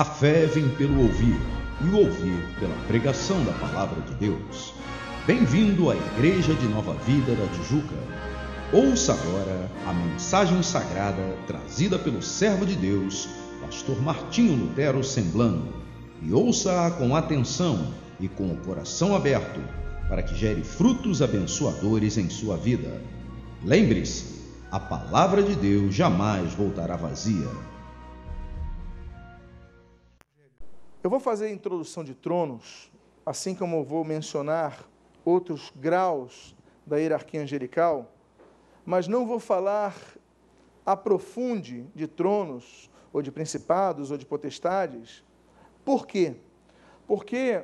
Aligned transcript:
A 0.00 0.04
fé 0.04 0.46
vem 0.46 0.66
pelo 0.76 0.98
ouvir, 1.02 1.38
e 1.82 1.88
o 1.90 1.98
ouvir 1.98 2.56
pela 2.58 2.74
pregação 2.86 3.44
da 3.44 3.52
palavra 3.52 4.00
de 4.00 4.14
Deus. 4.14 4.72
Bem-vindo 5.26 5.90
à 5.90 5.94
Igreja 5.94 6.54
de 6.54 6.66
Nova 6.68 6.94
Vida 7.04 7.34
da 7.34 7.46
Tijuca. 7.48 7.96
Ouça 8.72 9.12
agora 9.12 9.70
a 9.86 9.92
mensagem 9.92 10.62
sagrada 10.62 11.36
trazida 11.46 11.98
pelo 11.98 12.22
servo 12.22 12.64
de 12.64 12.76
Deus, 12.76 13.28
pastor 13.60 14.00
Martinho 14.00 14.56
Lutero 14.56 15.04
Semblano, 15.04 15.68
e 16.22 16.32
ouça-a 16.32 16.92
com 16.92 17.14
atenção 17.14 17.92
e 18.18 18.26
com 18.26 18.50
o 18.50 18.56
coração 18.56 19.14
aberto, 19.14 19.60
para 20.08 20.22
que 20.22 20.34
gere 20.34 20.64
frutos 20.64 21.20
abençoadores 21.20 22.16
em 22.16 22.30
sua 22.30 22.56
vida. 22.56 23.02
Lembre-se, 23.62 24.40
a 24.72 24.80
palavra 24.80 25.42
de 25.42 25.54
Deus 25.54 25.94
jamais 25.94 26.54
voltará 26.54 26.96
vazia. 26.96 27.48
Eu 31.02 31.08
vou 31.08 31.18
fazer 31.18 31.46
a 31.46 31.50
introdução 31.50 32.04
de 32.04 32.14
tronos, 32.14 32.92
assim 33.24 33.54
como 33.54 33.76
eu 33.76 33.84
vou 33.84 34.04
mencionar 34.04 34.86
outros 35.24 35.72
graus 35.74 36.54
da 36.86 36.98
hierarquia 36.98 37.40
angelical, 37.40 38.12
mas 38.84 39.08
não 39.08 39.26
vou 39.26 39.40
falar 39.40 39.96
aprofunde 40.84 41.86
de 41.94 42.06
tronos, 42.06 42.90
ou 43.14 43.22
de 43.22 43.32
principados, 43.32 44.10
ou 44.10 44.18
de 44.18 44.26
potestades. 44.26 45.24
Por 45.86 46.06
quê? 46.06 46.34
Porque 47.06 47.62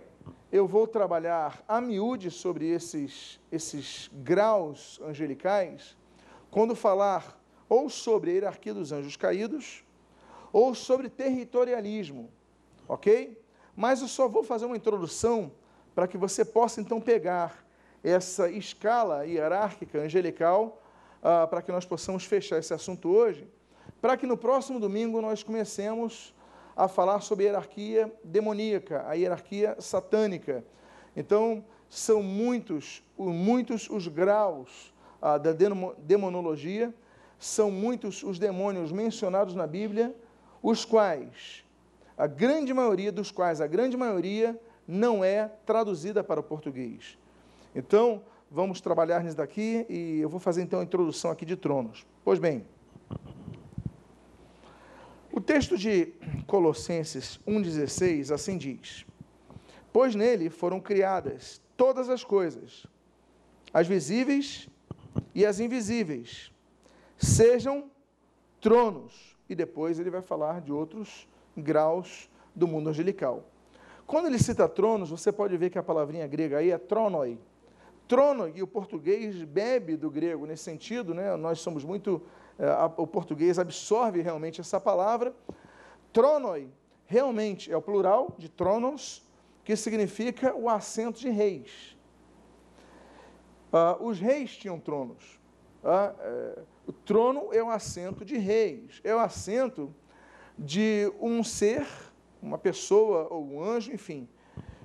eu 0.50 0.66
vou 0.66 0.86
trabalhar 0.86 1.62
a 1.68 1.78
miúde 1.78 2.30
sobre 2.30 2.66
esses, 2.66 3.38
esses 3.52 4.10
graus 4.14 4.98
angelicais, 5.04 5.94
quando 6.50 6.74
falar 6.74 7.38
ou 7.68 7.90
sobre 7.90 8.30
a 8.30 8.34
hierarquia 8.34 8.72
dos 8.72 8.92
anjos 8.92 9.14
caídos, 9.14 9.84
ou 10.54 10.74
sobre 10.74 11.10
territorialismo 11.10 12.30
ok? 12.88 13.40
Mas 13.74 14.00
eu 14.00 14.08
só 14.08 14.28
vou 14.28 14.42
fazer 14.42 14.64
uma 14.64 14.76
introdução 14.76 15.52
para 15.94 16.06
que 16.06 16.16
você 16.16 16.44
possa 16.44 16.80
então 16.80 17.00
pegar 17.00 17.64
essa 18.02 18.48
escala 18.50 19.26
hierárquica 19.26 20.00
angelical, 20.00 20.80
uh, 21.18 21.48
para 21.48 21.60
que 21.60 21.72
nós 21.72 21.84
possamos 21.84 22.24
fechar 22.24 22.58
esse 22.58 22.72
assunto 22.72 23.08
hoje, 23.08 23.48
para 24.00 24.16
que 24.16 24.26
no 24.26 24.36
próximo 24.36 24.78
domingo 24.78 25.20
nós 25.20 25.42
comecemos 25.42 26.34
a 26.76 26.86
falar 26.86 27.20
sobre 27.20 27.44
a 27.44 27.48
hierarquia 27.48 28.12
demoníaca, 28.22 29.04
a 29.08 29.14
hierarquia 29.14 29.76
satânica. 29.80 30.64
Então, 31.16 31.64
são 31.88 32.22
muitos, 32.22 33.02
muitos 33.18 33.90
os 33.90 34.06
graus 34.06 34.94
uh, 35.20 35.38
da 35.38 35.52
demonologia, 35.98 36.94
são 37.38 37.70
muitos 37.70 38.22
os 38.22 38.38
demônios 38.38 38.92
mencionados 38.92 39.54
na 39.54 39.66
Bíblia, 39.66 40.14
os 40.62 40.84
quais 40.84 41.65
a 42.16 42.26
grande 42.26 42.72
maioria 42.72 43.12
dos 43.12 43.30
quais, 43.30 43.60
a 43.60 43.66
grande 43.66 43.96
maioria, 43.96 44.58
não 44.86 45.24
é 45.24 45.50
traduzida 45.66 46.22
para 46.24 46.40
o 46.40 46.42
português. 46.42 47.18
Então, 47.74 48.22
vamos 48.50 48.80
trabalhar 48.80 49.22
nisso 49.22 49.36
daqui 49.36 49.84
e 49.88 50.20
eu 50.20 50.28
vou 50.28 50.40
fazer 50.40 50.62
então 50.62 50.80
a 50.80 50.84
introdução 50.84 51.30
aqui 51.30 51.44
de 51.44 51.56
Tronos. 51.56 52.06
Pois 52.24 52.38
bem, 52.38 52.64
o 55.32 55.40
texto 55.40 55.76
de 55.76 56.14
Colossenses 56.46 57.38
1,16 57.46 58.32
assim 58.32 58.56
diz: 58.56 59.04
Pois 59.92 60.14
nele 60.14 60.48
foram 60.48 60.80
criadas 60.80 61.60
todas 61.76 62.08
as 62.08 62.24
coisas, 62.24 62.86
as 63.74 63.86
visíveis 63.86 64.68
e 65.34 65.44
as 65.44 65.60
invisíveis, 65.60 66.50
sejam 67.18 67.90
tronos. 68.60 69.36
E 69.48 69.54
depois 69.54 69.98
ele 69.98 70.10
vai 70.10 70.22
falar 70.22 70.60
de 70.60 70.72
outros 70.72 71.28
graus 71.56 72.28
do 72.54 72.66
mundo 72.66 72.90
angelical. 72.90 73.44
Quando 74.06 74.26
ele 74.26 74.38
cita 74.38 74.68
tronos, 74.68 75.10
você 75.10 75.32
pode 75.32 75.56
ver 75.56 75.70
que 75.70 75.78
a 75.78 75.82
palavrinha 75.82 76.26
grega 76.26 76.58
aí 76.58 76.70
é 76.70 76.78
tronoi. 76.78 77.38
Trono, 78.06 78.48
e 78.48 78.62
o 78.62 78.66
português 78.66 79.42
bebe 79.42 79.96
do 79.96 80.08
grego 80.08 80.46
nesse 80.46 80.62
sentido, 80.62 81.12
né? 81.12 81.34
nós 81.36 81.58
somos 81.58 81.84
muito. 81.84 82.22
Eh, 82.56 82.90
o 82.96 83.06
português 83.06 83.58
absorve 83.58 84.20
realmente 84.20 84.60
essa 84.60 84.80
palavra. 84.80 85.34
Tronoi, 86.12 86.70
realmente, 87.06 87.72
é 87.72 87.76
o 87.76 87.82
plural 87.82 88.32
de 88.38 88.48
tronos, 88.48 89.26
que 89.64 89.74
significa 89.74 90.54
o 90.54 90.68
assento 90.68 91.18
de 91.18 91.28
reis. 91.28 91.96
Ah, 93.72 93.96
os 94.00 94.20
reis 94.20 94.56
tinham 94.56 94.78
tronos. 94.78 95.40
Ah, 95.82 96.14
é, 96.18 96.58
o 96.86 96.92
trono 96.92 97.52
é 97.52 97.62
o 97.62 97.68
assento 97.68 98.24
de 98.24 98.38
reis, 98.38 99.00
é 99.02 99.14
o 99.14 99.18
assento 99.18 99.92
de 100.58 101.12
um 101.20 101.42
ser, 101.44 101.86
uma 102.40 102.58
pessoa 102.58 103.28
ou 103.30 103.44
um 103.44 103.62
anjo, 103.62 103.92
enfim, 103.92 104.28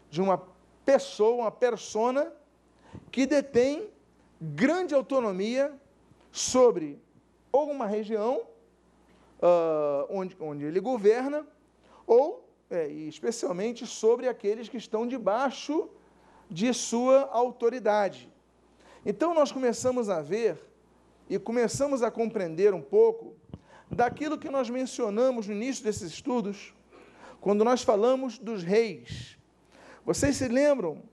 de 0.10 0.22
uma 0.22 0.42
pessoa, 0.86 1.44
uma 1.44 1.52
persona 1.52 2.34
que 3.12 3.26
detém 3.26 3.90
grande 4.42 4.94
autonomia 4.94 5.74
sobre 6.32 7.00
ou 7.52 7.70
uma 7.70 7.86
região 7.86 8.42
uh, 9.42 10.08
onde, 10.10 10.36
onde 10.40 10.66
ele 10.66 10.80
governa, 10.80 11.46
ou, 12.06 12.48
é, 12.70 12.88
especialmente, 12.88 13.86
sobre 13.86 14.28
aqueles 14.28 14.70
que 14.70 14.78
estão 14.78 15.08
debaixo 15.08 15.90
de 16.50 16.74
sua 16.74 17.30
autoridade. 17.32 18.30
Então, 19.06 19.34
nós 19.34 19.52
começamos 19.52 20.10
a 20.10 20.22
ver 20.22 20.60
e 21.30 21.40
começamos 21.40 22.04
a 22.04 22.12
compreender 22.12 22.74
um 22.74 22.82
pouco 22.82 23.36
daquilo 23.92 24.38
que 24.38 24.50
nós 24.50 24.70
mencionamos 24.70 25.48
no 25.48 25.54
início 25.54 25.84
desses 25.84 26.12
estudos, 26.14 26.74
quando 27.40 27.66
nós 27.66 27.84
falamos 27.84 28.38
dos 28.38 28.64
reis. 28.64 29.38
Vocês 30.06 30.38
se 30.38 30.48
lembram 30.48 31.04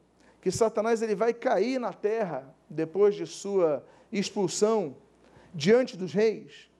que 0.41 0.51
Satanás 0.51 1.03
ele 1.03 1.15
vai 1.15 1.35
cair 1.35 1.79
na 1.81 1.93
terra 1.93 2.55
depois 2.71 3.15
de 3.15 3.27
sua 3.27 3.85
expulsão 4.13 4.97
diante 5.53 5.97
dos 5.97 6.13
reis? 6.13 6.71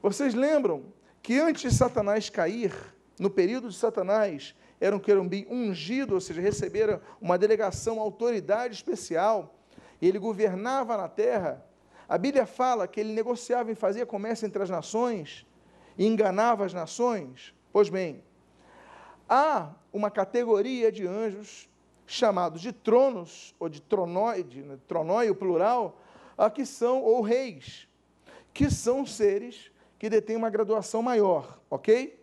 Vocês 0.00 0.34
lembram 0.34 0.84
que 1.22 1.38
antes 1.38 1.70
de 1.70 1.76
Satanás 1.76 2.30
cair, 2.30 2.72
no 3.18 3.28
período 3.28 3.68
de 3.68 3.74
Satanás, 3.74 4.54
era 4.80 4.96
um 4.96 5.00
querubim 5.00 5.46
ungido, 5.50 6.14
ou 6.14 6.20
seja, 6.20 6.40
recebera 6.40 7.02
uma 7.20 7.36
delegação, 7.36 7.96
uma 7.96 8.02
autoridade 8.02 8.74
especial, 8.74 9.58
e 10.00 10.08
ele 10.08 10.18
governava 10.18 10.96
na 10.96 11.08
terra 11.08 11.62
a 12.10 12.18
Bíblia 12.18 12.44
fala 12.44 12.88
que 12.88 12.98
ele 12.98 13.12
negociava 13.12 13.70
e 13.70 13.76
fazia 13.76 14.04
comércio 14.04 14.44
entre 14.44 14.60
as 14.60 14.68
nações 14.68 15.46
e 15.96 16.04
enganava 16.04 16.64
as 16.64 16.74
nações. 16.74 17.54
Pois 17.72 17.88
bem, 17.88 18.20
há 19.28 19.70
uma 19.92 20.10
categoria 20.10 20.90
de 20.90 21.06
anjos 21.06 21.70
chamados 22.08 22.60
de 22.60 22.72
tronos, 22.72 23.54
ou 23.60 23.68
de 23.68 23.80
tronoide, 23.80 24.60
né, 24.60 24.76
o 25.30 25.34
plural, 25.36 26.00
que 26.52 26.66
são, 26.66 27.00
ou 27.00 27.20
reis, 27.20 27.86
que 28.52 28.68
são 28.68 29.06
seres 29.06 29.70
que 29.96 30.10
detêm 30.10 30.34
uma 30.34 30.50
graduação 30.50 31.02
maior, 31.02 31.60
ok? 31.70 32.20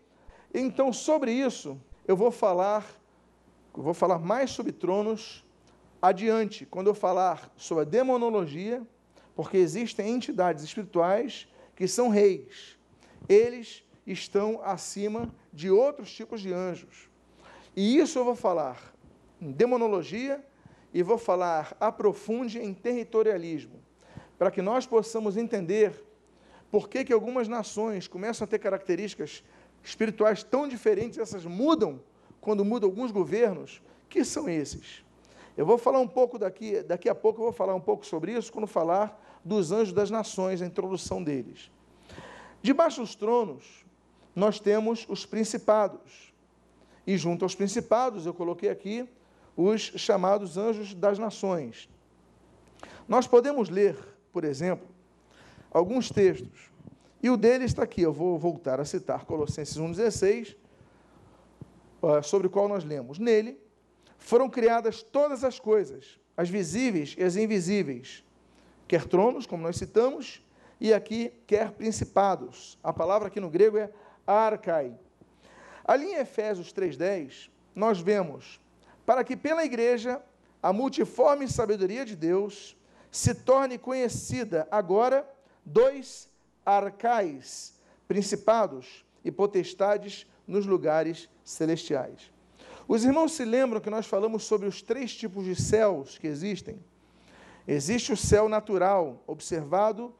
Então, 0.54 0.92
sobre 0.92 1.32
isso, 1.32 1.80
eu 2.06 2.18
vou 2.18 2.30
falar, 2.30 2.86
eu 3.74 3.84
vou 3.84 3.94
falar 3.94 4.20
mais 4.20 4.52
sobre 4.52 4.74
tronos 4.74 5.46
adiante, 6.02 6.66
quando 6.66 6.88
eu 6.88 6.94
falar 6.94 7.50
sobre 7.56 7.84
a 7.84 7.86
demonologia, 7.86 8.86
porque 9.38 9.58
existem 9.58 10.10
entidades 10.10 10.64
espirituais 10.64 11.48
que 11.76 11.88
são 11.88 12.10
reis. 12.10 12.76
Eles 13.30 13.84
estão 14.08 14.60
acima 14.64 15.32
de 15.54 15.70
outros 15.70 16.12
tipos 16.12 16.42
de 16.42 16.52
anjos. 16.52 17.08
E 17.76 18.00
isso 18.00 18.18
eu 18.18 18.26
vou 18.26 18.36
falar 18.36 18.96
em 19.40 19.52
demonologia 19.52 20.44
e 20.92 21.04
vou 21.04 21.20
falar 21.20 21.78
aprofunde 21.80 22.58
em 22.58 22.74
territorialismo, 22.74 23.80
para 24.40 24.50
que 24.50 24.60
nós 24.60 24.88
possamos 24.88 25.38
entender 25.38 26.04
por 26.72 26.90
que, 26.90 27.06
que 27.06 27.14
algumas 27.14 27.48
nações 27.48 28.08
começam 28.08 28.44
a 28.44 28.48
ter 28.48 28.58
características 28.58 29.44
espirituais 29.84 30.42
tão 30.42 30.68
diferentes, 30.68 31.20
essas 31.20 31.46
mudam 31.46 32.02
quando 32.42 32.66
mudam 32.66 32.90
alguns 32.90 33.12
governos, 33.12 33.84
que 34.10 34.26
são 34.26 34.50
esses? 34.50 35.06
Eu 35.56 35.66
vou 35.66 35.78
falar 35.78 36.00
um 36.00 36.08
pouco 36.08 36.40
daqui, 36.40 36.82
daqui 36.82 37.08
a 37.08 37.14
pouco 37.14 37.40
eu 37.40 37.44
vou 37.44 37.54
falar 37.54 37.76
um 37.76 37.82
pouco 37.82 38.04
sobre 38.04 38.32
isso 38.32 38.52
quando 38.52 38.66
falar 38.66 39.27
dos 39.48 39.72
anjos 39.72 39.94
das 39.94 40.12
nações, 40.12 40.62
a 40.62 40.66
introdução 40.66 41.24
deles. 41.24 41.72
Debaixo 42.62 43.02
dos 43.02 43.16
tronos, 43.16 43.86
nós 44.36 44.60
temos 44.60 45.06
os 45.08 45.26
principados. 45.26 46.34
E 47.06 47.18
junto 47.18 47.46
aos 47.46 47.56
principados, 47.56 48.26
eu 48.26 48.34
coloquei 48.34 48.70
aqui 48.70 49.08
os 49.56 49.82
chamados 49.96 50.58
anjos 50.58 50.94
das 50.94 51.18
nações. 51.18 51.90
Nós 53.08 53.26
podemos 53.26 53.70
ler, 53.70 53.98
por 54.34 54.44
exemplo, 54.44 54.88
alguns 55.72 56.12
textos. 56.12 56.70
E 57.24 57.30
o 57.30 57.38
dele 57.38 57.66
está 57.66 57.84
aqui, 57.84 58.02
eu 58.02 58.14
vou 58.14 58.38
voltar 58.38 58.80
a 58.80 58.86
citar 58.86 59.26
Colossenses 59.26 59.78
1,16, 59.78 60.56
ah, 62.04 62.22
sobre 62.22 62.48
o 62.48 62.50
qual 62.50 62.68
nós 62.68 62.84
lemos. 62.84 63.18
Nele 63.18 63.58
foram 64.18 64.50
criadas 64.50 65.02
todas 65.02 65.44
as 65.44 65.58
coisas, 65.60 66.20
as 66.36 66.50
visíveis 66.50 67.16
e 67.18 67.24
as 67.24 67.36
invisíveis, 67.36 68.24
quer 68.88 69.06
tronos, 69.06 69.46
como 69.46 69.64
nós 69.64 69.78
citamos, 69.78 70.42
e 70.80 70.94
aqui 70.94 71.34
quer 71.46 71.72
principados. 71.72 72.78
A 72.84 72.94
palavra 72.94 73.28
aqui 73.28 73.40
no 73.40 73.50
grego 73.50 73.78
é 73.78 73.90
arcai. 74.26 74.94
Ali 75.84 76.06
em 76.06 76.16
Efésios 76.16 76.74
3,10, 76.74 77.50
nós 77.76 78.00
vemos, 78.00 78.60
para 79.06 79.24
que 79.24 79.38
pela 79.38 79.64
igreja 79.64 80.22
a 80.62 80.74
multiforme 80.74 81.48
sabedoria 81.48 82.06
de 82.06 82.16
Deus 82.16 82.76
se 83.12 83.34
torne 83.34 83.78
conhecida 83.78 84.68
agora 84.70 85.28
dois 85.66 86.30
arcais, 86.66 87.74
principados 88.08 89.06
e 89.24 89.32
potestades 89.32 90.28
nos 90.46 90.66
lugares 90.66 91.30
celestiais. 91.44 92.32
Os 92.88 93.04
irmãos 93.04 93.34
se 93.34 93.44
lembram 93.44 93.82
que 93.82 93.90
nós 93.90 94.06
falamos 94.06 94.44
sobre 94.44 94.68
os 94.68 94.82
três 94.82 95.14
tipos 95.14 95.46
de 95.46 95.56
céus 95.56 96.18
que 96.18 96.28
existem? 96.28 96.80
Existe 97.68 98.14
o 98.14 98.18
céu 98.18 98.48
natural, 98.48 99.22
observado 99.28 100.16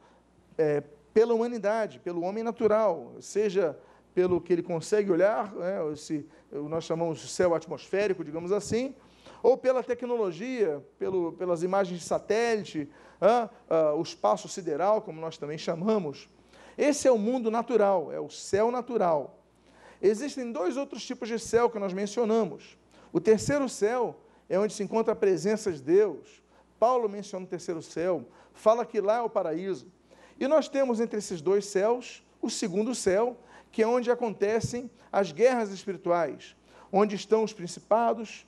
é, 0.58 0.82
pela 1.14 1.32
humanidade, 1.32 1.98
pelo 1.98 2.22
homem 2.22 2.44
natural, 2.44 3.14
seja 3.20 3.78
pelo 4.14 4.40
que 4.40 4.52
ele 4.52 4.62
consegue 4.62 5.10
olhar, 5.10 5.54
né, 5.54 5.92
esse, 5.92 6.26
nós 6.50 6.84
chamamos 6.84 7.20
de 7.20 7.28
céu 7.28 7.54
atmosférico, 7.54 8.24
digamos 8.24 8.52
assim, 8.52 8.94
ou 9.42 9.56
pela 9.56 9.82
tecnologia, 9.82 10.84
pelo, 10.98 11.32
pelas 11.32 11.62
imagens 11.62 12.00
de 12.00 12.04
satélite, 12.04 12.90
o 13.96 14.02
espaço 14.02 14.48
sideral, 14.48 15.02
como 15.02 15.20
nós 15.20 15.38
também 15.38 15.56
chamamos. 15.56 16.28
Esse 16.76 17.06
é 17.06 17.12
o 17.12 17.18
mundo 17.18 17.50
natural, 17.50 18.12
é 18.12 18.20
o 18.20 18.28
céu 18.28 18.70
natural. 18.70 19.42
Existem 20.02 20.50
dois 20.52 20.76
outros 20.76 21.04
tipos 21.04 21.28
de 21.28 21.38
céu 21.38 21.70
que 21.70 21.78
nós 21.78 21.92
mencionamos. 21.92 22.76
O 23.12 23.20
terceiro 23.20 23.68
céu 23.68 24.16
é 24.48 24.58
onde 24.58 24.72
se 24.72 24.82
encontra 24.82 25.12
a 25.12 25.16
presença 25.16 25.72
de 25.72 25.82
Deus. 25.82 26.42
Paulo 26.78 27.08
menciona 27.08 27.44
o 27.44 27.48
terceiro 27.48 27.82
céu, 27.82 28.26
fala 28.52 28.86
que 28.86 29.00
lá 29.00 29.18
é 29.18 29.22
o 29.22 29.30
paraíso. 29.30 29.86
E 30.38 30.46
nós 30.46 30.68
temos 30.68 31.00
entre 31.00 31.18
esses 31.18 31.40
dois 31.40 31.66
céus 31.66 32.22
o 32.40 32.48
segundo 32.48 32.94
céu, 32.94 33.36
que 33.72 33.82
é 33.82 33.86
onde 33.86 34.10
acontecem 34.10 34.90
as 35.12 35.32
guerras 35.32 35.70
espirituais, 35.70 36.56
onde 36.92 37.16
estão 37.16 37.42
os 37.42 37.52
principados, 37.52 38.46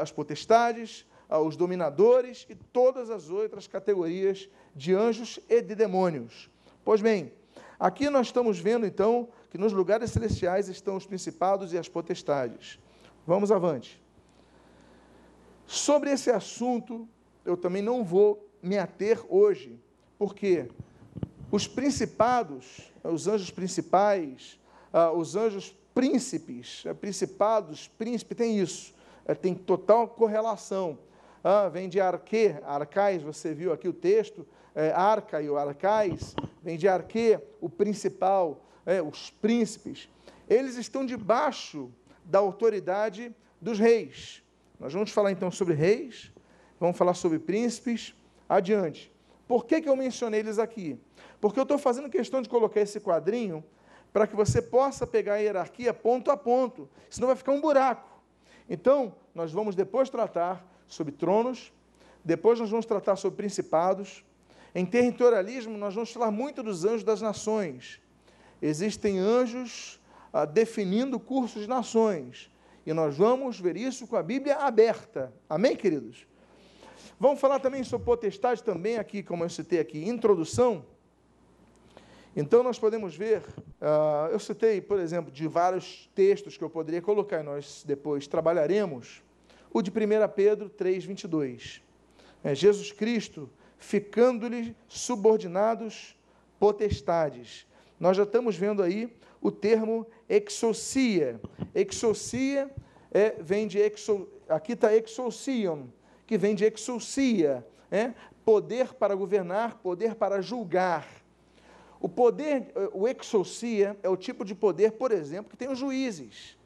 as 0.00 0.10
potestades, 0.10 1.04
os 1.28 1.56
dominadores 1.56 2.46
e 2.48 2.54
todas 2.54 3.10
as 3.10 3.28
outras 3.28 3.66
categorias 3.66 4.48
de 4.74 4.94
anjos 4.94 5.38
e 5.48 5.60
de 5.60 5.74
demônios. 5.74 6.48
Pois 6.84 7.02
bem, 7.02 7.32
aqui 7.78 8.08
nós 8.08 8.28
estamos 8.28 8.58
vendo 8.58 8.86
então 8.86 9.28
que 9.50 9.58
nos 9.58 9.72
lugares 9.72 10.10
celestiais 10.10 10.68
estão 10.68 10.96
os 10.96 11.06
principados 11.06 11.72
e 11.72 11.78
as 11.78 11.88
potestades. 11.88 12.78
Vamos 13.26 13.52
avante. 13.52 14.02
Sobre 15.66 16.10
esse 16.10 16.30
assunto, 16.30 17.06
eu 17.48 17.56
também 17.56 17.80
não 17.80 18.04
vou 18.04 18.46
me 18.62 18.76
ater 18.76 19.24
hoje, 19.28 19.80
porque 20.18 20.68
os 21.50 21.66
principados, 21.66 22.92
os 23.02 23.26
anjos 23.26 23.50
principais, 23.50 24.60
ah, 24.92 25.12
os 25.12 25.34
anjos 25.34 25.74
príncipes, 25.94 26.84
eh, 26.84 26.92
principados, 26.92 27.88
príncipe, 27.88 28.34
tem 28.34 28.58
isso, 28.58 28.94
eh, 29.24 29.34
tem 29.34 29.54
total 29.54 30.08
correlação. 30.08 30.98
Ah, 31.42 31.68
vem 31.68 31.88
de 31.88 31.98
arque, 32.00 32.54
arcais, 32.64 33.22
você 33.22 33.54
viu 33.54 33.72
aqui 33.72 33.88
o 33.88 33.92
texto, 33.92 34.46
arca 34.94 35.42
e 35.42 35.48
o 35.48 35.56
arcais, 35.56 36.36
vem 36.62 36.76
de 36.76 36.86
arque, 36.86 37.38
o 37.60 37.68
principal, 37.68 38.64
os 39.10 39.30
príncipes. 39.30 40.08
Eles 40.48 40.76
estão 40.76 41.04
debaixo 41.04 41.90
da 42.24 42.38
autoridade 42.38 43.34
dos 43.60 43.78
reis. 43.78 44.42
Nós 44.78 44.92
vamos 44.92 45.10
falar 45.10 45.32
então 45.32 45.50
sobre 45.50 45.74
reis, 45.74 46.30
vamos 46.78 46.96
falar 46.96 47.14
sobre 47.14 47.38
príncipes, 47.38 48.14
adiante. 48.48 49.12
Por 49.46 49.64
que, 49.64 49.80
que 49.80 49.88
eu 49.88 49.96
mencionei 49.96 50.40
eles 50.40 50.58
aqui? 50.58 50.98
Porque 51.40 51.58
eu 51.58 51.62
estou 51.62 51.78
fazendo 51.78 52.10
questão 52.10 52.42
de 52.42 52.48
colocar 52.48 52.80
esse 52.80 53.00
quadrinho 53.00 53.64
para 54.12 54.26
que 54.26 54.36
você 54.36 54.60
possa 54.60 55.06
pegar 55.06 55.34
a 55.34 55.36
hierarquia 55.38 55.92
ponto 55.94 56.30
a 56.30 56.36
ponto, 56.36 56.88
senão 57.08 57.28
vai 57.28 57.36
ficar 57.36 57.52
um 57.52 57.60
buraco. 57.60 58.22
Então, 58.68 59.14
nós 59.34 59.52
vamos 59.52 59.74
depois 59.74 60.10
tratar 60.10 60.66
sobre 60.86 61.12
tronos, 61.12 61.72
depois 62.24 62.60
nós 62.60 62.70
vamos 62.70 62.84
tratar 62.84 63.16
sobre 63.16 63.36
principados. 63.36 64.24
Em 64.74 64.84
territorialismo, 64.84 65.78
nós 65.78 65.94
vamos 65.94 66.12
falar 66.12 66.30
muito 66.30 66.62
dos 66.62 66.84
anjos 66.84 67.02
das 67.02 67.22
nações. 67.22 68.00
Existem 68.60 69.18
anjos 69.18 69.98
ah, 70.32 70.44
definindo 70.44 71.18
cursos 71.18 71.62
de 71.62 71.68
nações. 71.68 72.50
E 72.84 72.92
nós 72.92 73.16
vamos 73.16 73.58
ver 73.58 73.76
isso 73.76 74.06
com 74.06 74.16
a 74.16 74.22
Bíblia 74.22 74.56
aberta. 74.56 75.32
Amém, 75.48 75.74
queridos? 75.74 76.27
Vamos 77.20 77.40
falar 77.40 77.58
também 77.58 77.82
sobre 77.82 78.04
potestade, 78.04 78.62
também 78.62 78.96
aqui, 78.96 79.24
como 79.24 79.42
eu 79.42 79.50
citei 79.50 79.80
aqui, 79.80 80.08
introdução. 80.08 80.84
Então, 82.36 82.62
nós 82.62 82.78
podemos 82.78 83.16
ver, 83.16 83.40
uh, 83.80 84.30
eu 84.30 84.38
citei, 84.38 84.80
por 84.80 85.00
exemplo, 85.00 85.32
de 85.32 85.48
vários 85.48 86.08
textos 86.14 86.56
que 86.56 86.62
eu 86.62 86.70
poderia 86.70 87.02
colocar, 87.02 87.40
e 87.40 87.42
nós 87.42 87.82
depois 87.84 88.28
trabalharemos, 88.28 89.20
o 89.72 89.82
de 89.82 89.90
1 89.90 89.94
Pedro 90.32 90.68
3, 90.68 91.04
22. 91.04 91.82
É, 92.44 92.54
Jesus 92.54 92.92
Cristo 92.92 93.50
ficando-lhe 93.78 94.76
subordinados 94.86 96.16
potestades. 96.56 97.66
Nós 97.98 98.16
já 98.16 98.22
estamos 98.22 98.54
vendo 98.54 98.80
aí 98.80 99.12
o 99.40 99.50
termo 99.50 100.06
exousia. 100.28 101.40
Exousia 101.74 102.70
é, 103.10 103.30
vem 103.40 103.66
de 103.66 103.80
exo, 103.80 104.28
aqui 104.48 104.74
está 104.74 104.94
exousion, 104.94 105.86
que 106.28 106.36
vem 106.36 106.54
de 106.54 106.66
exousia, 106.66 107.66
é, 107.90 108.12
poder 108.44 108.92
para 108.92 109.14
governar, 109.14 109.78
poder 109.78 110.14
para 110.14 110.42
julgar. 110.42 111.08
O 111.98 112.08
poder, 112.08 112.70
o 112.92 113.08
exousia 113.08 113.96
é 114.02 114.10
o 114.10 114.16
tipo 114.16 114.44
de 114.44 114.54
poder, 114.54 114.92
por 114.92 115.10
exemplo, 115.10 115.50
que 115.50 115.56
tem 115.56 115.70
os 115.70 115.78
juízes. 115.78 116.58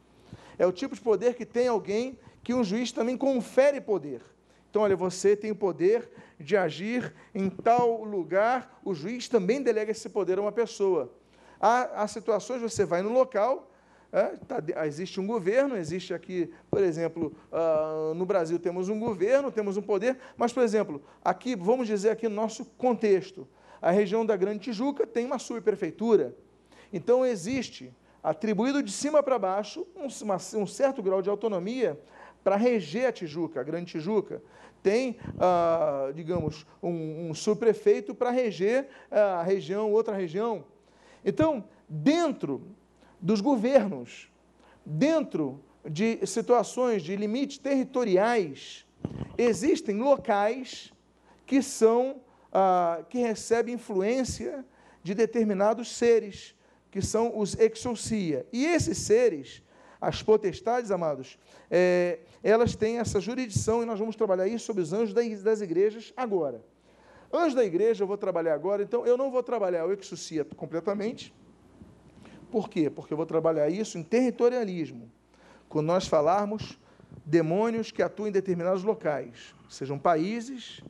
É 0.58 0.66
o 0.66 0.72
tipo 0.72 0.96
de 0.96 1.00
poder 1.00 1.34
que 1.36 1.46
tem 1.46 1.68
alguém 1.68 2.18
que 2.42 2.52
um 2.52 2.64
juiz 2.64 2.90
também 2.90 3.16
confere 3.16 3.80
poder. 3.80 4.20
Então, 4.68 4.82
olha, 4.82 4.96
você 4.96 5.36
tem 5.36 5.52
o 5.52 5.56
poder 5.56 6.10
de 6.40 6.56
agir 6.56 7.14
em 7.32 7.48
tal 7.48 8.02
lugar, 8.02 8.80
o 8.84 8.92
juiz 8.92 9.28
também 9.28 9.62
delega 9.62 9.92
esse 9.92 10.08
poder 10.08 10.38
a 10.38 10.42
uma 10.42 10.50
pessoa. 10.50 11.14
Há, 11.60 12.02
há 12.02 12.08
situações, 12.08 12.60
você 12.60 12.84
vai 12.84 13.00
no 13.00 13.12
local, 13.12 13.70
é, 14.12 14.36
tá, 14.46 14.62
existe 14.86 15.18
um 15.18 15.26
governo, 15.26 15.74
existe 15.74 16.12
aqui, 16.12 16.52
por 16.70 16.82
exemplo, 16.82 17.34
uh, 17.50 18.12
no 18.12 18.26
Brasil 18.26 18.58
temos 18.58 18.90
um 18.90 19.00
governo, 19.00 19.50
temos 19.50 19.78
um 19.78 19.82
poder, 19.82 20.18
mas, 20.36 20.52
por 20.52 20.62
exemplo, 20.62 21.02
aqui, 21.24 21.56
vamos 21.56 21.86
dizer 21.86 22.10
aqui 22.10 22.28
no 22.28 22.34
nosso 22.34 22.66
contexto, 22.76 23.48
a 23.80 23.90
região 23.90 24.26
da 24.26 24.36
Grande 24.36 24.58
Tijuca 24.58 25.06
tem 25.06 25.24
uma 25.24 25.38
subprefeitura. 25.38 26.36
Então, 26.92 27.24
existe, 27.24 27.90
atribuído 28.22 28.82
de 28.82 28.92
cima 28.92 29.22
para 29.22 29.38
baixo, 29.38 29.86
um, 29.96 30.06
uma, 30.24 30.36
um 30.56 30.66
certo 30.66 31.02
grau 31.02 31.22
de 31.22 31.30
autonomia 31.30 31.98
para 32.44 32.54
reger 32.56 33.06
a 33.08 33.12
Tijuca, 33.12 33.60
a 33.60 33.64
Grande 33.64 33.92
Tijuca. 33.92 34.42
Tem, 34.82 35.16
ah, 35.38 36.10
digamos, 36.14 36.66
um, 36.82 37.30
um 37.30 37.34
subprefeito 37.34 38.14
para 38.14 38.30
reger 38.30 38.88
ah, 39.10 39.40
a 39.40 39.42
região, 39.42 39.90
outra 39.90 40.14
região. 40.14 40.64
Então, 41.24 41.64
dentro 41.88 42.62
dos 43.22 43.40
governos, 43.40 44.28
dentro 44.84 45.62
de 45.88 46.26
situações 46.26 47.02
de 47.02 47.14
limites 47.14 47.56
territoriais, 47.56 48.84
existem 49.38 49.96
locais 49.96 50.92
que 51.46 51.62
são 51.62 52.20
ah, 52.52 53.04
que 53.08 53.18
recebe 53.18 53.72
influência 53.72 54.64
de 55.02 55.14
determinados 55.14 55.96
seres, 55.96 56.54
que 56.90 57.00
são 57.00 57.38
os 57.38 57.58
exousia. 57.58 58.46
E 58.52 58.66
esses 58.66 58.98
seres, 58.98 59.62
as 60.00 60.22
potestades, 60.22 60.90
amados, 60.90 61.38
é, 61.70 62.18
elas 62.42 62.76
têm 62.76 62.98
essa 62.98 63.20
jurisdição, 63.20 63.82
e 63.82 63.86
nós 63.86 63.98
vamos 63.98 64.16
trabalhar 64.16 64.46
isso 64.46 64.66
sobre 64.66 64.82
os 64.82 64.92
anjos 64.92 65.14
das 65.42 65.60
igrejas 65.60 66.12
agora. 66.16 66.62
Anjos 67.32 67.54
da 67.54 67.64
igreja 67.64 68.02
eu 68.02 68.06
vou 68.06 68.18
trabalhar 68.18 68.54
agora, 68.54 68.82
então 68.82 69.06
eu 69.06 69.16
não 69.16 69.30
vou 69.30 69.42
trabalhar 69.42 69.86
o 69.86 69.92
exousia 69.92 70.44
completamente. 70.44 71.32
Por 72.52 72.68
quê? 72.68 72.90
Porque 72.90 73.14
eu 73.14 73.16
vou 73.16 73.24
trabalhar 73.24 73.70
isso 73.70 73.96
em 73.96 74.02
territorialismo. 74.02 75.10
Quando 75.70 75.86
nós 75.86 76.06
falarmos 76.06 76.78
demônios 77.24 77.90
que 77.90 78.02
atuam 78.02 78.28
em 78.28 78.30
determinados 78.30 78.84
locais, 78.84 79.54
sejam 79.70 79.98
países, 79.98 80.82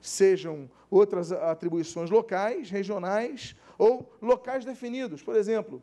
sejam 0.00 0.70
outras 0.90 1.30
atribuições 1.30 2.08
locais, 2.08 2.70
regionais 2.70 3.54
ou 3.76 4.10
locais 4.22 4.64
definidos. 4.64 5.22
Por 5.22 5.36
exemplo, 5.36 5.82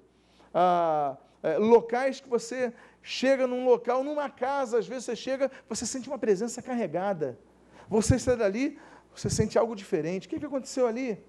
ah, 0.52 1.16
é, 1.44 1.60
locais 1.60 2.20
que 2.20 2.28
você 2.28 2.74
chega 3.04 3.46
num 3.46 3.64
local, 3.64 4.04
numa 4.04 4.32
casa, 4.32 4.80
às 4.80 4.88
vezes 4.88 5.06
você 5.06 5.16
chega, 5.16 5.52
você 5.70 5.86
sente 5.86 6.10
uma 6.10 6.18
presença 6.18 6.64
carregada. 6.64 7.38
Você 7.88 8.18
sai 8.18 8.36
dali, 8.36 8.80
você 9.16 9.30
sente 9.30 9.56
algo 9.56 9.76
diferente. 9.76 10.26
O 10.26 10.30
que, 10.32 10.40
que 10.40 10.46
aconteceu 10.48 10.88
ali? 10.88 11.24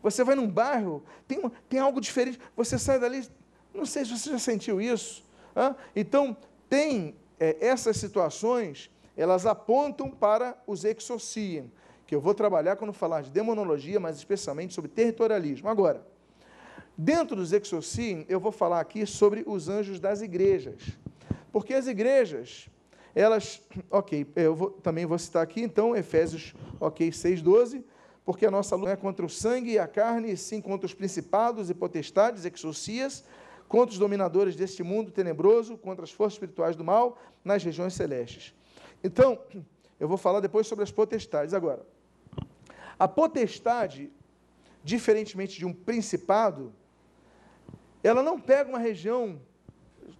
Você 0.00 0.22
vai 0.22 0.36
num 0.36 0.48
bairro, 0.48 1.02
tem, 1.26 1.40
tem 1.68 1.80
algo 1.80 2.00
diferente, 2.00 2.38
você 2.56 2.78
sai 2.78 3.00
dali, 3.00 3.28
não 3.74 3.86
sei 3.86 4.04
se 4.04 4.16
você 4.16 4.30
já 4.30 4.38
sentiu 4.38 4.80
isso. 4.80 5.24
Ah? 5.54 5.74
Então, 5.94 6.36
tem 6.68 7.14
é, 7.38 7.56
essas 7.60 7.96
situações, 7.96 8.90
elas 9.16 9.46
apontam 9.46 10.10
para 10.10 10.56
os 10.66 10.84
exorciam 10.84 11.70
que 12.06 12.14
eu 12.14 12.20
vou 12.20 12.34
trabalhar 12.34 12.76
quando 12.76 12.92
falar 12.92 13.20
de 13.20 13.30
demonologia, 13.30 14.00
mas 14.00 14.16
especialmente 14.16 14.72
sobre 14.72 14.90
territorialismo. 14.90 15.68
Agora, 15.68 16.06
Dentro 17.00 17.36
dos 17.36 17.52
exorcismos, 17.52 18.26
eu 18.28 18.40
vou 18.40 18.50
falar 18.50 18.80
aqui 18.80 19.06
sobre 19.06 19.44
os 19.46 19.68
anjos 19.68 20.00
das 20.00 20.20
igrejas. 20.20 20.82
Porque 21.52 21.72
as 21.72 21.86
igrejas, 21.86 22.68
elas, 23.14 23.62
ok, 23.88 24.26
eu 24.34 24.56
vou, 24.56 24.70
também 24.72 25.06
vou 25.06 25.16
citar 25.16 25.40
aqui, 25.40 25.62
então, 25.62 25.94
Efésios, 25.94 26.54
ok, 26.80 27.08
6,12, 27.10 27.84
porque 28.24 28.44
a 28.44 28.50
nossa 28.50 28.74
luta 28.74 28.86
não 28.86 28.92
é 28.92 28.96
contra 28.96 29.24
o 29.24 29.28
sangue 29.28 29.70
e 29.70 29.78
a 29.78 29.86
carne, 29.86 30.32
e 30.32 30.36
sim 30.36 30.60
contra 30.60 30.86
os 30.86 30.92
principados 30.92 31.70
e 31.70 31.74
potestades, 31.74 32.44
exorcias, 32.44 33.22
contra 33.68 33.92
os 33.92 33.98
dominadores 33.98 34.56
deste 34.56 34.82
mundo 34.82 35.10
tenebroso, 35.10 35.76
contra 35.76 36.04
as 36.04 36.10
forças 36.10 36.34
espirituais 36.34 36.74
do 36.74 36.82
mal 36.82 37.18
nas 37.44 37.62
regiões 37.62 37.94
celestes. 37.94 38.54
Então, 39.04 39.38
eu 40.00 40.08
vou 40.08 40.16
falar 40.16 40.40
depois 40.40 40.66
sobre 40.66 40.82
as 40.82 40.90
potestades. 40.90 41.52
Agora, 41.52 41.86
a 42.98 43.06
potestade, 43.06 44.10
diferentemente 44.82 45.58
de 45.58 45.66
um 45.66 45.72
principado, 45.72 46.72
ela 48.02 48.22
não 48.22 48.40
pega 48.40 48.70
uma 48.70 48.78
região 48.78 49.40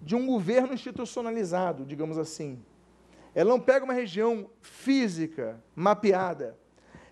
de 0.01 0.15
um 0.15 0.27
governo 0.27 0.75
institucionalizado, 0.75 1.85
digamos 1.85 2.19
assim. 2.19 2.63
Ela 3.35 3.51
não 3.51 3.61
pega 3.61 3.85
uma 3.85 3.95
região 3.95 4.51
física, 4.61 5.63
mapeada. 5.75 6.57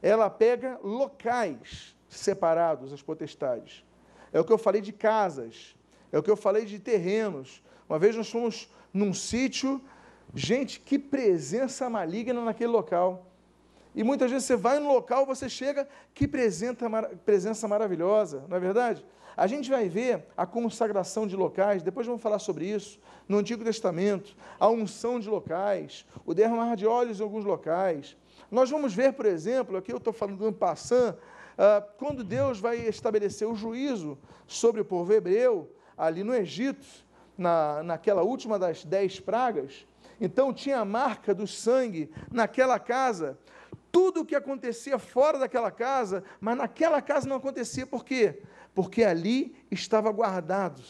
Ela 0.02 0.28
pega 0.28 0.78
locais 0.82 1.96
separados, 2.08 2.92
as 2.92 3.02
potestades. 3.02 3.84
É 4.32 4.40
o 4.40 4.44
que 4.44 4.52
eu 4.52 4.58
falei 4.58 4.80
de 4.80 4.92
casas, 4.92 5.75
é 6.16 6.18
o 6.18 6.22
que 6.22 6.30
eu 6.30 6.36
falei 6.36 6.64
de 6.64 6.78
terrenos. 6.78 7.62
Uma 7.86 7.98
vez 7.98 8.16
nós 8.16 8.30
fomos 8.30 8.70
num 8.92 9.12
sítio, 9.12 9.80
gente, 10.34 10.80
que 10.80 10.98
presença 10.98 11.90
maligna 11.90 12.42
naquele 12.42 12.70
local. 12.70 13.26
E 13.94 14.02
muitas 14.02 14.30
vezes 14.30 14.46
você 14.46 14.56
vai 14.56 14.78
no 14.78 14.88
local, 14.88 15.26
você 15.26 15.46
chega, 15.46 15.86
que 16.14 16.26
presença, 16.26 16.88
presença 17.24 17.68
maravilhosa, 17.68 18.44
não 18.48 18.56
é 18.56 18.60
verdade? 18.60 19.04
A 19.36 19.46
gente 19.46 19.68
vai 19.68 19.90
ver 19.90 20.24
a 20.34 20.46
consagração 20.46 21.26
de 21.26 21.36
locais, 21.36 21.82
depois 21.82 22.06
vamos 22.06 22.22
falar 22.22 22.38
sobre 22.38 22.64
isso, 22.64 22.98
no 23.28 23.36
Antigo 23.36 23.62
Testamento, 23.62 24.34
a 24.58 24.68
unção 24.68 25.20
de 25.20 25.28
locais, 25.28 26.06
o 26.24 26.32
derramar 26.32 26.76
de 26.76 26.86
óleos 26.86 27.20
em 27.20 27.22
alguns 27.22 27.44
locais. 27.44 28.16
Nós 28.50 28.70
vamos 28.70 28.94
ver, 28.94 29.12
por 29.12 29.26
exemplo, 29.26 29.76
aqui 29.76 29.92
eu 29.92 29.98
estou 29.98 30.14
falando 30.14 30.38
do 30.38 30.46
Ampassan, 30.46 31.14
uh, 31.58 31.86
quando 31.98 32.24
Deus 32.24 32.58
vai 32.58 32.78
estabelecer 32.78 33.46
o 33.46 33.54
juízo 33.54 34.16
sobre 34.46 34.80
o 34.80 34.84
povo 34.84 35.12
hebreu, 35.12 35.70
ali 35.96 36.22
no 36.22 36.34
Egito, 36.34 36.86
na, 37.36 37.82
naquela 37.82 38.22
última 38.22 38.58
das 38.58 38.84
dez 38.84 39.20
pragas, 39.20 39.86
então 40.20 40.52
tinha 40.52 40.78
a 40.78 40.84
marca 40.84 41.34
do 41.34 41.46
sangue 41.46 42.10
naquela 42.30 42.78
casa, 42.78 43.38
tudo 43.92 44.20
o 44.20 44.24
que 44.24 44.34
acontecia 44.34 44.98
fora 44.98 45.38
daquela 45.38 45.70
casa, 45.70 46.24
mas 46.40 46.56
naquela 46.56 47.00
casa 47.02 47.28
não 47.28 47.36
acontecia, 47.36 47.86
por 47.86 48.04
quê? 48.04 48.40
porque 48.76 49.02
ali 49.02 49.56
estava 49.70 50.12
guardado, 50.12 50.82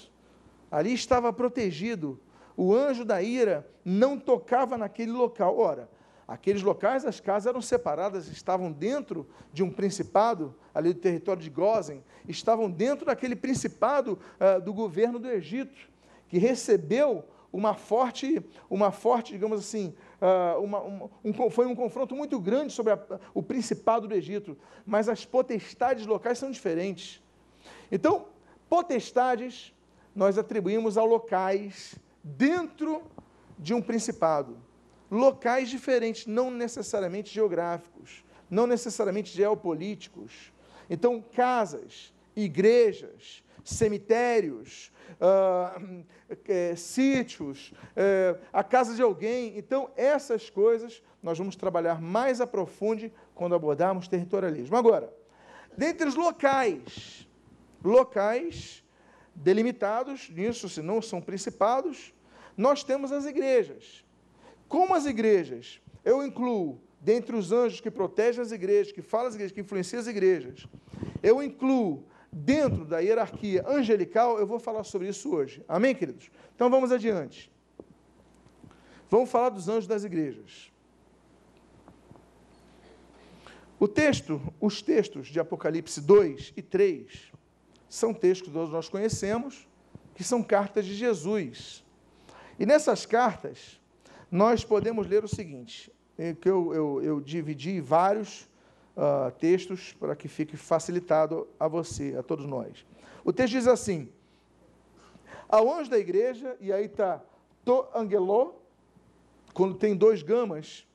ali 0.68 0.92
estava 0.92 1.32
protegido. 1.32 2.20
O 2.56 2.74
anjo 2.74 3.04
da 3.04 3.22
ira 3.22 3.64
não 3.84 4.18
tocava 4.18 4.76
naquele 4.76 5.12
local. 5.12 5.56
Ora, 5.56 5.88
aqueles 6.26 6.62
locais, 6.62 7.04
as 7.04 7.20
casas 7.20 7.46
eram 7.46 7.62
separadas, 7.62 8.28
estavam 8.28 8.72
dentro 8.72 9.26
de 9.52 9.62
um 9.62 9.70
principado, 9.70 10.54
ali 10.74 10.92
do 10.92 11.00
território 11.00 11.42
de 11.42 11.50
Gozen, 11.50 12.02
estavam 12.26 12.70
dentro 12.70 13.06
daquele 13.06 13.36
principado 13.36 14.18
uh, 14.40 14.60
do 14.60 14.74
governo 14.74 15.18
do 15.18 15.28
Egito, 15.28 15.76
que 16.28 16.38
recebeu 16.38 17.24
uma 17.52 17.74
forte, 17.74 18.44
uma 18.68 18.90
forte, 18.90 19.32
digamos 19.32 19.60
assim, 19.60 19.94
uh, 20.20 20.60
uma, 20.60 20.80
uma, 20.80 21.10
um, 21.24 21.50
foi 21.50 21.66
um 21.66 21.74
confronto 21.74 22.14
muito 22.14 22.40
grande 22.40 22.72
sobre 22.72 22.92
a, 22.92 22.98
o 23.32 23.42
principado 23.42 24.08
do 24.08 24.14
Egito, 24.14 24.58
mas 24.84 25.08
as 25.08 25.24
potestades 25.24 26.06
locais 26.06 26.38
são 26.38 26.50
diferentes. 26.50 27.22
Então, 27.90 28.26
potestades 28.68 29.72
nós 30.14 30.36
atribuímos 30.38 30.98
a 30.98 31.04
locais 31.04 31.94
dentro 32.22 33.02
de 33.58 33.72
um 33.72 33.80
principado. 33.80 34.65
Locais 35.10 35.68
diferentes, 35.68 36.26
não 36.26 36.50
necessariamente 36.50 37.32
geográficos, 37.32 38.24
não 38.50 38.66
necessariamente 38.66 39.34
geopolíticos. 39.34 40.52
Então, 40.88 41.24
casas, 41.34 42.12
igrejas, 42.34 43.42
cemitérios, 43.64 44.92
uh, 45.20 46.04
é, 46.48 46.76
sítios, 46.76 47.72
é, 47.94 48.36
a 48.52 48.62
casa 48.62 48.94
de 48.94 49.02
alguém. 49.02 49.56
Então, 49.56 49.90
essas 49.96 50.50
coisas 50.50 51.02
nós 51.22 51.38
vamos 51.38 51.56
trabalhar 51.56 52.00
mais 52.00 52.40
a 52.40 52.46
profundo 52.46 53.10
quando 53.34 53.54
abordarmos 53.54 54.08
territorialismo. 54.08 54.76
Agora, 54.76 55.12
dentre 55.76 56.08
os 56.08 56.14
locais 56.14 57.26
locais 57.86 58.82
delimitados, 59.34 60.28
nisso, 60.30 60.68
se 60.68 60.82
não 60.82 61.00
são 61.00 61.20
principados, 61.20 62.12
nós 62.56 62.82
temos 62.82 63.12
as 63.12 63.26
igrejas. 63.26 64.04
Como 64.68 64.94
as 64.94 65.06
igrejas? 65.06 65.80
Eu 66.04 66.24
incluo, 66.24 66.80
dentre 67.00 67.34
os 67.36 67.52
anjos 67.52 67.80
que 67.80 67.90
protegem 67.90 68.42
as 68.42 68.52
igrejas, 68.52 68.92
que 68.92 69.02
falam 69.02 69.28
as 69.28 69.34
igrejas, 69.34 69.52
que 69.52 69.60
influenciam 69.60 70.00
as 70.00 70.06
igrejas, 70.06 70.66
eu 71.22 71.42
incluo 71.42 72.04
dentro 72.32 72.84
da 72.84 72.98
hierarquia 72.98 73.64
angelical, 73.66 74.38
eu 74.38 74.46
vou 74.46 74.58
falar 74.58 74.84
sobre 74.84 75.08
isso 75.08 75.34
hoje. 75.34 75.64
Amém, 75.66 75.94
queridos? 75.94 76.30
Então 76.54 76.68
vamos 76.68 76.92
adiante. 76.92 77.50
Vamos 79.08 79.30
falar 79.30 79.50
dos 79.50 79.68
anjos 79.68 79.86
das 79.86 80.04
igrejas. 80.04 80.70
O 83.78 83.86
texto, 83.86 84.40
os 84.60 84.80
textos 84.80 85.28
de 85.28 85.38
Apocalipse 85.38 86.00
2 86.00 86.54
e 86.56 86.62
3, 86.62 87.32
são 87.88 88.12
textos 88.12 88.48
que 88.48 88.54
todos 88.54 88.72
nós 88.72 88.88
conhecemos, 88.88 89.68
que 90.14 90.24
são 90.24 90.42
cartas 90.42 90.86
de 90.86 90.94
Jesus. 90.94 91.84
E 92.58 92.64
nessas 92.64 93.04
cartas, 93.04 93.80
nós 94.30 94.64
podemos 94.64 95.06
ler 95.06 95.24
o 95.24 95.28
seguinte, 95.28 95.92
que 96.40 96.48
eu, 96.48 96.74
eu, 96.74 97.02
eu 97.02 97.20
dividi 97.20 97.80
vários 97.80 98.42
uh, 98.96 99.30
textos 99.38 99.92
para 99.92 100.16
que 100.16 100.28
fique 100.28 100.56
facilitado 100.56 101.46
a 101.58 101.68
você, 101.68 102.16
a 102.18 102.22
todos 102.22 102.46
nós. 102.46 102.86
O 103.24 103.32
texto 103.32 103.52
diz 103.52 103.66
assim, 103.66 104.08
ao 105.48 105.72
anjo 105.72 105.90
da 105.90 105.98
igreja, 105.98 106.56
e 106.60 106.72
aí 106.72 106.86
está 106.86 107.22
to 107.64 107.86
angelô, 107.94 108.54
quando 109.52 109.74
tem 109.74 109.96
dois 109.96 110.22
gamas, 110.22 110.86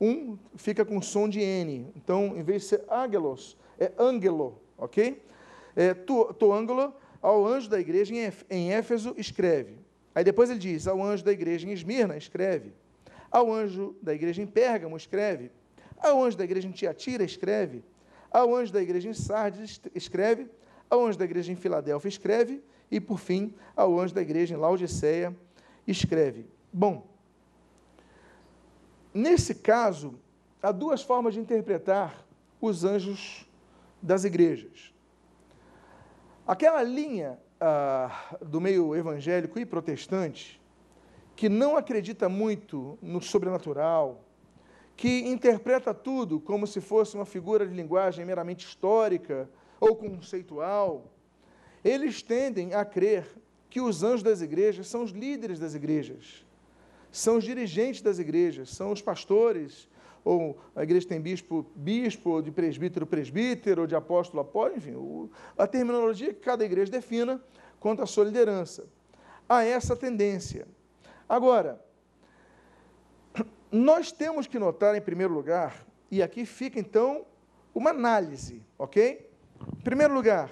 um 0.00 0.36
fica 0.56 0.84
com 0.84 1.00
som 1.00 1.28
de 1.28 1.40
N. 1.40 1.90
Então, 1.96 2.36
em 2.36 2.42
vez 2.42 2.62
de 2.62 2.68
ser 2.68 2.84
angelos, 2.90 3.56
é 3.78 3.92
angelo, 3.98 4.60
ok? 4.76 5.22
é, 5.76 5.94
Toângelo, 5.94 6.94
ao 7.20 7.46
anjo 7.46 7.68
da 7.68 7.80
igreja 7.80 8.14
em 8.50 8.72
Éfeso, 8.72 9.14
escreve. 9.16 9.78
Aí 10.14 10.22
depois 10.22 10.48
ele 10.48 10.58
diz, 10.58 10.86
ao 10.86 11.02
anjo 11.02 11.24
da 11.24 11.32
igreja 11.32 11.66
em 11.66 11.72
Esmirna, 11.72 12.16
escreve. 12.16 12.72
Ao 13.30 13.52
anjo 13.52 13.96
da 14.00 14.14
igreja 14.14 14.40
em 14.40 14.46
Pérgamo, 14.46 14.96
escreve. 14.96 15.50
Ao 15.98 16.22
anjo 16.22 16.36
da 16.36 16.44
igreja 16.44 16.68
em 16.68 16.70
Tiatira, 16.70 17.24
escreve. 17.24 17.82
Ao 18.30 18.54
anjo 18.54 18.72
da 18.72 18.80
igreja 18.80 19.08
em 19.08 19.14
Sardes, 19.14 19.80
escreve. 19.94 20.48
Ao 20.88 21.04
anjo 21.04 21.18
da 21.18 21.24
igreja 21.24 21.50
em 21.50 21.56
Filadélfia, 21.56 22.08
escreve. 22.08 22.62
E, 22.90 23.00
por 23.00 23.18
fim, 23.18 23.54
ao 23.74 23.98
anjo 23.98 24.14
da 24.14 24.22
igreja 24.22 24.54
em 24.54 24.58
Laodiceia, 24.58 25.34
escreve. 25.86 26.46
Bom, 26.72 27.06
nesse 29.12 29.54
caso, 29.54 30.14
há 30.62 30.70
duas 30.70 31.02
formas 31.02 31.34
de 31.34 31.40
interpretar 31.40 32.24
os 32.60 32.84
anjos 32.84 33.48
das 34.00 34.24
igrejas. 34.24 34.92
Aquela 36.46 36.82
linha 36.82 37.38
ah, 37.66 38.36
do 38.42 38.60
meio 38.60 38.94
evangélico 38.94 39.58
e 39.58 39.64
protestante, 39.64 40.60
que 41.34 41.48
não 41.48 41.78
acredita 41.78 42.28
muito 42.28 42.98
no 43.00 43.22
sobrenatural, 43.22 44.22
que 44.94 45.20
interpreta 45.20 45.94
tudo 45.94 46.38
como 46.38 46.66
se 46.66 46.78
fosse 46.78 47.16
uma 47.16 47.24
figura 47.24 47.66
de 47.66 47.74
linguagem 47.74 48.22
meramente 48.22 48.66
histórica 48.66 49.48
ou 49.80 49.96
conceitual, 49.96 51.10
eles 51.82 52.22
tendem 52.22 52.74
a 52.74 52.84
crer 52.84 53.26
que 53.70 53.80
os 53.80 54.02
anjos 54.02 54.22
das 54.22 54.42
igrejas 54.42 54.86
são 54.86 55.02
os 55.02 55.10
líderes 55.10 55.58
das 55.58 55.74
igrejas, 55.74 56.44
são 57.10 57.38
os 57.38 57.44
dirigentes 57.44 58.02
das 58.02 58.18
igrejas, 58.18 58.68
são 58.68 58.92
os 58.92 59.00
pastores, 59.00 59.88
ou 60.24 60.58
a 60.74 60.82
igreja 60.82 61.06
tem 61.06 61.20
bispo, 61.20 61.66
bispo, 61.76 62.30
ou 62.30 62.42
de 62.42 62.50
presbítero, 62.50 63.06
presbítero, 63.06 63.82
ou 63.82 63.86
de 63.86 63.94
apóstolo, 63.94 64.40
apóstolo, 64.40 64.78
enfim, 64.78 64.94
o, 64.94 65.30
a 65.56 65.66
terminologia 65.66 66.32
que 66.32 66.40
cada 66.40 66.64
igreja 66.64 66.90
defina 66.90 67.40
quanto 67.78 68.02
à 68.02 68.06
sua 68.06 68.24
liderança. 68.24 68.86
Há 69.46 69.64
essa 69.64 69.94
tendência. 69.94 70.66
Agora, 71.28 71.78
nós 73.70 74.10
temos 74.10 74.46
que 74.46 74.58
notar, 74.58 74.94
em 74.96 75.00
primeiro 75.02 75.34
lugar, 75.34 75.84
e 76.10 76.22
aqui 76.22 76.46
fica 76.46 76.80
então 76.80 77.26
uma 77.74 77.90
análise, 77.90 78.62
ok? 78.78 79.30
Em 79.78 79.82
primeiro 79.82 80.14
lugar, 80.14 80.50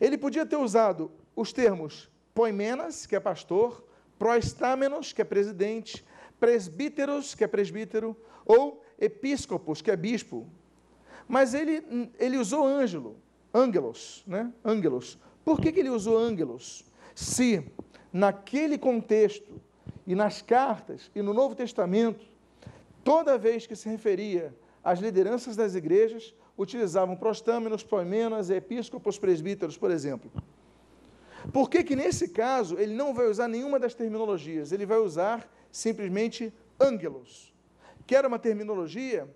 ele 0.00 0.16
podia 0.16 0.46
ter 0.46 0.56
usado 0.56 1.10
os 1.36 1.52
termos 1.52 2.10
poimenas, 2.32 3.04
que 3.04 3.14
é 3.14 3.20
pastor, 3.20 3.84
proestámenos, 4.18 5.12
que 5.12 5.20
é 5.20 5.24
presidente, 5.24 6.04
presbíteros, 6.44 7.34
que 7.34 7.42
é 7.42 7.46
presbítero, 7.46 8.14
ou 8.44 8.84
episcopos, 9.00 9.80
que 9.80 9.90
é 9.90 9.96
bispo. 9.96 10.46
Mas 11.26 11.54
ele, 11.54 12.10
ele 12.18 12.36
usou 12.36 12.66
ângelo, 12.66 13.16
ângelos, 13.52 14.22
né? 14.26 14.52
Ângelos, 14.62 15.18
Por 15.42 15.58
que, 15.58 15.72
que 15.72 15.80
ele 15.80 15.88
usou 15.88 16.18
ângelos? 16.18 16.84
Se 17.14 17.66
naquele 18.12 18.76
contexto 18.76 19.58
e 20.06 20.14
nas 20.14 20.42
cartas 20.42 21.10
e 21.14 21.22
no 21.22 21.32
Novo 21.32 21.54
Testamento, 21.54 22.26
toda 23.02 23.38
vez 23.38 23.66
que 23.66 23.74
se 23.74 23.88
referia 23.88 24.54
às 24.82 24.98
lideranças 24.98 25.56
das 25.56 25.74
igrejas, 25.74 26.34
utilizavam 26.58 27.16
prostâmenos, 27.16 27.82
poimenas, 27.82 28.50
episcopos, 28.50 29.18
presbíteros, 29.18 29.78
por 29.78 29.90
exemplo. 29.90 30.30
Por 31.50 31.70
que, 31.70 31.82
que 31.82 31.96
nesse 31.96 32.28
caso 32.28 32.78
ele 32.78 32.94
não 32.94 33.14
vai 33.14 33.28
usar 33.28 33.48
nenhuma 33.48 33.78
das 33.78 33.94
terminologias? 33.94 34.72
Ele 34.72 34.84
vai 34.84 34.98
usar 34.98 35.50
simplesmente 35.74 36.54
ângelos, 36.78 37.52
que 38.06 38.14
era 38.14 38.28
uma 38.28 38.38
terminologia 38.38 39.28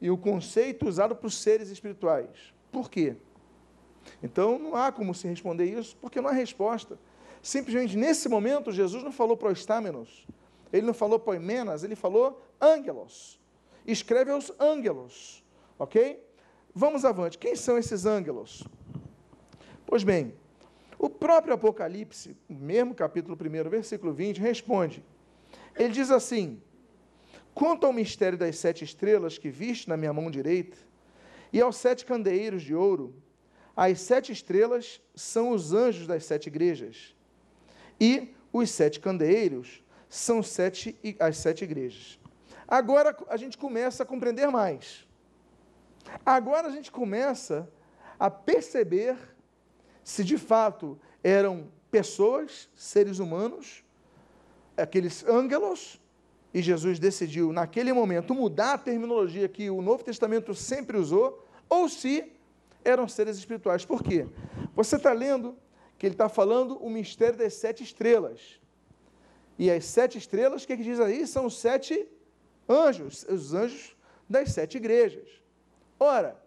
e 0.00 0.10
o 0.10 0.18
conceito 0.18 0.88
usado 0.88 1.14
para 1.14 1.28
os 1.28 1.40
seres 1.40 1.68
espirituais. 1.68 2.52
Por 2.72 2.90
quê? 2.90 3.14
Então 4.20 4.58
não 4.58 4.74
há 4.74 4.90
como 4.90 5.14
se 5.14 5.28
responder 5.28 5.66
isso, 5.66 5.96
porque 6.00 6.20
não 6.20 6.28
há 6.28 6.32
resposta. 6.32 6.98
Simplesmente 7.40 7.96
nesse 7.96 8.28
momento 8.28 8.72
Jesus 8.72 9.04
não 9.04 9.12
falou 9.12 9.36
proestâmenos, 9.36 10.26
ele 10.72 10.84
não 10.84 10.94
falou 10.94 11.16
poimenas, 11.16 11.84
ele 11.84 11.94
falou 11.94 12.44
ângelos. 12.60 13.40
Escreve 13.86 14.32
aos 14.32 14.52
ângelos, 14.58 15.44
ok? 15.78 16.20
Vamos 16.74 17.04
avante. 17.04 17.38
Quem 17.38 17.54
são 17.54 17.78
esses 17.78 18.04
ângelos? 18.04 18.64
Pois 19.86 20.02
bem, 20.02 20.34
o 20.98 21.08
próprio 21.08 21.54
Apocalipse, 21.54 22.36
mesmo 22.48 22.96
capítulo 22.96 23.38
1, 23.40 23.70
versículo 23.70 24.12
20, 24.12 24.40
responde. 24.40 25.04
Ele 25.76 25.92
diz 25.92 26.10
assim: 26.10 26.62
Quanto 27.54 27.86
ao 27.86 27.92
mistério 27.92 28.38
das 28.38 28.58
sete 28.58 28.84
estrelas 28.84 29.38
que 29.38 29.50
viste 29.50 29.88
na 29.88 29.96
minha 29.96 30.12
mão 30.12 30.30
direita, 30.30 30.76
e 31.52 31.60
aos 31.60 31.76
sete 31.76 32.04
candeeiros 32.04 32.62
de 32.62 32.74
ouro, 32.74 33.14
as 33.76 34.00
sete 34.00 34.32
estrelas 34.32 35.00
são 35.14 35.50
os 35.50 35.72
anjos 35.72 36.06
das 36.06 36.24
sete 36.24 36.46
igrejas, 36.46 37.14
e 38.00 38.34
os 38.52 38.70
sete 38.70 39.00
candeeiros 39.00 39.82
são 40.08 40.42
sete, 40.42 40.96
as 41.18 41.38
sete 41.38 41.64
igrejas. 41.64 42.18
Agora 42.66 43.16
a 43.28 43.36
gente 43.36 43.58
começa 43.58 44.02
a 44.02 44.06
compreender 44.06 44.48
mais. 44.48 45.06
Agora 46.24 46.68
a 46.68 46.70
gente 46.70 46.90
começa 46.90 47.68
a 48.18 48.30
perceber 48.30 49.16
se 50.02 50.24
de 50.24 50.38
fato 50.38 50.98
eram 51.22 51.70
pessoas, 51.90 52.68
seres 52.74 53.18
humanos, 53.18 53.83
aqueles 54.76 55.24
ângelos, 55.26 56.00
e 56.52 56.62
Jesus 56.62 56.98
decidiu, 56.98 57.52
naquele 57.52 57.92
momento, 57.92 58.34
mudar 58.34 58.74
a 58.74 58.78
terminologia 58.78 59.48
que 59.48 59.68
o 59.70 59.82
Novo 59.82 60.04
Testamento 60.04 60.54
sempre 60.54 60.96
usou, 60.96 61.44
ou 61.68 61.88
se 61.88 62.32
eram 62.84 63.08
seres 63.08 63.36
espirituais. 63.36 63.84
Por 63.84 64.02
quê? 64.02 64.26
Você 64.76 64.96
está 64.96 65.12
lendo 65.12 65.56
que 65.98 66.06
ele 66.06 66.14
está 66.14 66.28
falando 66.28 66.76
o 66.76 66.88
mistério 66.88 67.38
das 67.38 67.54
sete 67.54 67.82
estrelas. 67.82 68.60
E 69.58 69.70
as 69.70 69.84
sete 69.84 70.18
estrelas, 70.18 70.62
o 70.62 70.66
que, 70.66 70.72
é 70.72 70.76
que 70.76 70.82
diz 70.82 71.00
aí? 71.00 71.26
São 71.26 71.46
os 71.46 71.58
sete 71.58 72.06
anjos, 72.68 73.24
os 73.28 73.54
anjos 73.54 73.96
das 74.28 74.52
sete 74.52 74.76
igrejas. 74.76 75.28
Ora, 75.98 76.40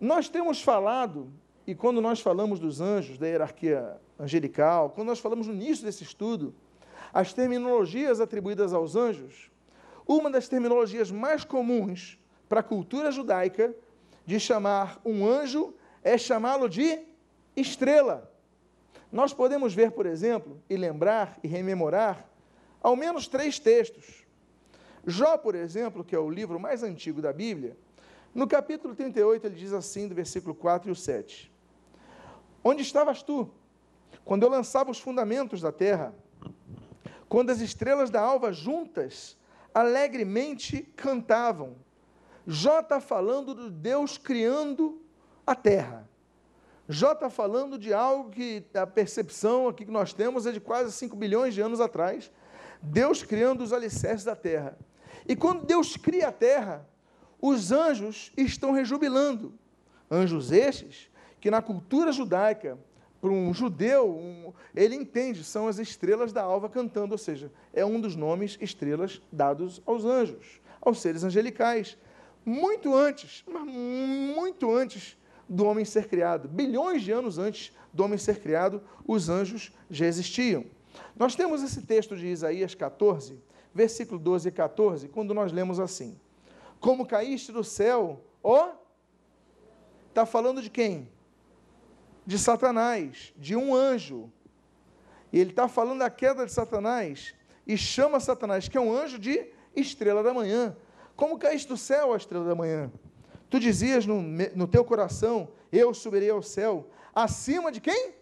nós 0.00 0.28
temos 0.28 0.62
falado 0.62 1.32
e 1.66 1.74
quando 1.74 2.00
nós 2.00 2.20
falamos 2.20 2.58
dos 2.58 2.80
anjos, 2.80 3.18
da 3.18 3.26
hierarquia 3.26 4.00
angelical, 4.18 4.90
quando 4.90 5.08
nós 5.08 5.20
falamos 5.20 5.46
no 5.46 5.54
início 5.54 5.84
desse 5.84 6.02
estudo, 6.02 6.54
as 7.12 7.32
terminologias 7.32 8.20
atribuídas 8.20 8.72
aos 8.72 8.96
anjos, 8.96 9.50
uma 10.06 10.30
das 10.30 10.48
terminologias 10.48 11.10
mais 11.10 11.44
comuns 11.44 12.18
para 12.48 12.60
a 12.60 12.62
cultura 12.62 13.12
judaica 13.12 13.74
de 14.24 14.38
chamar 14.38 15.00
um 15.04 15.26
anjo 15.26 15.74
é 16.02 16.16
chamá-lo 16.16 16.68
de 16.68 16.98
estrela. 17.56 18.30
Nós 19.10 19.32
podemos 19.32 19.74
ver, 19.74 19.90
por 19.92 20.06
exemplo, 20.06 20.60
e 20.68 20.76
lembrar 20.76 21.38
e 21.42 21.48
rememorar 21.48 22.28
ao 22.82 22.96
menos 22.96 23.28
três 23.28 23.58
textos. 23.58 24.26
Jó, 25.06 25.36
por 25.36 25.54
exemplo, 25.54 26.04
que 26.04 26.14
é 26.14 26.18
o 26.18 26.30
livro 26.30 26.58
mais 26.58 26.82
antigo 26.82 27.20
da 27.20 27.32
Bíblia, 27.32 27.76
no 28.34 28.46
capítulo 28.46 28.94
38 28.94 29.46
ele 29.46 29.54
diz 29.54 29.72
assim, 29.72 30.08
do 30.08 30.14
versículo 30.14 30.54
4 30.54 30.88
e 30.88 30.92
o 30.92 30.96
7. 30.96 31.52
Onde 32.64 32.82
estavas 32.82 33.22
tu? 33.22 33.50
Quando 34.24 34.44
eu 34.44 34.48
lançava 34.48 34.90
os 34.90 34.98
fundamentos 34.98 35.60
da 35.60 35.72
terra, 35.72 36.14
quando 37.32 37.48
as 37.48 37.62
estrelas 37.62 38.10
da 38.10 38.20
alva 38.20 38.52
juntas 38.52 39.38
alegremente 39.72 40.82
cantavam. 40.94 41.76
Jó 42.46 42.80
está 42.80 43.00
falando 43.00 43.54
de 43.54 43.70
Deus 43.70 44.18
criando 44.18 45.00
a 45.46 45.54
terra. 45.54 46.06
Jó 46.86 47.12
está 47.12 47.30
falando 47.30 47.78
de 47.78 47.94
algo 47.94 48.28
que 48.28 48.62
a 48.74 48.86
percepção 48.86 49.66
aqui 49.66 49.86
que 49.86 49.90
nós 49.90 50.12
temos 50.12 50.44
é 50.44 50.52
de 50.52 50.60
quase 50.60 50.92
5 50.92 51.16
bilhões 51.16 51.54
de 51.54 51.62
anos 51.62 51.80
atrás. 51.80 52.30
Deus 52.82 53.22
criando 53.22 53.64
os 53.64 53.72
alicerces 53.72 54.24
da 54.24 54.36
terra. 54.36 54.76
E 55.26 55.34
quando 55.34 55.64
Deus 55.64 55.96
cria 55.96 56.28
a 56.28 56.32
terra, 56.32 56.86
os 57.40 57.72
anjos 57.72 58.30
estão 58.36 58.72
rejubilando. 58.72 59.54
Anjos 60.10 60.52
estes 60.52 61.10
que 61.40 61.50
na 61.50 61.62
cultura 61.62 62.12
judaica, 62.12 62.78
para 63.22 63.30
um 63.30 63.54
judeu, 63.54 64.10
um, 64.10 64.52
ele 64.74 64.96
entende, 64.96 65.44
são 65.44 65.68
as 65.68 65.78
estrelas 65.78 66.32
da 66.32 66.42
alva 66.42 66.68
cantando, 66.68 67.12
ou 67.12 67.18
seja, 67.18 67.52
é 67.72 67.86
um 67.86 68.00
dos 68.00 68.16
nomes 68.16 68.58
estrelas 68.60 69.22
dados 69.30 69.80
aos 69.86 70.04
anjos, 70.04 70.60
aos 70.80 71.00
seres 71.00 71.22
angelicais. 71.22 71.96
Muito 72.44 72.92
antes, 72.92 73.44
muito 73.46 74.74
antes 74.74 75.16
do 75.48 75.64
homem 75.64 75.84
ser 75.84 76.08
criado, 76.08 76.48
bilhões 76.48 77.02
de 77.02 77.12
anos 77.12 77.38
antes 77.38 77.72
do 77.92 78.02
homem 78.02 78.18
ser 78.18 78.40
criado, 78.40 78.82
os 79.06 79.28
anjos 79.28 79.70
já 79.88 80.06
existiam. 80.06 80.64
Nós 81.14 81.36
temos 81.36 81.62
esse 81.62 81.82
texto 81.82 82.16
de 82.16 82.26
Isaías 82.26 82.74
14, 82.74 83.40
versículo 83.72 84.18
12 84.18 84.48
e 84.48 84.52
14, 84.52 85.08
quando 85.08 85.32
nós 85.32 85.52
lemos 85.52 85.78
assim: 85.78 86.18
Como 86.80 87.06
caíste 87.06 87.52
do 87.52 87.62
céu, 87.62 88.20
ó. 88.42 88.70
Está 90.08 90.26
falando 90.26 90.60
de 90.60 90.68
quem? 90.68 91.08
De 92.26 92.38
Satanás, 92.38 93.32
de 93.36 93.56
um 93.56 93.74
anjo. 93.74 94.30
E 95.32 95.38
ele 95.38 95.50
está 95.50 95.68
falando 95.68 96.00
da 96.00 96.10
queda 96.10 96.44
de 96.44 96.52
Satanás 96.52 97.34
e 97.66 97.76
chama 97.76 98.20
Satanás, 98.20 98.68
que 98.68 98.76
é 98.76 98.80
um 98.80 98.94
anjo, 98.94 99.18
de 99.18 99.46
estrela 99.74 100.22
da 100.22 100.34
manhã. 100.34 100.76
Como 101.16 101.38
caíste 101.38 101.68
do 101.68 101.76
céu 101.76 102.12
a 102.12 102.16
estrela 102.16 102.44
da 102.44 102.54
manhã? 102.54 102.90
Tu 103.48 103.60
dizias 103.60 104.06
no, 104.06 104.22
no 104.22 104.66
teu 104.66 104.84
coração: 104.84 105.48
Eu 105.70 105.92
subirei 105.94 106.30
ao 106.30 106.42
céu, 106.42 106.88
acima 107.14 107.70
de 107.70 107.80
quem? 107.80 108.14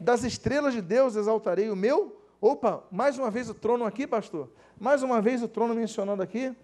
Das 0.00 0.22
estrelas 0.22 0.74
de 0.74 0.80
Deus 0.80 1.16
exaltarei 1.16 1.70
o 1.70 1.76
meu. 1.76 2.16
Opa, 2.40 2.84
mais 2.90 3.18
uma 3.18 3.30
vez 3.30 3.50
o 3.50 3.54
trono 3.54 3.84
aqui, 3.84 4.06
pastor. 4.06 4.48
Mais 4.78 5.02
uma 5.02 5.20
vez 5.20 5.42
o 5.42 5.48
trono 5.48 5.74
mencionado 5.74 6.22
aqui. 6.22 6.54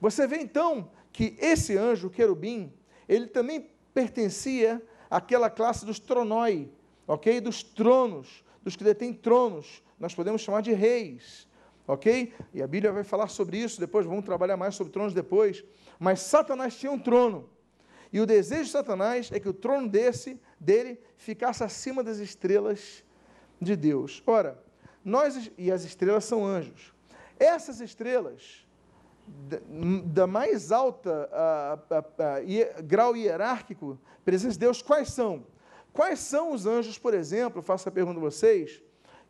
Você 0.00 0.26
vê 0.26 0.36
então 0.36 0.90
que 1.12 1.36
esse 1.40 1.76
anjo, 1.76 2.08
querubim, 2.08 2.72
ele 3.08 3.26
também 3.26 3.68
pertencia 3.92 4.80
aquela 5.16 5.48
classe 5.48 5.86
dos 5.86 6.00
tronoi, 6.00 6.72
ok? 7.06 7.40
Dos 7.40 7.62
tronos, 7.62 8.44
dos 8.62 8.74
que 8.74 8.82
detêm 8.82 9.12
tronos. 9.12 9.80
Nós 9.98 10.12
podemos 10.12 10.42
chamar 10.42 10.60
de 10.60 10.72
reis, 10.72 11.48
ok? 11.86 12.32
E 12.52 12.60
a 12.60 12.66
Bíblia 12.66 12.90
vai 12.90 13.04
falar 13.04 13.28
sobre 13.28 13.58
isso 13.58 13.78
depois, 13.78 14.04
vamos 14.04 14.24
trabalhar 14.24 14.56
mais 14.56 14.74
sobre 14.74 14.92
tronos 14.92 15.14
depois. 15.14 15.64
Mas 16.00 16.20
Satanás 16.20 16.76
tinha 16.76 16.90
um 16.90 16.98
trono. 16.98 17.48
E 18.12 18.20
o 18.20 18.26
desejo 18.26 18.64
de 18.64 18.70
Satanás 18.70 19.30
é 19.30 19.38
que 19.38 19.48
o 19.48 19.52
trono 19.52 19.88
desse, 19.88 20.40
dele 20.58 21.00
ficasse 21.16 21.62
acima 21.62 22.02
das 22.02 22.18
estrelas 22.18 23.04
de 23.60 23.76
Deus. 23.76 24.20
Ora, 24.26 24.60
nós 25.04 25.48
e 25.56 25.70
as 25.70 25.84
estrelas 25.84 26.24
são 26.24 26.44
anjos. 26.44 26.92
Essas 27.38 27.80
estrelas 27.80 28.63
da 30.06 30.26
mais 30.26 30.72
alta 30.72 31.28
a, 31.32 31.78
a, 31.90 31.98
a, 31.98 32.82
grau 32.82 33.16
hierárquico, 33.16 33.98
presença 34.24 34.54
de 34.54 34.58
Deus, 34.60 34.82
quais 34.82 35.10
são? 35.10 35.46
Quais 35.92 36.18
são 36.18 36.52
os 36.52 36.66
anjos, 36.66 36.98
por 36.98 37.14
exemplo, 37.14 37.62
faço 37.62 37.88
a 37.88 37.92
pergunta 37.92 38.18
a 38.18 38.22
vocês, 38.22 38.82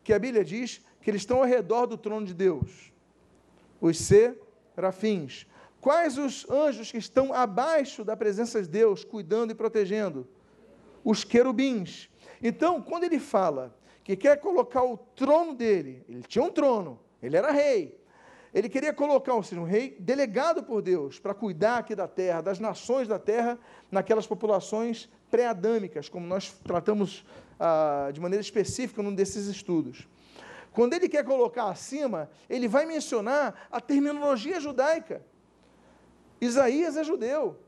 que 0.03 0.13
a 0.13 0.19
Bíblia 0.19 0.43
diz 0.43 0.81
que 1.01 1.09
eles 1.09 1.21
estão 1.21 1.37
ao 1.37 1.45
redor 1.45 1.85
do 1.85 1.97
trono 1.97 2.25
de 2.25 2.33
Deus? 2.33 2.91
Os 3.79 3.97
serafins. 3.97 5.45
Quais 5.79 6.17
os 6.17 6.49
anjos 6.49 6.91
que 6.91 6.97
estão 6.97 7.31
abaixo 7.31 8.03
da 8.03 8.17
presença 8.17 8.61
de 8.61 8.67
Deus, 8.67 9.03
cuidando 9.03 9.51
e 9.51 9.55
protegendo? 9.55 10.27
Os 11.03 11.23
querubins. 11.23 12.09
Então, 12.41 12.81
quando 12.81 13.03
ele 13.03 13.19
fala 13.19 13.77
que 14.03 14.15
quer 14.15 14.39
colocar 14.39 14.83
o 14.83 14.97
trono 14.97 15.53
dele, 15.53 16.03
ele 16.09 16.23
tinha 16.23 16.43
um 16.43 16.49
trono, 16.49 16.99
ele 17.21 17.37
era 17.37 17.51
rei, 17.51 17.99
ele 18.55 18.69
queria 18.69 18.93
colocar 18.93 19.35
um 19.35 19.63
rei 19.65 19.97
delegado 19.99 20.63
por 20.63 20.81
Deus 20.81 21.19
para 21.19 21.33
cuidar 21.33 21.79
aqui 21.79 21.93
da 21.93 22.07
terra, 22.07 22.39
das 22.39 22.57
nações 22.57 23.05
da 23.05 23.19
terra, 23.19 23.59
naquelas 23.91 24.25
populações 24.25 25.09
pré-adâmicas, 25.29 26.07
como 26.07 26.25
nós 26.25 26.53
tratamos 26.63 27.25
ah, 27.59 28.09
de 28.13 28.21
maneira 28.21 28.41
específica 28.41 29.03
num 29.03 29.13
desses 29.13 29.47
estudos. 29.47 30.07
Quando 30.71 30.93
ele 30.93 31.09
quer 31.09 31.25
colocar 31.25 31.65
acima, 31.65 32.29
ele 32.49 32.69
vai 32.69 32.85
mencionar 32.85 33.67
a 33.69 33.81
terminologia 33.81 34.57
judaica. 34.57 35.21
Isaías 36.39 36.95
é 36.95 37.03
judeu. 37.03 37.59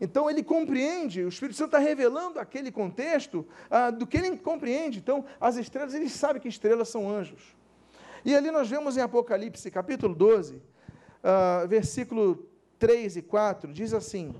Então 0.00 0.30
ele 0.30 0.44
compreende, 0.44 1.24
o 1.24 1.28
Espírito 1.28 1.56
Santo 1.56 1.70
está 1.74 1.78
revelando 1.78 2.38
aquele 2.38 2.70
contexto 2.70 3.44
ah, 3.68 3.90
do 3.90 4.06
que 4.06 4.16
ele 4.16 4.36
compreende. 4.36 5.00
Então, 5.00 5.24
as 5.40 5.56
estrelas, 5.56 5.94
ele 5.94 6.08
sabe 6.08 6.38
que 6.38 6.46
estrelas 6.46 6.88
são 6.88 7.10
anjos. 7.10 7.57
E 8.24 8.34
ali 8.34 8.50
nós 8.50 8.68
vemos 8.68 8.96
em 8.96 9.00
Apocalipse, 9.00 9.70
capítulo 9.70 10.14
12, 10.14 10.60
ah, 11.22 11.64
versículo 11.68 12.46
3 12.78 13.16
e 13.16 13.22
4, 13.22 13.72
diz 13.72 13.92
assim: 13.92 14.34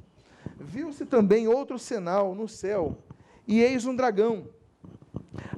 Viu-se 0.56 1.04
também 1.04 1.48
outro 1.48 1.78
sinal 1.78 2.34
no 2.34 2.48
céu, 2.48 2.96
e 3.46 3.60
eis 3.60 3.84
um 3.86 3.94
dragão. 3.94 4.48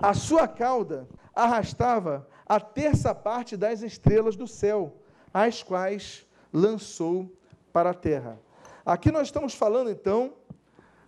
A 0.01 0.15
sua 0.15 0.47
cauda 0.49 1.09
arrastava 1.35 2.29
a 2.47 2.59
terça 2.59 3.15
parte 3.15 3.57
das 3.57 3.83
estrelas 3.83 4.37
do 4.37 4.47
céu, 4.47 4.97
as 5.33 5.63
quais 5.63 6.27
lançou 6.53 7.31
para 7.73 7.91
a 7.91 7.95
terra. 7.95 8.39
Aqui 8.85 9.11
nós 9.11 9.29
estamos 9.29 9.55
falando, 9.55 9.91
então, 9.91 10.35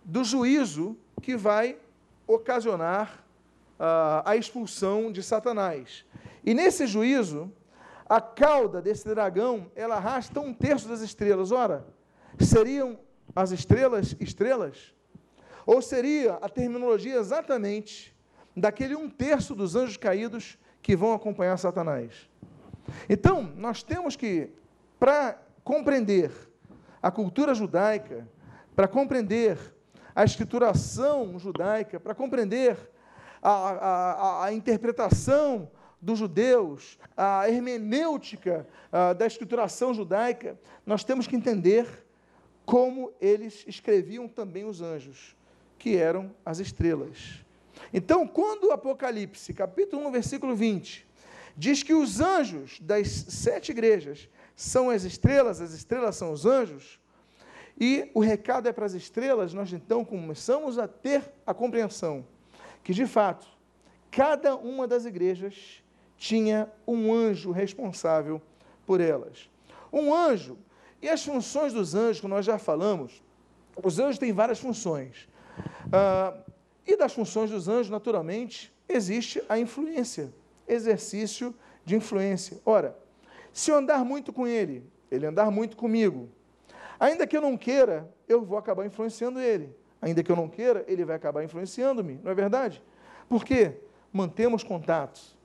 do 0.03 0.23
juízo 0.23 0.97
que 1.21 1.35
vai 1.35 1.77
ocasionar 2.25 3.23
uh, 3.79 4.23
a 4.25 4.35
expulsão 4.35 5.11
de 5.11 5.21
Satanás. 5.21 6.05
E 6.45 6.53
nesse 6.53 6.85
juízo, 6.85 7.51
a 8.07 8.19
cauda 8.19 8.81
desse 8.81 9.07
dragão, 9.07 9.71
ela 9.75 9.95
arrasta 9.95 10.39
um 10.39 10.53
terço 10.53 10.87
das 10.87 11.01
estrelas. 11.01 11.51
Ora, 11.51 11.85
seriam 12.39 12.99
as 13.35 13.51
estrelas 13.51 14.15
estrelas? 14.19 14.93
Ou 15.65 15.81
seria 15.81 16.33
a 16.35 16.49
terminologia 16.49 17.15
exatamente 17.15 18.15
daquele 18.55 18.95
um 18.95 19.09
terço 19.09 19.55
dos 19.55 19.75
anjos 19.75 19.97
caídos 19.97 20.57
que 20.81 20.95
vão 20.95 21.13
acompanhar 21.13 21.57
Satanás? 21.57 22.29
Então, 23.09 23.43
nós 23.55 23.81
temos 23.81 24.15
que, 24.15 24.49
para 24.99 25.41
compreender 25.63 26.31
a 27.01 27.09
cultura 27.09 27.53
judaica, 27.53 28.27
para 28.75 28.87
compreender 28.87 29.57
a 30.15 30.23
escrituração 30.23 31.37
judaica, 31.39 31.99
para 31.99 32.13
compreender 32.13 32.77
a, 33.41 33.51
a, 33.51 34.45
a, 34.45 34.53
interpretação 34.53 35.69
dos 36.03 36.19
judeus, 36.19 36.99
a 37.15 37.49
hermenêutica 37.49 38.67
a, 38.91 39.13
da 39.13 39.25
escrituração 39.25 39.93
judaica, 39.93 40.59
nós 40.85 41.03
temos 41.03 41.25
que 41.25 41.35
entender 41.35 41.87
como 42.65 43.13
eles 43.21 43.63
escreviam 43.65 44.27
também 44.27 44.65
os 44.65 44.81
anjos, 44.81 45.33
que 45.79 45.95
eram 45.95 46.35
as 46.45 46.59
estrelas. 46.59 47.43
Então, 47.93 48.27
quando 48.27 48.65
o 48.65 48.71
Apocalipse, 48.71 49.53
capítulo 49.53 50.05
1, 50.07 50.11
versículo 50.11 50.55
20, 50.55 51.07
diz 51.55 51.83
que 51.83 51.93
os 51.93 52.19
anjos 52.19 52.79
das 52.81 53.07
sete 53.07 53.71
igrejas 53.71 54.27
são 54.57 54.89
as 54.89 55.03
estrelas, 55.03 55.61
as 55.61 55.71
estrelas 55.71 56.17
são 56.17 56.33
os 56.33 56.45
anjos, 56.45 56.99
e 57.79 58.11
o 58.13 58.19
recado 58.19 58.67
é 58.67 58.73
para 58.73 58.85
as 58.85 58.93
estrelas, 58.93 59.53
nós 59.53 59.71
então 59.71 60.03
começamos 60.03 60.77
a 60.77 60.87
ter 60.87 61.23
a 61.45 61.53
compreensão 61.53 62.25
que, 62.83 62.93
de 62.93 63.07
fato, 63.07 63.47
cada 64.11 64.55
uma 64.55 64.85
das 64.85 65.05
igrejas 65.05 65.82
tinha 66.23 66.71
um 66.87 67.13
anjo 67.13 67.51
responsável 67.51 68.41
por 68.85 69.01
elas. 69.01 69.49
Um 69.91 70.13
anjo, 70.13 70.57
e 71.01 71.09
as 71.09 71.21
funções 71.21 71.73
dos 71.73 71.95
anjos, 71.95 72.21
que 72.21 72.27
nós 72.29 72.45
já 72.45 72.57
falamos, 72.57 73.21
os 73.83 73.99
anjos 73.99 74.19
têm 74.19 74.31
várias 74.31 74.57
funções. 74.57 75.27
Ah, 75.91 76.33
e 76.87 76.95
das 76.95 77.13
funções 77.13 77.51
dos 77.51 77.67
anjos, 77.67 77.89
naturalmente, 77.89 78.73
existe 78.87 79.43
a 79.49 79.59
influência, 79.59 80.33
exercício 80.65 81.53
de 81.83 81.97
influência. 81.97 82.57
Ora, 82.65 82.97
se 83.51 83.69
eu 83.69 83.75
andar 83.75 84.05
muito 84.05 84.31
com 84.31 84.47
ele, 84.47 84.89
ele 85.11 85.25
andar 85.25 85.51
muito 85.51 85.75
comigo, 85.75 86.29
ainda 86.97 87.27
que 87.27 87.35
eu 87.35 87.41
não 87.41 87.57
queira, 87.57 88.09
eu 88.29 88.45
vou 88.45 88.57
acabar 88.57 88.85
influenciando 88.85 89.41
ele. 89.41 89.75
Ainda 90.01 90.23
que 90.23 90.31
eu 90.31 90.37
não 90.37 90.47
queira, 90.47 90.85
ele 90.87 91.03
vai 91.03 91.17
acabar 91.17 91.43
influenciando-me, 91.43 92.17
não 92.23 92.31
é 92.31 92.33
verdade? 92.33 92.81
Por 93.27 93.43
quê? 93.43 93.73
Mantemos 94.13 94.63
contatos. 94.63 95.42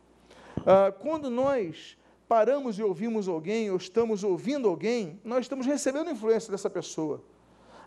Ah, 0.66 0.92
quando 0.92 1.30
nós 1.30 1.96
paramos 2.28 2.78
e 2.78 2.82
ouvimos 2.82 3.26
alguém, 3.26 3.70
ou 3.70 3.76
estamos 3.76 4.22
ouvindo 4.22 4.68
alguém, 4.68 5.18
nós 5.24 5.40
estamos 5.40 5.66
recebendo 5.66 6.10
influência 6.10 6.50
dessa 6.50 6.68
pessoa. 6.68 7.22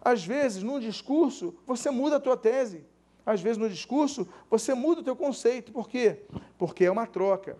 Às 0.01 0.25
vezes, 0.25 0.63
num 0.63 0.79
discurso, 0.79 1.55
você 1.65 1.91
muda 1.91 2.15
a 2.15 2.19
tua 2.19 2.35
tese. 2.35 2.83
Às 3.23 3.39
vezes, 3.39 3.57
no 3.57 3.69
discurso, 3.69 4.27
você 4.49 4.73
muda 4.73 5.01
o 5.01 5.03
teu 5.03 5.15
conceito. 5.15 5.71
Por 5.71 5.87
quê? 5.87 6.23
Porque 6.57 6.85
é 6.85 6.91
uma 6.91 7.05
troca. 7.05 7.55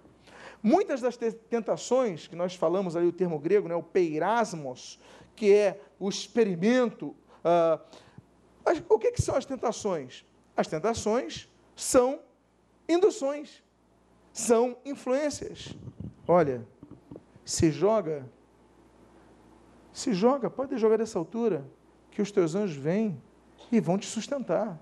Muitas 0.64 1.02
das 1.02 1.18
tentações, 1.18 2.28
que 2.28 2.36
nós 2.36 2.56
falamos 2.56 2.96
ali 2.96 3.08
o 3.08 3.12
termo 3.12 3.38
grego, 3.38 3.68
né, 3.68 3.76
o 3.76 3.84
peirasmos, 3.84 5.00
que 5.36 5.54
é 5.54 5.80
o 6.00 6.10
experimento. 6.10 7.16
Uh, 7.44 7.80
o 8.90 8.98
que, 8.98 9.12
que 9.12 9.22
são 9.22 9.36
as 9.36 9.46
tentações? 9.46 10.26
As 10.56 10.68
tentações 10.68 11.48
são 11.76 12.20
induções, 12.88 13.64
são 14.32 14.78
influências. 14.86 15.76
Olha, 16.28 16.65
se 17.44 17.72
joga, 17.72 18.30
se 19.91 20.13
joga, 20.13 20.50
pode 20.50 20.78
jogar 20.78 20.98
dessa 20.98 21.20
altura, 21.20 21.65
que 22.12 22.22
os 22.22 22.32
teus 22.32 22.56
anjos 22.56 22.78
vêm 22.78 23.22
e 23.72 23.80
vão 23.80 23.98
te 23.98 24.08
sustentar. 24.08 24.80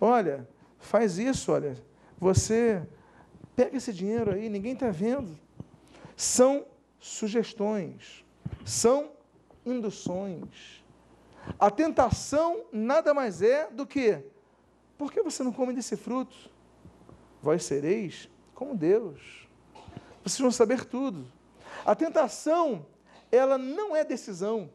Olha, 0.00 0.48
faz 0.78 1.18
isso, 1.18 1.52
olha, 1.52 1.76
você 2.18 2.86
Pega 3.56 3.78
esse 3.78 3.90
dinheiro 3.90 4.32
aí, 4.32 4.50
ninguém 4.50 4.74
está 4.74 4.90
vendo. 4.90 5.36
São 6.14 6.66
sugestões, 7.00 8.22
são 8.66 9.12
induções. 9.64 10.84
A 11.58 11.70
tentação 11.70 12.66
nada 12.70 13.14
mais 13.14 13.40
é 13.40 13.70
do 13.70 13.86
que: 13.86 14.22
por 14.98 15.10
que 15.10 15.22
você 15.22 15.42
não 15.42 15.52
come 15.52 15.72
desse 15.72 15.96
fruto? 15.96 16.50
Vós 17.40 17.64
sereis 17.64 18.28
como 18.56 18.76
Deus. 18.76 19.46
Vão 20.40 20.50
saber 20.50 20.84
tudo. 20.84 21.30
A 21.84 21.94
tentação, 21.94 22.84
ela 23.30 23.56
não 23.56 23.94
é 23.94 24.02
decisão. 24.02 24.68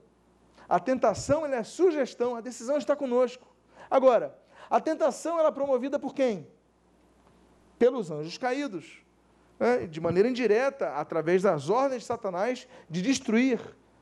A 0.70 0.80
tentação, 0.80 1.46
é 1.46 1.62
sugestão. 1.64 2.38
A 2.38 2.40
decisão 2.40 2.78
está 2.78 2.96
conosco. 2.96 3.46
Agora, 3.90 4.40
a 4.70 4.80
tentação, 4.80 5.38
ela 5.38 5.50
é 5.50 5.52
promovida 5.52 6.00
por 6.00 6.16
quem? 6.16 6.48
pelos 7.82 8.12
anjos 8.12 8.38
caídos, 8.38 9.02
né? 9.60 9.88
de 9.88 10.00
maneira 10.00 10.30
indireta, 10.30 10.90
através 10.90 11.42
das 11.42 11.68
ordens 11.68 12.02
de 12.02 12.06
Satanás, 12.06 12.68
de 12.88 13.02
destruir 13.02 13.60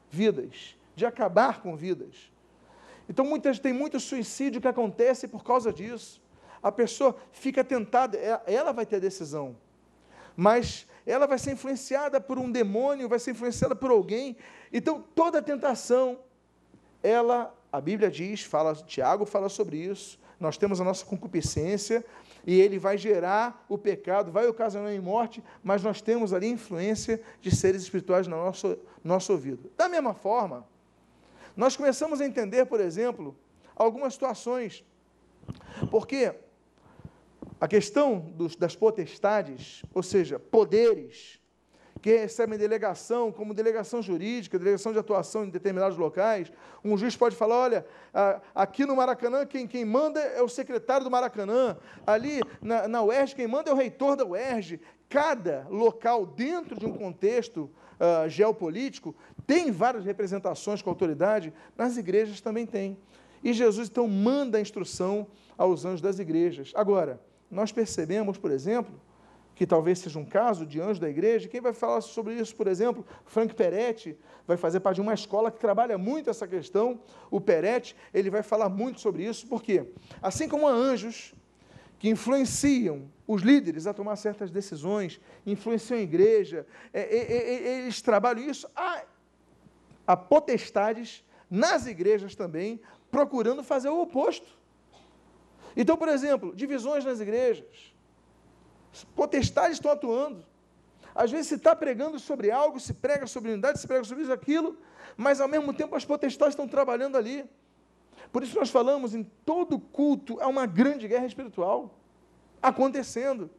vidas, 0.10 0.76
de 0.98 1.06
acabar 1.06 1.62
com 1.62 1.78
vidas. 1.78 2.30
Então, 3.08 3.24
muitas, 3.24 3.58
tem 3.58 3.72
muito 3.72 3.98
suicídio 3.98 4.60
que 4.60 4.68
acontece 4.68 5.30
por 5.30 5.46
causa 5.46 5.72
disso. 5.72 6.22
A 6.62 6.74
pessoa 6.74 7.15
fica 7.32 7.63
tentada, 7.63 8.18
ela 8.18 8.74
vai 8.74 8.86
ter 8.86 8.98
a 8.98 9.00
decisão, 9.00 9.56
mas 10.39 10.88
ela 11.06 11.28
vai 11.28 11.38
ser 11.38 11.52
influenciada 11.52 12.21
por 12.21 12.39
um 12.39 12.49
demônio, 12.49 13.10
vai 13.10 13.19
ser 13.19 13.32
influenciada 13.32 13.75
por 13.75 13.91
alguém. 13.91 14.38
Então, 14.71 15.04
toda 15.13 15.41
tentação, 15.41 16.17
ela, 17.04 17.54
a 17.69 17.82
Bíblia 17.82 18.10
diz, 18.10 18.43
fala, 18.43 18.73
Tiago 18.73 19.25
fala 19.25 19.49
sobre 19.49 19.75
isso. 19.75 20.17
Nós 20.39 20.58
temos 20.58 20.80
a 20.80 20.84
nossa 20.86 21.06
concupiscência, 21.06 22.06
e 22.47 22.58
ele 22.62 22.80
vai 22.80 22.97
gerar 22.97 23.65
o 23.67 23.78
pecado, 23.78 24.32
vai 24.32 24.47
ocasionar 24.47 24.93
em 24.93 25.02
morte, 25.02 25.43
mas 25.62 25.84
nós 25.84 25.99
temos 25.99 26.32
ali 26.32 26.47
influência 26.47 27.21
de 27.41 27.54
seres 27.54 27.82
espirituais 27.82 28.25
no 28.25 28.38
nosso, 28.38 28.78
nosso 29.04 29.34
ouvido. 29.34 29.69
Da 29.75 29.89
mesma 29.89 30.13
forma, 30.13 30.65
nós 31.54 31.75
começamos 31.75 32.21
a 32.21 32.25
entender, 32.25 32.65
por 32.65 32.80
exemplo, 32.80 33.36
algumas 33.75 34.13
situações, 34.13 34.86
porque 35.91 36.34
a 37.60 37.67
questão 37.67 38.19
dos, 38.19 38.56
das 38.56 38.76
potestades, 38.76 39.84
ou 39.93 40.02
seja, 40.02 40.39
poderes, 40.39 41.39
que 42.02 42.15
recebem 42.15 42.58
delegação, 42.58 43.32
como 43.32 43.54
delegação 43.54 44.02
jurídica, 44.02 44.58
delegação 44.58 44.93
de 44.93 45.00
atuação 45.00 45.43
em 45.43 45.50
determinados 45.50 45.98
locais. 45.98 46.52
Um 46.84 46.98
juiz 46.98 47.15
pode 47.15 47.36
falar: 47.36 47.56
olha, 47.56 47.86
aqui 48.56 48.86
no 48.86 48.95
Maracanã, 48.95 49.45
quem, 49.45 49.67
quem 49.67 49.86
manda 49.86 50.19
é 50.19 50.41
o 50.41 50.48
secretário 50.48 51.04
do 51.04 51.12
Maracanã, 51.12 51.78
ali 52.06 52.41
na, 52.62 52.88
na 52.88 53.04
UERJ, 53.04 53.36
quem 53.36 53.48
manda 53.48 53.69
é 53.69 53.74
o 53.74 53.78
reitor 53.78 54.15
da 54.15 54.26
UERJ. 54.26 54.80
Cada 55.10 55.65
local, 55.69 56.26
dentro 56.26 56.80
de 56.80 56.86
um 56.86 56.93
contexto 56.93 57.62
uh, 58.00 58.30
geopolítico, 58.30 59.15
tem 59.48 59.72
várias 59.72 60.06
representações 60.06 60.84
com 60.84 60.89
autoridade, 60.89 61.52
nas 61.76 61.98
igrejas 61.98 62.39
também 62.39 62.65
tem. 62.65 62.98
E 63.43 63.52
Jesus, 63.52 63.89
então, 63.89 64.08
manda 64.08 64.58
a 64.58 64.62
instrução 64.62 65.28
aos 65.58 65.84
anjos 65.84 66.02
das 66.02 66.19
igrejas. 66.19 66.72
Agora, 66.76 67.19
nós 67.50 67.72
percebemos, 67.72 68.38
por 68.38 68.52
exemplo, 68.52 69.00
que 69.56 69.68
talvez 69.68 70.00
seja 70.00 70.18
um 70.18 70.24
caso 70.24 70.66
de 70.66 70.80
anjo 70.80 71.02
da 71.02 71.10
igreja. 71.10 71.50
Quem 71.50 71.60
vai 71.60 71.74
falar 71.74 72.00
sobre 72.00 72.34
isso, 72.36 72.56
por 72.56 72.66
exemplo? 72.66 73.06
Frank 73.26 73.54
Peretti 73.54 74.18
vai 74.48 74.56
fazer 74.56 74.80
parte 74.80 74.96
de 74.96 75.02
uma 75.02 75.14
escola 75.14 75.52
que 75.52 75.60
trabalha 75.60 75.98
muito 75.98 76.30
essa 76.30 76.48
questão. 76.48 77.02
O 77.30 77.42
Peretti, 77.42 77.96
ele 78.14 78.30
vai 78.30 78.42
falar 78.42 78.70
muito 78.70 79.02
sobre 79.02 79.26
isso, 79.26 79.48
porque 79.48 79.86
assim 80.22 80.48
como 80.48 80.66
há 80.68 80.72
anjos 80.72 81.34
que 82.00 82.10
influenciam 82.10 83.12
os 83.28 83.42
líderes 83.42 83.86
a 83.86 83.94
tomar 83.94 84.16
certas 84.16 84.50
decisões, 84.50 85.20
influenciam 85.46 86.00
a 86.00 86.02
igreja, 86.02 86.66
é, 86.94 87.02
é, 87.02 87.34
é, 87.34 87.80
eles 87.82 88.02
trabalham 88.02 88.42
isso, 88.50 88.66
há, 88.74 89.04
há 90.08 90.16
potestades 90.16 91.22
nas 91.50 91.86
igrejas 91.86 92.34
também 92.34 92.80
procurando 93.12 93.62
fazer 93.62 93.90
o 93.90 94.02
oposto. 94.02 94.58
Então, 95.75 95.97
por 95.97 96.08
exemplo, 96.08 96.55
divisões 96.55 97.05
nas 97.05 97.19
igrejas. 97.19 97.93
Potestades 99.15 99.73
estão 99.73 99.91
atuando. 99.91 100.45
Às 101.13 101.32
vezes 101.32 101.47
se 101.47 101.55
está 101.55 101.75
pregando 101.75 102.19
sobre 102.19 102.51
algo, 102.51 102.79
se 102.79 102.93
prega 102.93 103.27
sobre 103.27 103.51
unidade, 103.51 103.79
se 103.79 103.88
prega 103.88 104.03
sobre 104.03 104.23
isso, 104.23 104.32
aquilo, 104.32 104.77
mas 105.17 105.41
ao 105.41 105.47
mesmo 105.47 105.73
tempo 105.73 105.95
as 105.95 106.05
potestades 106.05 106.53
estão 106.53 106.67
trabalhando 106.67 107.17
ali. 107.17 107.43
Por 108.32 108.43
isso 108.43 108.58
nós 108.58 108.69
falamos 108.69 109.15
em 109.15 109.23
todo 109.23 109.79
culto 109.79 110.39
há 110.39 110.47
uma 110.47 110.65
grande 110.65 111.08
guerra 111.08 111.25
espiritual 111.25 111.99
acontecendo. 112.62 113.49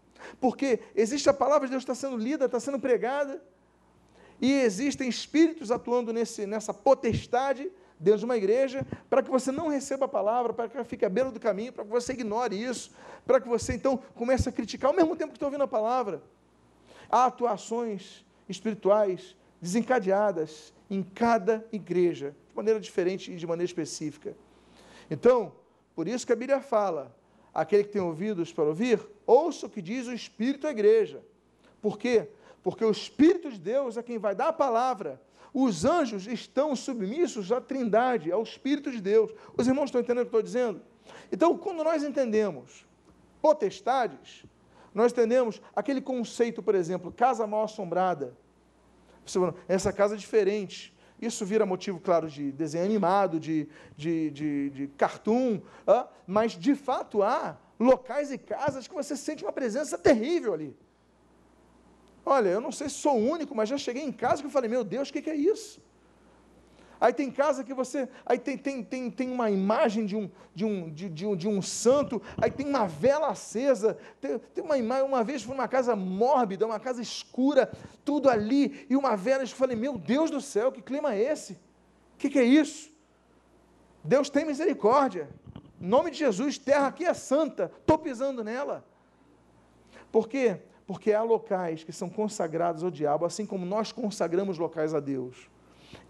Porque 0.40 0.80
existe 0.94 1.28
a 1.28 1.34
palavra 1.34 1.66
de 1.66 1.72
Deus 1.72 1.82
está 1.82 1.94
sendo 1.94 2.16
lida, 2.16 2.44
está 2.44 2.60
sendo 2.60 2.78
pregada, 2.78 3.42
e 4.40 4.52
existem 4.52 5.08
espíritos 5.08 5.70
atuando 5.70 6.12
nesse, 6.12 6.46
nessa 6.46 6.72
potestade 6.72 7.70
dentro 8.00 8.20
de 8.20 8.24
uma 8.24 8.36
igreja, 8.36 8.86
para 9.10 9.22
que 9.22 9.30
você 9.30 9.52
não 9.52 9.68
receba 9.68 10.06
a 10.06 10.08
palavra, 10.08 10.54
para 10.54 10.68
que 10.68 10.76
ela 10.76 10.84
fique 10.84 11.04
à 11.04 11.08
beira 11.08 11.30
do 11.30 11.38
caminho, 11.38 11.70
para 11.70 11.84
que 11.84 11.90
você 11.90 12.14
ignore 12.14 12.60
isso, 12.60 12.90
para 13.26 13.38
que 13.38 13.46
você 13.46 13.74
então 13.74 13.98
comece 14.14 14.48
a 14.48 14.52
criticar 14.52 14.90
ao 14.90 14.96
mesmo 14.96 15.14
tempo 15.14 15.32
que 15.32 15.36
está 15.36 15.46
ouvindo 15.46 15.62
a 15.64 15.68
palavra. 15.68 16.22
Há 17.10 17.26
atuações 17.26 18.24
espirituais 18.48 19.36
desencadeadas 19.60 20.72
em 20.88 21.02
cada 21.02 21.64
igreja, 21.70 22.34
de 22.48 22.56
maneira 22.56 22.80
diferente 22.80 23.30
e 23.30 23.36
de 23.36 23.46
maneira 23.46 23.66
específica. 23.66 24.34
Então, 25.10 25.52
por 25.94 26.08
isso 26.08 26.26
que 26.26 26.32
a 26.32 26.36
Bíblia 26.36 26.60
fala: 26.60 27.14
aquele 27.52 27.84
que 27.84 27.90
tem 27.90 28.00
ouvidos 28.00 28.50
para 28.50 28.64
ouvir, 28.64 28.98
ouça 29.26 29.66
o 29.66 29.70
que 29.70 29.82
diz 29.82 30.06
o 30.06 30.14
Espírito 30.14 30.66
à 30.66 30.70
igreja. 30.70 31.22
Por 31.82 31.98
quê? 31.98 32.28
Porque 32.62 32.84
o 32.84 32.90
Espírito 32.90 33.50
de 33.50 33.58
Deus 33.58 33.96
é 33.98 34.02
quem 34.02 34.18
vai 34.18 34.34
dar 34.34 34.48
a 34.48 34.52
palavra. 34.52 35.20
Os 35.52 35.84
anjos 35.84 36.26
estão 36.26 36.76
submissos 36.76 37.50
à 37.50 37.60
Trindade, 37.60 38.30
ao 38.30 38.42
Espírito 38.42 38.90
de 38.90 39.00
Deus. 39.00 39.32
Os 39.56 39.66
irmãos 39.66 39.86
estão 39.86 40.00
entendendo 40.00 40.22
o 40.22 40.24
que 40.26 40.28
estou 40.28 40.42
dizendo? 40.42 40.80
Então, 41.32 41.56
quando 41.58 41.82
nós 41.82 42.02
entendemos 42.02 42.86
potestades, 43.42 44.44
nós 44.94 45.12
entendemos 45.12 45.60
aquele 45.74 46.00
conceito, 46.00 46.62
por 46.62 46.74
exemplo, 46.74 47.12
casa 47.12 47.46
mal 47.46 47.64
assombrada. 47.64 48.36
Essa 49.68 49.92
casa 49.92 50.14
é 50.14 50.18
diferente. 50.18 50.94
Isso 51.20 51.44
vira 51.44 51.66
motivo, 51.66 52.00
claro, 52.00 52.28
de 52.28 52.50
desenho 52.52 52.84
animado, 52.84 53.38
de, 53.38 53.68
de, 53.96 54.30
de, 54.30 54.70
de 54.70 54.86
cartoon, 54.88 55.60
mas 56.26 56.52
de 56.52 56.74
fato 56.74 57.22
há 57.22 57.58
locais 57.78 58.32
e 58.32 58.38
casas 58.38 58.88
que 58.88 58.94
você 58.94 59.16
sente 59.16 59.44
uma 59.44 59.52
presença 59.52 59.98
terrível 59.98 60.54
ali. 60.54 60.76
Olha, 62.30 62.48
eu 62.48 62.60
não 62.60 62.70
sei 62.70 62.88
se 62.88 62.94
sou 62.94 63.16
o 63.18 63.28
único, 63.28 63.56
mas 63.56 63.68
já 63.68 63.76
cheguei 63.76 64.04
em 64.04 64.12
casa 64.12 64.40
que 64.40 64.46
eu 64.46 64.52
falei, 64.52 64.70
meu 64.70 64.84
Deus, 64.84 65.08
o 65.08 65.12
que, 65.12 65.20
que 65.20 65.30
é 65.30 65.34
isso? 65.34 65.82
Aí 67.00 67.12
tem 67.12 67.28
casa 67.28 67.64
que 67.64 67.74
você. 67.74 68.08
Aí 68.24 68.38
tem, 68.38 68.56
tem, 68.56 68.84
tem, 68.84 69.10
tem 69.10 69.32
uma 69.32 69.50
imagem 69.50 70.06
de 70.06 70.14
um, 70.14 70.30
de, 70.54 70.64
um, 70.64 70.88
de, 70.88 71.08
de, 71.08 71.26
um, 71.26 71.34
de 71.34 71.48
um 71.48 71.60
santo, 71.60 72.22
aí 72.40 72.48
tem 72.48 72.68
uma 72.68 72.86
vela 72.86 73.30
acesa. 73.30 73.98
Tem, 74.20 74.38
tem 74.38 74.62
uma 74.62 74.78
imagem, 74.78 75.06
uma 75.06 75.24
vez 75.24 75.42
fui 75.42 75.56
numa 75.56 75.66
casa 75.66 75.96
mórbida, 75.96 76.64
uma 76.64 76.78
casa 76.78 77.02
escura, 77.02 77.68
tudo 78.04 78.30
ali, 78.30 78.86
e 78.88 78.94
uma 78.94 79.16
vela. 79.16 79.42
Eu 79.42 79.48
falei, 79.48 79.74
meu 79.74 79.98
Deus 79.98 80.30
do 80.30 80.40
céu, 80.40 80.70
que 80.70 80.80
clima 80.80 81.14
é 81.14 81.20
esse? 81.32 81.54
O 81.54 82.18
que, 82.18 82.30
que 82.30 82.38
é 82.38 82.44
isso? 82.44 82.92
Deus 84.04 84.30
tem 84.30 84.44
misericórdia. 84.44 85.28
Em 85.80 85.88
nome 85.88 86.12
de 86.12 86.18
Jesus, 86.18 86.58
terra 86.58 86.86
aqui 86.86 87.04
é 87.04 87.12
santa, 87.12 87.72
estou 87.80 87.98
pisando 87.98 88.44
nela. 88.44 88.84
Por 90.12 90.28
quê? 90.28 90.60
Porque 90.90 91.12
há 91.12 91.22
locais 91.22 91.84
que 91.84 91.92
são 91.92 92.10
consagrados 92.10 92.82
ao 92.82 92.90
diabo, 92.90 93.24
assim 93.24 93.46
como 93.46 93.64
nós 93.64 93.92
consagramos 93.92 94.58
locais 94.58 94.92
a 94.92 94.98
Deus. 94.98 95.48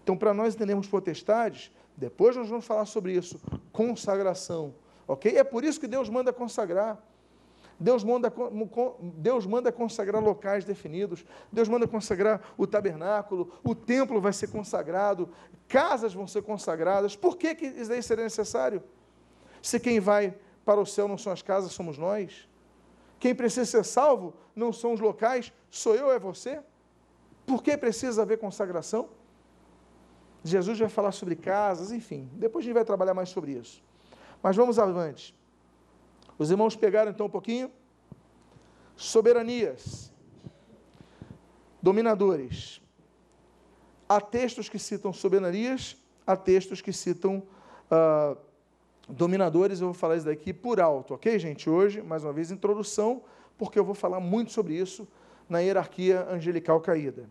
Então, 0.01 0.17
para 0.17 0.33
nós 0.33 0.55
entendermos 0.55 0.87
potestades, 0.87 1.71
depois 1.95 2.35
nós 2.35 2.49
vamos 2.49 2.65
falar 2.65 2.87
sobre 2.87 3.13
isso, 3.13 3.39
consagração, 3.71 4.73
ok? 5.07 5.37
É 5.37 5.43
por 5.43 5.63
isso 5.63 5.79
que 5.79 5.85
Deus 5.85 6.09
manda 6.09 6.33
consagrar. 6.33 6.97
Deus 7.79 8.03
manda, 8.03 8.33
Deus 9.17 9.45
manda 9.45 9.71
consagrar 9.71 10.19
locais 10.19 10.65
definidos, 10.65 11.23
Deus 11.51 11.69
manda 11.69 11.87
consagrar 11.87 12.41
o 12.57 12.65
tabernáculo, 12.65 13.53
o 13.63 13.75
templo 13.75 14.19
vai 14.19 14.33
ser 14.33 14.47
consagrado, 14.47 15.29
casas 15.67 16.11
vão 16.11 16.25
ser 16.25 16.41
consagradas. 16.41 17.15
Por 17.15 17.37
que, 17.37 17.53
que 17.53 17.67
isso 17.67 17.89
daí 17.89 18.01
seria 18.01 18.23
necessário? 18.23 18.81
Se 19.61 19.79
quem 19.79 19.99
vai 19.99 20.33
para 20.65 20.81
o 20.81 20.87
céu 20.87 21.07
não 21.07 21.19
são 21.19 21.31
as 21.31 21.43
casas, 21.43 21.71
somos 21.71 21.99
nós. 21.99 22.49
Quem 23.21 23.35
precisa 23.35 23.65
ser 23.65 23.85
salvo 23.85 24.33
não 24.55 24.73
são 24.73 24.93
os 24.93 24.99
locais, 24.99 25.53
sou 25.69 25.95
eu, 25.95 26.11
é 26.11 26.17
você. 26.17 26.59
Por 27.45 27.61
que 27.61 27.77
precisa 27.77 28.23
haver 28.23 28.39
consagração? 28.39 29.09
Jesus 30.43 30.79
vai 30.79 30.89
falar 30.89 31.11
sobre 31.11 31.35
casas, 31.35 31.91
enfim. 31.91 32.27
Depois 32.33 32.63
a 32.63 32.65
gente 32.65 32.73
vai 32.73 32.83
trabalhar 32.83 33.13
mais 33.13 33.29
sobre 33.29 33.51
isso. 33.51 33.83
Mas 34.41 34.55
vamos 34.55 34.79
avante. 34.79 35.35
Os 36.35 36.49
irmãos 36.49 36.75
pegaram 36.75 37.11
então 37.11 37.27
um 37.27 37.29
pouquinho. 37.29 37.71
Soberanias. 38.95 40.11
Dominadores. 41.79 42.81
Há 44.09 44.19
textos 44.19 44.67
que 44.67 44.79
citam 44.79 45.13
soberanias, 45.13 45.95
há 46.25 46.35
textos 46.35 46.81
que 46.81 46.91
citam 46.91 47.43
ah, 47.91 48.35
dominadores. 49.11 49.81
Eu 49.81 49.87
vou 49.87 49.93
falar 49.93 50.17
isso 50.17 50.25
daqui 50.25 50.53
por 50.53 50.79
alto, 50.79 51.13
ok, 51.13 51.37
gente? 51.37 51.69
Hoje, 51.69 52.01
mais 52.01 52.23
uma 52.23 52.33
vez, 52.33 52.51
introdução, 52.51 53.21
porque 53.57 53.77
eu 53.77 53.85
vou 53.85 53.95
falar 53.95 54.19
muito 54.19 54.51
sobre 54.51 54.75
isso 54.75 55.07
na 55.47 55.59
hierarquia 55.59 56.27
angelical 56.29 56.79
caída. 56.79 57.29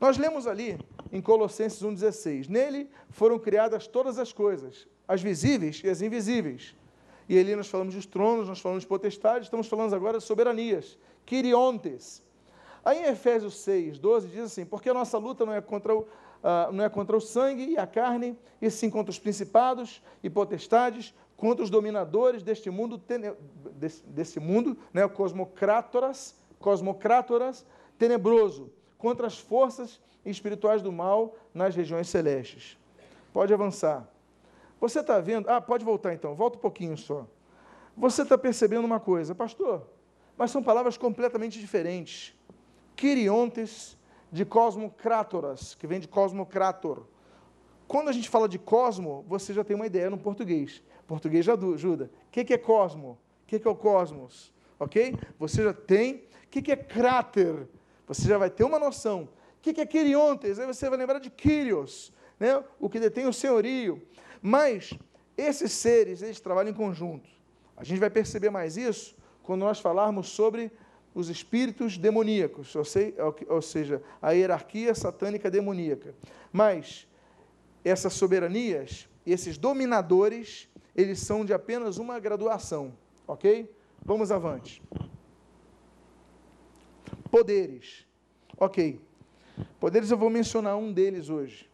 Nós 0.00 0.16
lemos 0.16 0.46
ali 0.46 0.78
em 1.12 1.20
Colossenses 1.20 1.82
1,16: 1.82 2.48
Nele 2.48 2.88
foram 3.10 3.38
criadas 3.38 3.86
todas 3.86 4.18
as 4.18 4.32
coisas, 4.32 4.86
as 5.06 5.20
visíveis 5.20 5.82
e 5.84 5.88
as 5.88 6.02
invisíveis. 6.02 6.74
E 7.28 7.38
ali 7.38 7.54
nós 7.54 7.68
falamos 7.68 7.94
dos 7.94 8.06
tronos, 8.06 8.48
nós 8.48 8.60
falamos 8.60 8.84
de 8.84 8.88
potestades, 8.88 9.46
estamos 9.46 9.66
falando 9.66 9.94
agora 9.94 10.18
de 10.18 10.24
soberanias, 10.24 10.98
quiriontes. 11.26 12.22
Aí 12.84 13.00
em 13.00 13.04
Efésios 13.04 13.58
6, 13.58 13.98
12 13.98 14.28
diz 14.28 14.40
assim: 14.40 14.64
Porque 14.64 14.88
a 14.88 14.94
nossa 14.94 15.18
luta 15.18 15.44
não 15.44 15.52
é 15.52 15.60
contra 15.60 15.94
o, 15.94 16.06
uh, 16.42 16.72
não 16.72 16.84
é 16.84 16.88
contra 16.88 17.16
o 17.16 17.20
sangue 17.20 17.70
e 17.70 17.78
a 17.78 17.86
carne, 17.86 18.36
e 18.60 18.70
sim 18.70 18.90
contra 18.90 19.10
os 19.10 19.18
principados 19.18 20.02
e 20.22 20.30
potestades, 20.30 21.14
contra 21.36 21.62
os 21.62 21.70
dominadores 21.70 22.42
deste 22.42 22.70
mundo, 22.70 23.00
desse, 23.74 24.04
desse 24.06 24.40
mundo, 24.40 24.76
né, 24.92 25.06
cosmocrátoras, 25.08 26.34
cosmocrátoras 26.58 27.64
tenebroso 27.98 28.72
contra 28.96 29.26
as 29.26 29.38
forças 29.38 30.00
espirituais 30.24 30.82
do 30.82 30.92
mal 30.92 31.36
nas 31.54 31.74
regiões 31.74 32.08
celestes. 32.08 32.76
Pode 33.32 33.52
avançar. 33.52 34.08
Você 34.80 35.00
está 35.00 35.20
vendo? 35.20 35.48
Ah, 35.48 35.60
pode 35.60 35.84
voltar 35.84 36.14
então, 36.14 36.34
volta 36.34 36.56
um 36.56 36.60
pouquinho 36.60 36.96
só. 36.96 37.26
Você 37.96 38.22
está 38.22 38.38
percebendo 38.38 38.84
uma 38.84 39.00
coisa, 39.00 39.34
pastor, 39.34 39.86
mas 40.36 40.52
são 40.52 40.62
palavras 40.62 40.96
completamente 40.96 41.58
diferentes. 41.58 42.34
Quiriontes 42.94 43.97
de 44.30 44.44
cosmocrátoras, 44.44 45.74
que 45.74 45.86
vem 45.86 46.00
de 46.00 46.08
cosmocrátor. 46.08 47.06
Quando 47.86 48.08
a 48.08 48.12
gente 48.12 48.28
fala 48.28 48.48
de 48.48 48.58
cosmo, 48.58 49.24
você 49.26 49.54
já 49.54 49.64
tem 49.64 49.74
uma 49.74 49.86
ideia 49.86 50.10
no 50.10 50.18
português. 50.18 50.82
português 51.06 51.44
já 51.44 51.54
ajuda. 51.54 52.10
O 52.26 52.30
que 52.30 52.52
é 52.52 52.58
cosmo? 52.58 53.18
O 53.44 53.46
que 53.46 53.66
é 53.66 53.70
o 53.70 53.74
cosmos? 53.74 54.52
Ok? 54.78 55.16
Você 55.38 55.64
já 55.64 55.72
tem. 55.72 56.24
O 56.44 56.48
que 56.48 56.70
é 56.70 56.76
cráter? 56.76 57.66
Você 58.06 58.28
já 58.28 58.38
vai 58.38 58.50
ter 58.50 58.64
uma 58.64 58.78
noção. 58.78 59.28
O 59.58 59.60
que 59.60 59.80
é 59.80 59.86
Quiriontes? 59.86 60.58
Aí 60.58 60.66
você 60.66 60.88
vai 60.88 60.98
lembrar 60.98 61.18
de 61.18 61.30
Kyrios, 61.30 62.12
né? 62.38 62.62
o 62.78 62.88
que 62.88 63.00
detém 63.00 63.26
o 63.26 63.32
senhorio. 63.32 64.00
Mas 64.40 64.92
esses 65.36 65.72
seres, 65.72 66.22
eles 66.22 66.40
trabalham 66.40 66.70
em 66.70 66.74
conjunto. 66.74 67.28
A 67.76 67.84
gente 67.84 67.98
vai 67.98 68.10
perceber 68.10 68.50
mais 68.50 68.76
isso 68.76 69.16
quando 69.42 69.60
nós 69.60 69.80
falarmos 69.80 70.28
sobre 70.28 70.70
os 71.14 71.28
espíritos 71.28 71.98
demoníacos, 71.98 72.74
ou 72.76 73.62
seja, 73.62 74.02
a 74.20 74.32
hierarquia 74.32 74.94
satânica 74.94 75.50
demoníaca. 75.50 76.14
Mas 76.52 77.06
essas 77.84 78.12
soberanias, 78.12 79.08
esses 79.26 79.58
dominadores, 79.58 80.68
eles 80.94 81.20
são 81.20 81.44
de 81.44 81.52
apenas 81.52 81.98
uma 81.98 82.18
graduação, 82.18 82.92
ok? 83.26 83.72
Vamos 84.04 84.30
avante. 84.30 84.82
Poderes. 87.30 88.06
Ok. 88.56 89.00
Poderes 89.78 90.10
eu 90.10 90.18
vou 90.18 90.30
mencionar 90.30 90.76
um 90.76 90.92
deles 90.92 91.28
hoje. 91.28 91.68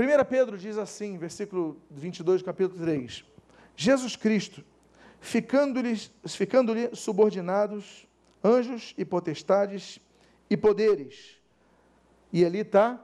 1 0.00 0.24
Pedro 0.28 0.56
diz 0.56 0.78
assim, 0.78 1.18
versículo 1.18 1.80
22 1.90 2.42
do 2.42 2.44
capítulo 2.44 2.78
3. 2.78 3.24
Jesus 3.76 4.16
Cristo, 4.16 4.64
ficando-lhe 5.20 5.96
ficando 6.26 6.74
subordinados 6.96 8.06
anjos 8.42 8.94
e 8.96 9.04
potestades 9.04 10.00
e 10.48 10.56
poderes. 10.56 11.40
E 12.32 12.44
ali 12.44 12.60
está 12.60 13.00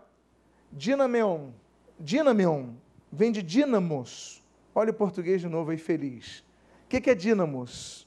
dinameon. 0.73 1.51
Dinameon 1.99 2.71
vem 3.13 3.31
de 3.31 3.43
dinamos. 3.43 4.43
Olha 4.75 4.91
o 4.91 4.95
português 4.95 5.41
de 5.41 5.49
novo 5.49 5.71
aí 5.71 5.79
feliz. 5.79 6.41
O 6.85 6.89
que, 6.89 7.01
que 7.01 7.11
é 7.11 7.15
dinamos? 7.15 8.07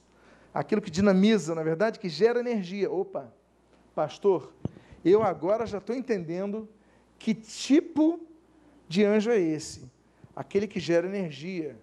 aquilo 0.53 0.81
que 0.81 0.91
dinamiza, 0.91 1.53
na 1.55 1.63
verdade, 1.63 1.99
que 1.99 2.09
gera 2.09 2.39
energia. 2.39 2.91
Opa, 2.91 3.31
pastor, 3.93 4.53
eu 5.03 5.23
agora 5.23 5.65
já 5.65 5.77
estou 5.77 5.95
entendendo 5.95 6.67
que 7.17 7.33
tipo 7.33 8.19
de 8.87 9.03
anjo 9.03 9.29
é 9.31 9.39
esse. 9.39 9.89
aquele 10.35 10.67
que 10.67 10.79
gera 10.79 11.05
energia, 11.05 11.77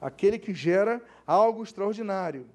aquele 0.00 0.38
que 0.38 0.54
gera 0.54 1.02
algo 1.26 1.62
extraordinário. 1.62 2.46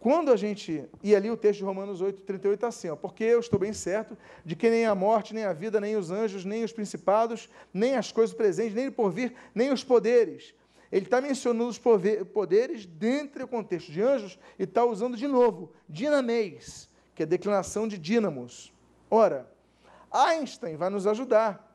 Quando 0.00 0.32
a 0.32 0.36
gente. 0.36 0.84
E 1.02 1.14
ali 1.14 1.30
o 1.30 1.36
texto 1.36 1.58
de 1.58 1.64
Romanos 1.64 2.00
8, 2.00 2.22
38 2.22 2.54
está 2.54 2.68
assim: 2.68 2.88
ó, 2.88 2.96
porque 2.96 3.22
eu 3.22 3.38
estou 3.38 3.58
bem 3.58 3.72
certo 3.72 4.16
de 4.44 4.56
que 4.56 4.70
nem 4.70 4.86
a 4.86 4.94
morte, 4.94 5.34
nem 5.34 5.44
a 5.44 5.52
vida, 5.52 5.78
nem 5.78 5.94
os 5.94 6.10
anjos, 6.10 6.44
nem 6.44 6.64
os 6.64 6.72
principados, 6.72 7.50
nem 7.72 7.96
as 7.96 8.10
coisas 8.10 8.34
presentes, 8.34 8.74
nem 8.74 8.88
o 8.88 8.92
porvir, 8.92 9.34
nem 9.54 9.70
os 9.70 9.84
poderes. 9.84 10.54
Ele 10.90 11.04
está 11.04 11.20
mencionando 11.20 11.68
os 11.68 11.78
poderes 11.78 12.86
dentro 12.86 13.40
do 13.40 13.48
contexto 13.48 13.92
de 13.92 14.02
anjos 14.02 14.38
e 14.58 14.64
está 14.64 14.84
usando 14.84 15.16
de 15.16 15.28
novo 15.28 15.70
dinamês, 15.88 16.88
que 17.14 17.22
é 17.22 17.26
declinação 17.26 17.86
de 17.86 17.96
dínamos. 17.96 18.72
Ora, 19.08 19.48
Einstein 20.10 20.76
vai 20.76 20.90
nos 20.90 21.06
ajudar. 21.06 21.68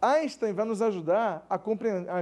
Einstein 0.00 0.52
vai 0.52 0.64
nos 0.64 0.80
ajudar 0.80 1.44
a 1.50 1.58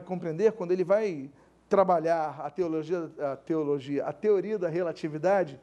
compreender 0.01 0.53
quando 0.53 0.73
ele 0.73 0.85
vai 0.85 1.31
trabalhar 1.73 2.39
a 2.39 2.51
teologia, 2.51 3.11
a 3.19 3.35
teologia, 3.35 4.05
a 4.05 4.13
teoria 4.13 4.59
da 4.59 4.69
relatividade, 4.69 5.59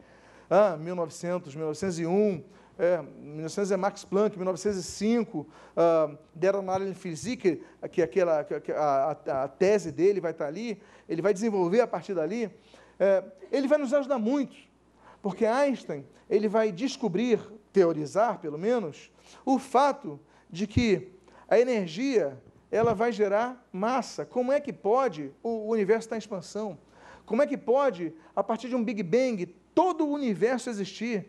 ah, 0.50 0.76
1900, 0.76 1.54
1901, 1.54 2.44
é, 2.80 3.00
1900 3.22 3.72
é 3.72 3.78
Max 3.78 4.04
Planck, 4.04 4.36
1905, 4.36 5.38
uh, 5.40 6.18
Der 6.34 6.56
Annalen 6.56 6.96
Physik, 6.96 7.64
que 7.92 8.02
aquela, 8.02 8.44
que 8.44 8.72
a, 8.72 9.18
a, 9.28 9.44
a, 9.44 9.48
tese 9.48 9.92
dele 9.92 10.20
vai 10.20 10.32
estar 10.32 10.48
ali, 10.48 10.82
ele 11.08 11.22
vai 11.22 11.32
desenvolver 11.32 11.82
a 11.82 11.88
partir 11.88 12.16
dali, 12.16 12.50
é, 13.00 13.24
ele 13.52 13.68
vai 13.68 13.78
nos 13.78 13.94
ajudar 13.94 14.18
muito, 14.18 14.56
porque 15.22 15.46
Einstein, 15.46 16.04
ele 16.28 16.48
vai 16.48 16.72
descobrir, 16.72 17.40
teorizar 17.72 18.40
pelo 18.40 18.58
menos, 18.58 19.12
o 19.46 19.60
fato 19.60 20.20
de 20.50 20.66
que 20.66 21.12
a 21.48 21.60
energia 21.60 22.36
ela 22.72 22.94
vai 22.94 23.12
gerar 23.12 23.68
massa. 23.72 24.26
Como 24.26 24.52
é 24.52 24.60
que 24.60 24.72
pode 24.72 25.32
o 25.42 25.70
universo 25.70 26.06
estar 26.06 26.16
em 26.16 26.20
expansão? 26.20 26.78
Como 27.26 27.42
é 27.42 27.48
que 27.48 27.58
pode, 27.58 28.14
a 28.36 28.44
partir 28.44 28.70
de 28.70 28.76
um 28.76 28.84
Big 28.84 29.04
Bang, 29.04 29.46
todo 29.74 30.06
o 30.06 30.12
universo 30.12 30.70
existir? 30.70 31.28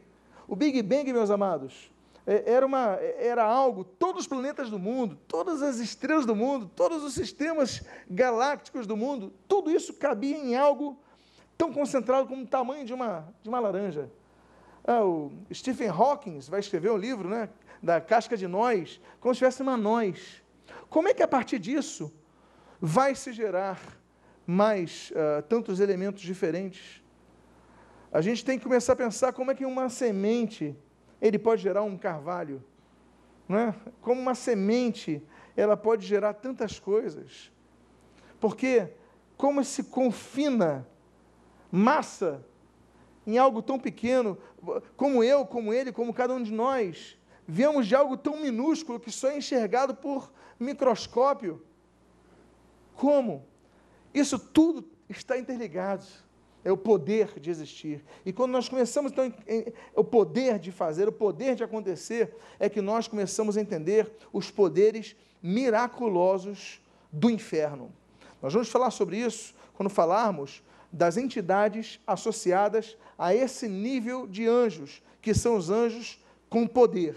O 0.49 0.57
Big 0.57 0.83
Bang, 0.83 1.13
meus 1.13 1.31
amados, 1.31 1.91
é, 2.27 2.53
era, 2.53 2.67
uma, 2.67 2.99
era 3.19 3.45
algo, 3.45 3.85
todos 3.85 4.23
os 4.23 4.27
planetas 4.27 4.71
do 4.71 4.79
mundo, 4.79 5.19
todas 5.27 5.63
as 5.63 5.79
estrelas 5.79 6.27
do 6.27 6.35
mundo, 6.35 6.71
todos 6.75 7.03
os 7.03 7.15
sistemas 7.15 7.83
galácticos 8.09 8.87
do 8.87 8.97
mundo, 8.97 9.33
tudo 9.49 9.71
isso 9.71 9.95
cabia 9.95 10.37
em 10.37 10.57
algo 10.57 10.99
tão 11.57 11.73
concentrado 11.73 12.27
como 12.27 12.45
o 12.45 12.47
tamanho 12.47 12.85
de 12.85 12.95
uma, 12.95 13.29
de 13.43 13.49
uma 13.49 13.61
laranja. 13.61 14.11
Ah, 14.85 15.05
o 15.05 15.31
Stephen 15.53 15.89
Hawking 15.89 16.39
vai 16.49 16.61
escrever 16.61 16.91
um 16.91 16.97
livro 16.97 17.29
né, 17.29 17.49
da 17.83 18.01
casca 18.01 18.37
de 18.37 18.47
nós, 18.47 19.01
como 19.21 19.35
se 19.35 19.39
tivesse 19.39 19.61
uma 19.61 19.77
nós. 19.77 20.43
Como 20.91 21.07
é 21.09 21.15
que 21.15 21.23
a 21.23 21.29
partir 21.29 21.61
disso 21.61 22.13
vai 22.81 23.15
se 23.15 23.33
gerar 23.33 23.81
mais 24.45 25.13
uh, 25.13 25.41
tantos 25.43 25.79
elementos 25.79 26.21
diferentes? 26.21 27.01
A 28.13 28.21
gente 28.21 28.45
tem 28.45 28.59
que 28.59 28.65
começar 28.65 28.95
a 28.95 28.97
pensar 28.97 29.33
como 29.33 29.53
é 29.53 29.55
que 29.55 29.65
uma 29.65 29.89
semente 29.89 30.77
ele 31.23 31.39
pode 31.39 31.63
gerar 31.63 31.85
um 31.85 31.97
carvalho, 31.97 32.63
não 33.49 33.57
é? 33.57 33.75
Como 34.03 34.21
uma 34.21 34.35
semente 34.35 35.23
ela 35.57 35.77
pode 35.77 36.05
gerar 36.05 36.35
tantas 36.35 36.81
coisas, 36.81 37.53
porque 38.41 38.89
como 39.37 39.63
se 39.63 39.85
confina 39.85 40.89
massa 41.71 42.45
em 43.25 43.39
algo 43.39 43.63
tão 43.63 43.79
pequeno, 43.79 44.37
como 44.97 45.23
eu, 45.23 45.47
como 45.47 45.73
ele, 45.73 45.93
como 45.93 46.13
cada 46.13 46.35
um 46.35 46.43
de 46.43 46.53
nós, 46.53 47.17
vemos 47.47 47.87
de 47.87 47.95
algo 47.95 48.17
tão 48.17 48.41
minúsculo 48.41 48.99
que 48.99 49.13
só 49.13 49.29
é 49.29 49.39
enxergado 49.39 49.95
por 49.95 50.33
microscópio. 50.61 51.63
Como? 52.95 53.47
Isso 54.13 54.39
tudo 54.39 54.89
está 55.09 55.39
interligado. 55.39 56.05
É 56.63 56.71
o 56.71 56.77
poder 56.77 57.41
de 57.41 57.49
existir. 57.49 58.05
E 58.25 58.35
quando 58.35 58.51
nós 58.51 58.69
começamos, 58.69 59.13
então, 59.13 59.33
o 59.95 60.05
poder 60.05 60.59
de 60.59 60.71
fazer, 60.71 61.09
o 61.09 61.13
poder 61.13 61.55
de 61.55 61.65
acontecer, 61.65 62.37
é 62.59 62.69
que 62.69 62.83
nós 62.83 63.09
começamos 63.09 63.57
a 63.57 63.63
entender 63.63 64.13
os 64.31 64.51
poderes 64.51 65.17
miraculosos 65.43 66.83
do 67.11 67.31
inferno. 67.31 67.91
Nós 68.43 68.53
vamos 68.53 68.69
falar 68.69 68.91
sobre 68.91 69.17
isso 69.17 69.55
quando 69.73 69.89
falarmos 69.89 70.63
das 70.93 71.17
entidades 71.17 71.99
associadas 72.07 72.97
a 73.17 73.35
esse 73.35 73.67
nível 73.67 74.27
de 74.27 74.47
anjos, 74.47 75.03
que 75.23 75.33
são 75.33 75.57
os 75.57 75.71
anjos 75.71 76.23
com 76.51 76.67
poder. 76.67 77.17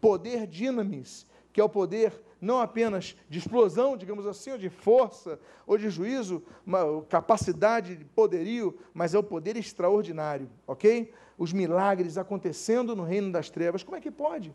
Poder 0.00 0.46
dinamis, 0.46 1.26
que 1.52 1.60
é 1.60 1.64
o 1.64 1.68
poder 1.68 2.22
não 2.40 2.60
apenas 2.60 3.16
de 3.28 3.38
explosão, 3.38 3.96
digamos 3.96 4.26
assim, 4.26 4.52
ou 4.52 4.58
de 4.58 4.70
força, 4.70 5.40
ou 5.66 5.76
de 5.76 5.90
juízo, 5.90 6.42
uma 6.64 7.02
capacidade 7.02 7.96
de 7.96 8.04
poderio, 8.04 8.78
mas 8.94 9.14
é 9.14 9.18
o 9.18 9.22
poder 9.22 9.56
extraordinário, 9.56 10.48
ok? 10.66 11.12
Os 11.36 11.52
milagres 11.52 12.16
acontecendo 12.16 12.94
no 12.94 13.02
reino 13.02 13.32
das 13.32 13.50
trevas. 13.50 13.82
Como 13.82 13.96
é 13.96 14.00
que 14.00 14.10
pode? 14.10 14.54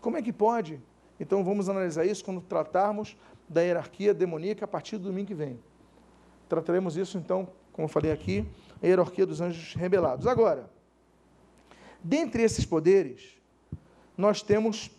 Como 0.00 0.16
é 0.16 0.22
que 0.22 0.32
pode? 0.32 0.80
Então 1.18 1.44
vamos 1.44 1.68
analisar 1.68 2.04
isso 2.04 2.24
quando 2.24 2.40
tratarmos 2.40 3.16
da 3.48 3.62
hierarquia 3.62 4.14
demoníaca 4.14 4.64
a 4.64 4.68
partir 4.68 4.96
do 4.96 5.04
domingo 5.04 5.28
que 5.28 5.34
vem. 5.34 5.60
Trataremos 6.48 6.96
isso 6.96 7.18
então, 7.18 7.48
como 7.72 7.88
falei 7.88 8.12
aqui, 8.12 8.46
a 8.82 8.86
hierarquia 8.86 9.26
dos 9.26 9.40
anjos 9.40 9.74
rebelados. 9.74 10.26
Agora, 10.26 10.70
dentre 12.02 12.42
esses 12.42 12.64
poderes, 12.64 13.38
nós 14.16 14.42
temos 14.42 14.90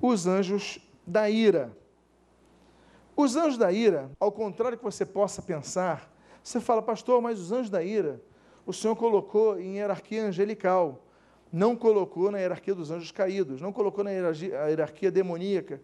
os 0.00 0.26
anjos 0.26 0.78
da 1.08 1.28
ira. 1.28 1.76
Os 3.16 3.34
anjos 3.34 3.58
da 3.58 3.72
ira, 3.72 4.10
ao 4.20 4.30
contrário 4.30 4.78
que 4.78 4.84
você 4.84 5.04
possa 5.04 5.42
pensar, 5.42 6.12
você 6.42 6.60
fala, 6.60 6.82
pastor, 6.82 7.20
mas 7.20 7.40
os 7.40 7.50
anjos 7.50 7.70
da 7.70 7.82
ira, 7.82 8.22
o 8.64 8.72
Senhor 8.72 8.94
colocou 8.94 9.58
em 9.58 9.76
hierarquia 9.76 10.24
angelical, 10.26 11.02
não 11.50 11.74
colocou 11.74 12.30
na 12.30 12.38
hierarquia 12.38 12.74
dos 12.74 12.90
anjos 12.90 13.10
caídos, 13.10 13.60
não 13.60 13.72
colocou 13.72 14.04
na 14.04 14.10
hierarquia, 14.10 14.68
hierarquia 14.68 15.10
demoníaca, 15.10 15.80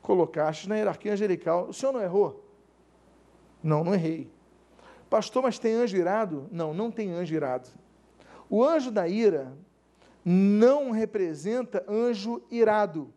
colocaste 0.00 0.68
na 0.68 0.76
hierarquia 0.76 1.12
angelical. 1.12 1.68
O 1.68 1.74
Senhor 1.74 1.92
não 1.92 2.02
errou? 2.02 2.44
Não, 3.62 3.84
não 3.84 3.94
errei. 3.94 4.30
Pastor, 5.10 5.42
mas 5.42 5.58
tem 5.58 5.74
anjo 5.74 5.96
irado? 5.96 6.48
Não, 6.50 6.72
não 6.72 6.90
tem 6.90 7.12
anjo 7.12 7.34
irado. 7.34 7.68
O 8.48 8.64
anjo 8.64 8.90
da 8.90 9.06
ira 9.06 9.52
não 10.24 10.90
representa 10.90 11.84
anjo 11.86 12.42
irado 12.50 13.12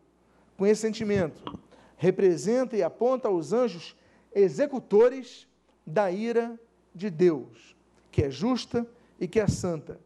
com 0.64 0.68
esse 0.68 0.80
sentimento. 0.80 1.58
Representa 1.94 2.74
e 2.74 2.82
aponta 2.82 3.28
aos 3.28 3.52
anjos 3.52 3.94
executores 4.34 5.46
da 5.86 6.10
ira 6.10 6.58
de 6.94 7.10
Deus, 7.10 7.76
que 8.10 8.22
é 8.22 8.30
justa 8.30 8.88
e 9.20 9.28
que 9.28 9.38
é 9.38 9.46
santa. 9.46 10.00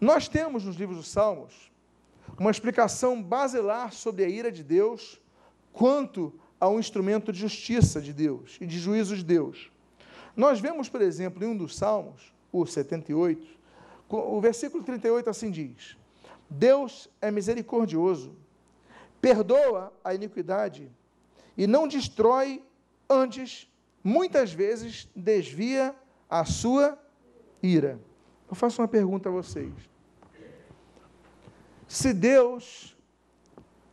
Nós 0.00 0.28
temos 0.28 0.64
nos 0.64 0.76
livros 0.76 0.98
dos 0.98 1.08
Salmos 1.08 1.72
uma 2.38 2.52
explicação 2.52 3.20
basilar 3.20 3.92
sobre 3.92 4.24
a 4.24 4.28
ira 4.28 4.52
de 4.52 4.62
Deus 4.62 5.20
quanto 5.72 6.32
ao 6.60 6.78
instrumento 6.78 7.32
de 7.32 7.40
justiça 7.40 8.00
de 8.00 8.12
Deus 8.12 8.56
e 8.60 8.66
de 8.66 8.78
juízo 8.78 9.16
de 9.16 9.24
Deus. 9.24 9.68
Nós 10.36 10.60
vemos, 10.60 10.88
por 10.88 11.02
exemplo, 11.02 11.42
em 11.42 11.48
um 11.48 11.56
dos 11.56 11.76
Salmos, 11.76 12.32
o 12.52 12.64
78, 12.64 13.44
o 14.08 14.40
versículo 14.40 14.84
38 14.84 15.28
assim 15.28 15.50
diz: 15.50 15.96
Deus 16.48 17.10
é 17.20 17.32
misericordioso 17.32 18.43
perdoa 19.24 19.90
a 20.04 20.12
iniquidade 20.12 20.92
e 21.56 21.66
não 21.66 21.88
destrói, 21.88 22.62
antes, 23.08 23.66
muitas 24.02 24.52
vezes, 24.52 25.08
desvia 25.16 25.96
a 26.28 26.44
sua 26.44 26.98
ira. 27.62 27.98
Eu 28.46 28.54
faço 28.54 28.82
uma 28.82 28.88
pergunta 28.88 29.30
a 29.30 29.32
vocês. 29.32 29.72
Se 31.88 32.12
Deus, 32.12 32.94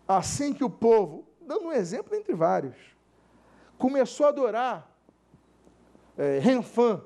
assim 0.06 0.54
que 0.54 0.66
o 0.66 0.70
povo, 0.70 1.26
dando 1.40 1.68
um 1.68 1.72
exemplo 1.72 2.14
entre 2.14 2.34
vários, 2.34 2.76
começou 3.78 4.26
a 4.26 4.30
adorar 4.30 4.92
é, 6.18 6.40
Renfã, 6.40 7.02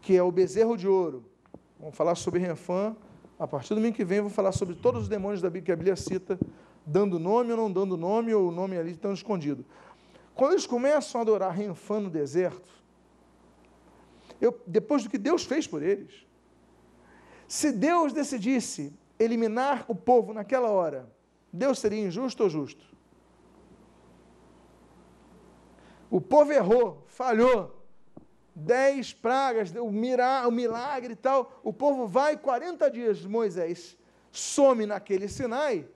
que 0.00 0.16
é 0.16 0.22
o 0.24 0.32
bezerro 0.32 0.76
de 0.76 0.88
ouro, 0.88 1.24
vamos 1.78 1.94
falar 1.94 2.16
sobre 2.16 2.40
Renfã, 2.40 2.96
a 3.38 3.46
partir 3.46 3.68
do 3.68 3.76
domingo 3.76 3.94
que 3.94 4.04
vem, 4.04 4.20
vou 4.20 4.30
falar 4.30 4.50
sobre 4.50 4.74
todos 4.74 5.02
os 5.02 5.08
demônios 5.08 5.40
da 5.40 5.48
Bíblia 5.48 5.66
que 5.66 5.72
a 5.72 5.76
Bíblia 5.76 5.94
cita 5.94 6.36
dando 6.86 7.18
nome 7.18 7.50
ou 7.50 7.56
não 7.56 7.72
dando 7.72 7.96
nome, 7.96 8.32
ou 8.32 8.48
o 8.48 8.52
nome 8.52 8.78
ali 8.78 8.92
estão 8.92 9.12
escondido. 9.12 9.66
Quando 10.34 10.52
eles 10.52 10.66
começam 10.66 11.20
a 11.20 11.22
adorar 11.22 11.52
Renfã 11.52 11.98
no 11.98 12.08
deserto, 12.08 12.70
eu, 14.40 14.60
depois 14.66 15.02
do 15.02 15.10
que 15.10 15.18
Deus 15.18 15.44
fez 15.44 15.66
por 15.66 15.82
eles, 15.82 16.26
se 17.48 17.72
Deus 17.72 18.12
decidisse 18.12 18.92
eliminar 19.18 19.84
o 19.88 19.94
povo 19.94 20.32
naquela 20.32 20.68
hora, 20.68 21.10
Deus 21.52 21.78
seria 21.78 22.06
injusto 22.06 22.44
ou 22.44 22.50
justo? 22.50 22.84
O 26.10 26.20
povo 26.20 26.52
errou, 26.52 27.02
falhou, 27.06 27.82
dez 28.54 29.12
pragas, 29.12 29.72
o 29.74 29.90
milagre 29.90 31.14
e 31.14 31.16
tal, 31.16 31.60
o 31.64 31.72
povo 31.72 32.06
vai 32.06 32.36
40 32.36 32.90
dias, 32.90 33.24
Moisés 33.24 33.96
some 34.30 34.84
naquele 34.84 35.28
Sinai, 35.28 35.88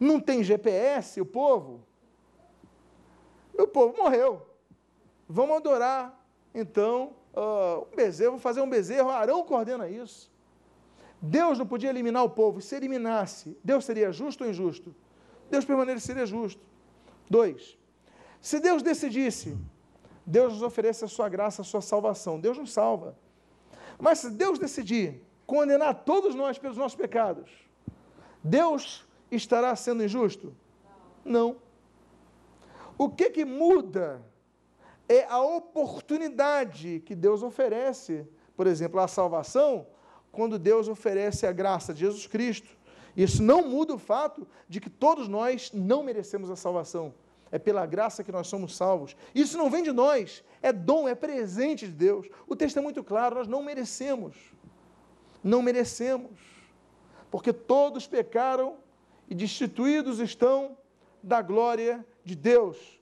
não 0.00 0.18
tem 0.18 0.42
GPS, 0.42 1.20
o 1.20 1.26
povo. 1.26 1.86
O 3.56 3.66
povo 3.66 3.94
morreu. 3.96 4.46
Vamos 5.28 5.56
adorar, 5.58 6.18
então, 6.54 7.12
uh, 7.34 7.86
um 7.92 7.94
bezerro, 7.94 8.38
fazer 8.38 8.62
um 8.62 8.68
bezerro, 8.68 9.10
Arão 9.10 9.44
coordena 9.44 9.88
isso. 9.88 10.30
Deus 11.20 11.58
não 11.58 11.66
podia 11.66 11.90
eliminar 11.90 12.24
o 12.24 12.30
povo, 12.30 12.62
se 12.62 12.74
eliminasse, 12.74 13.56
Deus 13.62 13.84
seria 13.84 14.10
justo 14.10 14.42
ou 14.42 14.50
injusto? 14.50 14.94
Deus 15.50 15.64
permaneceria 15.66 16.24
justo. 16.24 16.62
Dois, 17.28 17.78
se 18.40 18.58
Deus 18.58 18.82
decidisse, 18.82 19.56
Deus 20.24 20.54
nos 20.54 20.62
oferece 20.62 21.04
a 21.04 21.08
sua 21.08 21.28
graça, 21.28 21.60
a 21.60 21.64
sua 21.64 21.82
salvação, 21.82 22.40
Deus 22.40 22.56
nos 22.56 22.72
salva. 22.72 23.16
Mas 23.98 24.20
se 24.20 24.30
Deus 24.30 24.58
decidir 24.58 25.22
condenar 25.46 26.04
todos 26.04 26.34
nós 26.34 26.58
pelos 26.58 26.76
nossos 26.76 26.96
pecados, 26.96 27.50
Deus 28.42 29.06
estará 29.30 29.74
sendo 29.76 30.04
injusto? 30.04 30.54
Não. 31.24 31.56
O 32.98 33.08
que 33.08 33.30
que 33.30 33.44
muda 33.44 34.22
é 35.08 35.24
a 35.24 35.40
oportunidade 35.40 37.02
que 37.04 37.14
Deus 37.14 37.42
oferece, 37.42 38.26
por 38.56 38.66
exemplo, 38.66 39.00
a 39.00 39.08
salvação, 39.08 39.86
quando 40.30 40.58
Deus 40.58 40.88
oferece 40.88 41.46
a 41.46 41.52
graça 41.52 41.92
de 41.92 42.00
Jesus 42.00 42.26
Cristo. 42.26 42.78
Isso 43.16 43.42
não 43.42 43.68
muda 43.68 43.94
o 43.94 43.98
fato 43.98 44.46
de 44.68 44.80
que 44.80 44.88
todos 44.88 45.26
nós 45.26 45.72
não 45.72 46.02
merecemos 46.02 46.50
a 46.50 46.56
salvação. 46.56 47.12
É 47.50 47.58
pela 47.58 47.84
graça 47.84 48.22
que 48.22 48.30
nós 48.30 48.46
somos 48.46 48.76
salvos. 48.76 49.16
Isso 49.34 49.58
não 49.58 49.68
vem 49.68 49.82
de 49.82 49.90
nós, 49.90 50.44
é 50.62 50.72
dom, 50.72 51.08
é 51.08 51.14
presente 51.16 51.86
de 51.86 51.92
Deus. 51.92 52.28
O 52.46 52.54
texto 52.54 52.78
é 52.78 52.80
muito 52.80 53.02
claro, 53.02 53.34
nós 53.34 53.48
não 53.48 53.62
merecemos. 53.62 54.36
Não 55.42 55.60
merecemos. 55.60 56.38
Porque 57.28 57.52
todos 57.52 58.06
pecaram 58.06 58.76
e 59.30 59.34
destituídos 59.34 60.18
estão 60.18 60.76
da 61.22 61.40
glória 61.40 62.04
de 62.24 62.34
Deus 62.34 63.00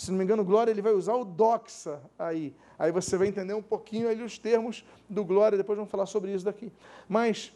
se 0.00 0.10
não 0.10 0.16
me 0.16 0.24
engano, 0.24 0.42
glória, 0.42 0.70
ele 0.70 0.80
vai 0.80 0.94
usar 0.94 1.14
o 1.14 1.26
doxa 1.26 2.00
aí. 2.18 2.56
Aí 2.78 2.90
você 2.90 3.18
vai 3.18 3.28
entender 3.28 3.52
um 3.52 3.62
pouquinho 3.62 4.08
ali 4.08 4.22
os 4.22 4.38
termos 4.38 4.82
do 5.06 5.22
glória, 5.22 5.58
depois 5.58 5.76
vamos 5.76 5.90
falar 5.90 6.06
sobre 6.06 6.32
isso 6.32 6.42
daqui. 6.42 6.72
Mas 7.06 7.52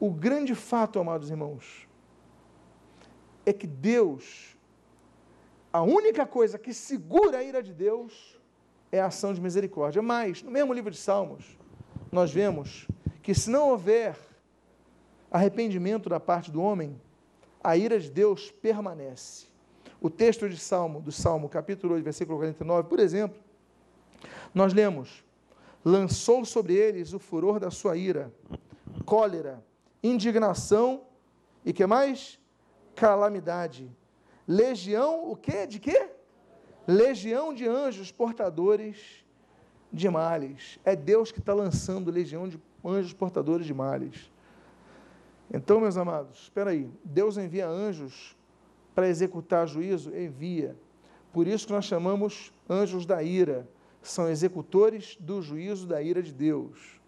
o 0.00 0.10
grande 0.10 0.56
fato, 0.56 0.98
amados 0.98 1.30
irmãos, 1.30 1.86
é 3.46 3.52
que 3.52 3.64
Deus, 3.64 4.56
a 5.72 5.82
única 5.82 6.26
coisa 6.26 6.58
que 6.58 6.74
segura 6.74 7.38
a 7.38 7.44
ira 7.44 7.62
de 7.62 7.72
Deus 7.72 8.40
é 8.90 9.00
a 9.00 9.06
ação 9.06 9.32
de 9.32 9.40
misericórdia. 9.40 10.02
Mas, 10.02 10.42
no 10.42 10.50
mesmo 10.50 10.72
livro 10.72 10.90
de 10.90 10.98
Salmos, 10.98 11.56
nós 12.10 12.32
vemos 12.32 12.88
que 13.22 13.34
se 13.36 13.48
não 13.48 13.68
houver 13.68 14.16
arrependimento 15.30 16.08
da 16.08 16.18
parte 16.18 16.50
do 16.50 16.60
homem, 16.60 17.00
a 17.62 17.76
ira 17.76 17.98
de 18.00 18.10
Deus 18.10 18.50
permanece. 18.50 19.46
O 20.00 20.08
texto 20.08 20.48
de 20.48 20.56
Salmo, 20.56 21.00
do 21.00 21.12
Salmo, 21.12 21.48
capítulo 21.48 21.94
8, 21.94 22.04
versículo 22.04 22.38
49, 22.38 22.88
por 22.88 22.98
exemplo, 22.98 23.38
nós 24.54 24.72
lemos: 24.72 25.22
lançou 25.84 26.44
sobre 26.44 26.74
eles 26.74 27.12
o 27.12 27.18
furor 27.18 27.60
da 27.60 27.70
sua 27.70 27.96
ira, 27.96 28.32
cólera, 29.04 29.62
indignação 30.02 31.02
e 31.64 31.72
que 31.72 31.86
mais? 31.86 32.38
Calamidade. 32.94 33.90
Legião, 34.48 35.30
o 35.30 35.36
quê? 35.36 35.66
De 35.66 35.78
quê? 35.78 36.08
Legião 36.86 37.54
de 37.54 37.68
anjos 37.68 38.10
portadores 38.10 39.24
de 39.92 40.08
males. 40.08 40.78
É 40.84 40.96
Deus 40.96 41.30
que 41.30 41.38
está 41.38 41.52
lançando 41.52 42.10
legião 42.10 42.48
de 42.48 42.60
anjos 42.84 43.12
portadores 43.12 43.66
de 43.66 43.74
males. 43.74 44.30
Então, 45.52 45.80
meus 45.80 45.96
amados, 45.96 46.42
espera 46.42 46.70
aí. 46.70 46.88
Deus 47.04 47.36
envia 47.36 47.68
anjos 47.68 48.36
para 48.94 49.08
executar 49.08 49.66
juízo? 49.66 50.14
Envia. 50.16 50.76
Por 51.32 51.46
isso 51.46 51.66
que 51.66 51.72
nós 51.72 51.84
chamamos 51.84 52.52
anjos 52.68 53.04
da 53.04 53.22
ira. 53.22 53.68
São 54.02 54.28
executores 54.28 55.16
do 55.20 55.42
juízo 55.42 55.86
da 55.86 56.00
ira 56.00 56.22
de 56.22 56.32
Deus. 56.32 57.00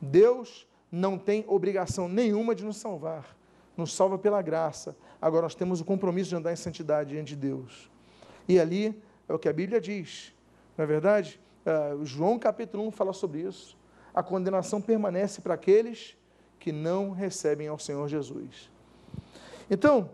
Deus 0.00 0.66
não 0.92 1.18
tem 1.18 1.44
obrigação 1.48 2.08
nenhuma 2.08 2.54
de 2.54 2.64
nos 2.64 2.76
salvar. 2.76 3.36
Nos 3.76 3.94
salva 3.94 4.18
pela 4.18 4.40
graça. 4.42 4.96
Agora 5.20 5.42
nós 5.42 5.54
temos 5.54 5.80
o 5.80 5.84
compromisso 5.84 6.30
de 6.30 6.36
andar 6.36 6.52
em 6.52 6.56
santidade 6.56 7.10
diante 7.10 7.28
de 7.28 7.36
Deus. 7.36 7.90
E 8.46 8.60
ali 8.60 9.02
é 9.28 9.34
o 9.34 9.38
que 9.38 9.48
a 9.48 9.52
Bíblia 9.52 9.80
diz. 9.80 10.32
Não 10.76 10.84
é 10.84 10.86
verdade? 10.86 11.40
Uh, 11.64 12.04
João 12.04 12.38
capítulo 12.38 12.86
1 12.86 12.90
fala 12.92 13.12
sobre 13.12 13.40
isso. 13.40 13.76
A 14.14 14.22
condenação 14.22 14.80
permanece 14.80 15.40
para 15.40 15.54
aqueles 15.54 16.16
que 16.58 16.72
não 16.72 17.10
recebem 17.10 17.68
ao 17.68 17.78
Senhor 17.78 18.08
Jesus. 18.08 18.70
Então, 19.70 20.10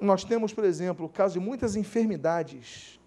nós 0.00 0.24
temos, 0.24 0.52
por 0.52 0.64
exemplo, 0.64 1.06
o 1.06 1.08
caso 1.08 1.34
de 1.34 1.40
muitas 1.40 1.76
enfermidades, 1.76 3.00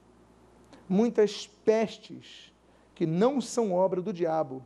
muitas 0.88 1.46
pestes, 1.46 2.54
que 2.94 3.06
não 3.06 3.42
são 3.42 3.74
obra 3.74 4.02
do 4.02 4.14
diabo, 4.14 4.64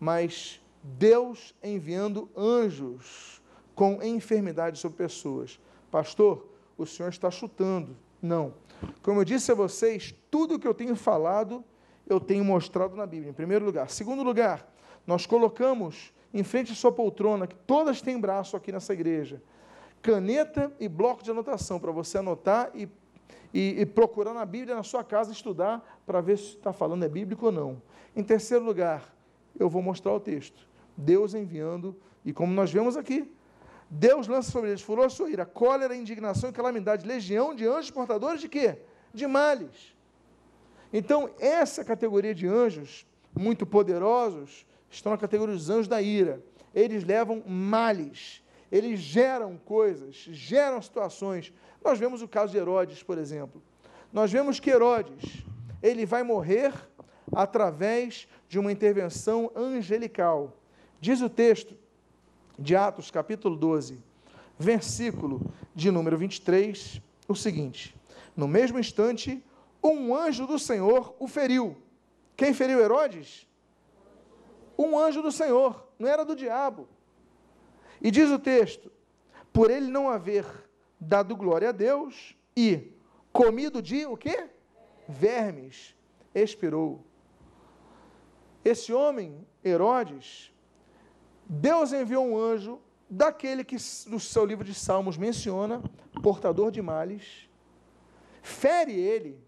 mas 0.00 0.60
Deus 0.82 1.54
enviando 1.62 2.28
anjos 2.36 3.42
com 3.74 4.02
enfermidades 4.02 4.80
sobre 4.80 4.96
pessoas. 4.96 5.60
Pastor, 5.90 6.48
o 6.76 6.86
senhor 6.86 7.10
está 7.10 7.30
chutando. 7.30 7.96
Não. 8.20 8.54
Como 9.02 9.20
eu 9.20 9.24
disse 9.24 9.52
a 9.52 9.54
vocês, 9.54 10.14
tudo 10.30 10.54
o 10.54 10.58
que 10.58 10.66
eu 10.66 10.74
tenho 10.74 10.96
falado, 10.96 11.62
eu 12.06 12.18
tenho 12.18 12.44
mostrado 12.44 12.96
na 12.96 13.06
Bíblia, 13.06 13.30
em 13.30 13.34
primeiro 13.34 13.64
lugar. 13.64 13.90
Segundo 13.90 14.22
lugar, 14.22 14.66
nós 15.06 15.26
colocamos 15.26 16.12
em 16.32 16.42
frente 16.42 16.72
à 16.72 16.74
sua 16.74 16.92
poltrona, 16.92 17.46
que 17.46 17.54
todas 17.54 18.02
têm 18.02 18.20
braço 18.20 18.56
aqui 18.56 18.70
nessa 18.70 18.92
igreja, 18.92 19.42
caneta 20.02 20.72
e 20.78 20.88
bloco 20.88 21.22
de 21.22 21.30
anotação 21.30 21.80
para 21.80 21.90
você 21.90 22.18
anotar 22.18 22.70
e, 22.74 22.88
e, 23.52 23.80
e, 23.80 23.86
procurar 23.86 24.34
na 24.34 24.44
Bíblia 24.44 24.76
na 24.76 24.82
sua 24.82 25.02
casa 25.02 25.32
estudar 25.32 26.00
para 26.06 26.20
ver 26.20 26.38
se 26.38 26.56
está 26.56 26.72
falando 26.72 27.04
é 27.04 27.08
bíblico 27.08 27.46
ou 27.46 27.52
não. 27.52 27.82
Em 28.14 28.22
terceiro 28.22 28.64
lugar, 28.64 29.14
eu 29.58 29.68
vou 29.68 29.82
mostrar 29.82 30.12
o 30.12 30.20
texto. 30.20 30.68
Deus 30.96 31.34
enviando, 31.34 31.96
e 32.24 32.32
como 32.32 32.52
nós 32.52 32.70
vemos 32.70 32.96
aqui, 32.96 33.32
Deus 33.90 34.28
lança 34.28 34.50
sobre 34.50 34.70
eles 34.70 34.82
furor, 34.82 35.10
sua 35.10 35.30
ira, 35.30 35.46
cólera, 35.46 35.96
indignação 35.96 36.50
e 36.50 36.52
calamidade, 36.52 37.06
legião 37.06 37.54
de 37.54 37.66
anjos 37.66 37.90
portadores 37.90 38.40
de 38.40 38.48
quê? 38.48 38.78
De 39.14 39.26
males. 39.26 39.94
Então, 40.92 41.30
essa 41.38 41.84
categoria 41.84 42.34
de 42.34 42.46
anjos, 42.46 43.06
muito 43.34 43.66
poderosos, 43.66 44.66
estão 44.90 45.12
na 45.12 45.18
categoria 45.18 45.54
dos 45.54 45.70
anjos 45.70 45.88
da 45.88 46.00
ira. 46.00 46.42
Eles 46.74 47.04
levam 47.04 47.42
males 47.46 48.42
eles 48.70 49.00
geram 49.00 49.56
coisas, 49.56 50.14
geram 50.30 50.80
situações. 50.80 51.52
Nós 51.82 51.98
vemos 51.98 52.22
o 52.22 52.28
caso 52.28 52.52
de 52.52 52.58
Herodes, 52.58 53.02
por 53.02 53.18
exemplo. 53.18 53.62
Nós 54.12 54.30
vemos 54.30 54.60
que 54.60 54.70
Herodes, 54.70 55.44
ele 55.82 56.04
vai 56.04 56.22
morrer 56.22 56.72
através 57.32 58.28
de 58.48 58.58
uma 58.58 58.72
intervenção 58.72 59.50
angelical. 59.56 60.56
Diz 61.00 61.20
o 61.20 61.28
texto 61.28 61.74
de 62.58 62.76
Atos, 62.76 63.10
capítulo 63.10 63.56
12, 63.56 63.98
versículo 64.58 65.40
de 65.74 65.90
número 65.90 66.18
23, 66.18 67.00
o 67.26 67.34
seguinte: 67.34 67.94
No 68.36 68.48
mesmo 68.48 68.78
instante, 68.78 69.42
um 69.82 70.14
anjo 70.14 70.46
do 70.46 70.58
Senhor 70.58 71.14
o 71.18 71.26
feriu. 71.26 71.76
Quem 72.36 72.52
feriu 72.52 72.80
Herodes? 72.80 73.47
Um 74.78 74.96
anjo 74.96 75.20
do 75.20 75.32
Senhor, 75.32 75.88
não 75.98 76.08
era 76.08 76.24
do 76.24 76.36
diabo. 76.36 76.88
E 78.00 78.10
diz 78.10 78.30
o 78.30 78.38
texto: 78.38 78.90
por 79.52 79.70
ele 79.70 79.88
não 79.88 80.08
haver 80.08 80.46
dado 81.00 81.34
glória 81.34 81.70
a 81.70 81.72
Deus 81.72 82.36
e 82.56 82.92
comido 83.32 83.82
de 83.82 84.06
o 84.06 84.16
quê? 84.16 84.48
Vermes, 85.08 85.96
expirou. 86.34 87.04
Esse 88.64 88.92
homem, 88.92 89.46
Herodes, 89.64 90.52
Deus 91.44 91.92
enviou 91.92 92.26
um 92.26 92.38
anjo 92.38 92.80
daquele 93.08 93.64
que 93.64 93.76
no 94.06 94.20
seu 94.20 94.44
livro 94.44 94.64
de 94.64 94.74
Salmos 94.74 95.16
menciona, 95.16 95.82
portador 96.22 96.70
de 96.70 96.82
males, 96.82 97.48
fere 98.42 98.92
ele, 98.92 99.40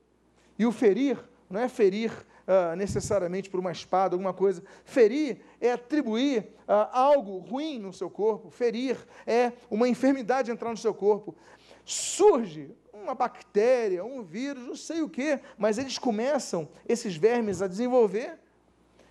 e 0.59 0.65
o 0.65 0.73
ferir 0.73 1.23
não 1.49 1.61
é 1.61 1.69
ferir 1.69 2.27
uh, 2.51 2.75
necessariamente 2.75 3.49
por 3.49 3.61
uma 3.61 3.71
espada, 3.71 4.17
alguma 4.17 4.35
coisa. 4.35 4.63
Ferir 4.85 5.39
é 5.61 5.73
atribuir 5.73 6.49
uh, 6.67 6.91
algo 6.91 7.39
ruim 7.39 7.79
no 7.79 7.93
seu 7.93 8.11
corpo. 8.11 8.51
Ferir 8.51 8.97
é 9.25 9.53
uma 9.71 9.89
enfermidade 9.89 10.51
entrar 10.51 10.71
no 10.71 10.77
seu 10.77 10.93
corpo. 10.93 11.37
Surge 11.85 12.75
uma 12.93 13.15
bactéria, 13.15 14.05
um 14.05 14.23
vírus, 14.23 14.67
não 14.67 14.77
sei 14.77 15.01
o 15.01 15.09
que, 15.09 15.39
mas 15.57 15.79
eles 15.79 15.99
começam, 15.99 16.69
esses 16.89 17.17
vermes, 17.17 17.63
a 17.63 17.69
desenvolver 17.69 18.39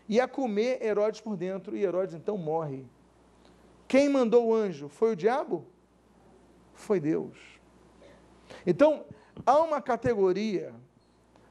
e 0.08 0.20
a 0.20 0.28
comer 0.28 0.84
Herodes 0.84 1.22
por 1.22 1.38
dentro, 1.38 1.78
e 1.78 1.84
Herodes 1.84 2.14
então 2.14 2.38
morre. 2.38 2.86
Quem 3.88 4.10
mandou 4.10 4.48
o 4.48 4.54
anjo? 4.54 4.90
Foi 4.90 5.14
o 5.14 5.16
diabo? 5.16 5.66
Foi 6.74 7.00
Deus. 7.00 7.38
Então, 8.66 9.06
há 9.46 9.60
uma 9.60 9.82
categoria 9.82 10.74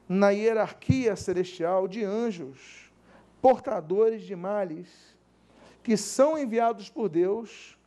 na 0.09 0.31
hierarquia 0.31 1.15
celestial 1.15 1.87
de 1.87 2.03
anjos, 2.03 2.91
portadores 3.39 4.23
de 4.23 4.35
males, 4.35 5.15
que 5.83 5.95
são 5.95 6.35
enviados 6.35 6.89
por 6.89 7.07
Deus 7.07 7.77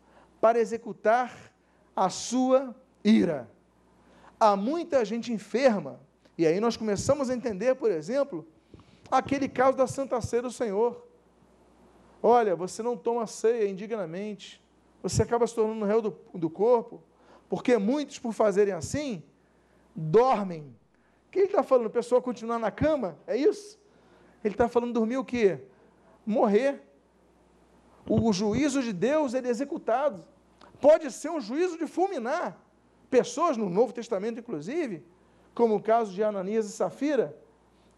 para 0.41 0.61
executar 0.61 1.53
a 1.97 2.09
sua 2.09 2.75
ira. 3.03 3.51
Há 4.39 4.57
muita 4.57 5.05
gente 5.05 5.33
enferma 5.33 6.01
E 6.39 6.47
aí 6.47 6.59
nós 6.61 6.77
começamos 6.77 7.29
a 7.29 7.35
entender, 7.35 7.75
por 7.75 7.91
exemplo, 7.91 8.47
aquele 9.11 9.49
caso 9.49 9.77
da 9.77 9.87
Santa 9.87 10.21
Ceia 10.21 10.43
do 10.43 10.51
Senhor. 10.51 11.07
Olha, 12.23 12.57
você 12.57 12.83
não 12.83 12.97
toma 12.97 13.27
ceia 13.27 13.69
indignamente, 13.69 14.63
você 15.03 15.23
acaba 15.23 15.47
se 15.47 15.55
tornando 15.55 15.85
réu 15.85 16.01
do, 16.01 16.17
do 16.33 16.49
corpo, 16.49 17.03
porque 17.49 17.77
muitos, 17.77 18.19
por 18.19 18.33
fazerem 18.33 18.73
assim, 18.73 19.23
dormem. 19.95 20.75
Que 21.33 21.41
ele 21.41 21.47
está 21.47 21.63
falando? 21.63 21.89
Pessoa 21.89 22.21
continuar 22.21 22.59
na 22.59 22.71
cama? 22.71 23.19
É 23.27 23.37
isso? 23.37 23.81
Ele 24.45 24.55
está 24.55 24.69
falando 24.69 24.93
dormir 24.93 25.17
o 25.17 25.25
quê? 25.25 25.59
Morrer. 26.25 26.83
O 28.07 28.33
juízo 28.33 28.83
de 28.83 28.93
Deus 28.93 29.33
ele 29.33 29.49
é 29.49 29.51
executado. 29.51 30.25
Pode 30.79 31.11
ser 31.11 31.31
um 31.31 31.41
juízo 31.41 31.79
de 31.79 31.87
fulminar. 31.87 32.61
Pessoas 33.09 33.57
no 33.57 33.71
Novo 33.71 33.95
Testamento, 33.95 34.41
inclusive, 34.41 35.03
como 35.55 35.77
o 35.77 35.83
caso 35.83 36.13
de 36.13 36.23
Ananias 36.23 36.67
e 36.67 36.73
Safira, 36.73 37.35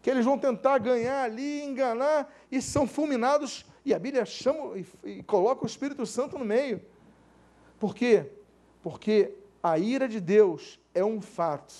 que 0.01 0.09
eles 0.09 0.23
vão 0.23 0.37
tentar 0.37 0.77
ganhar 0.77 1.23
ali, 1.23 1.63
enganar, 1.63 2.33
e 2.49 2.61
são 2.61 2.87
fulminados, 2.87 3.65
e 3.83 3.93
a 3.93 3.99
Bíblia 3.99 4.25
chama 4.25 4.77
e, 4.77 4.85
e 5.03 5.23
coloca 5.23 5.63
o 5.63 5.67
Espírito 5.67 6.05
Santo 6.05 6.37
no 6.37 6.45
meio. 6.45 6.81
Por 7.79 7.93
quê? 7.93 8.31
Porque 8.81 9.33
a 9.61 9.77
ira 9.77 10.07
de 10.07 10.21
Deus 10.21 10.79
é 10.93 11.03
um 11.03 11.19
fato, 11.19 11.73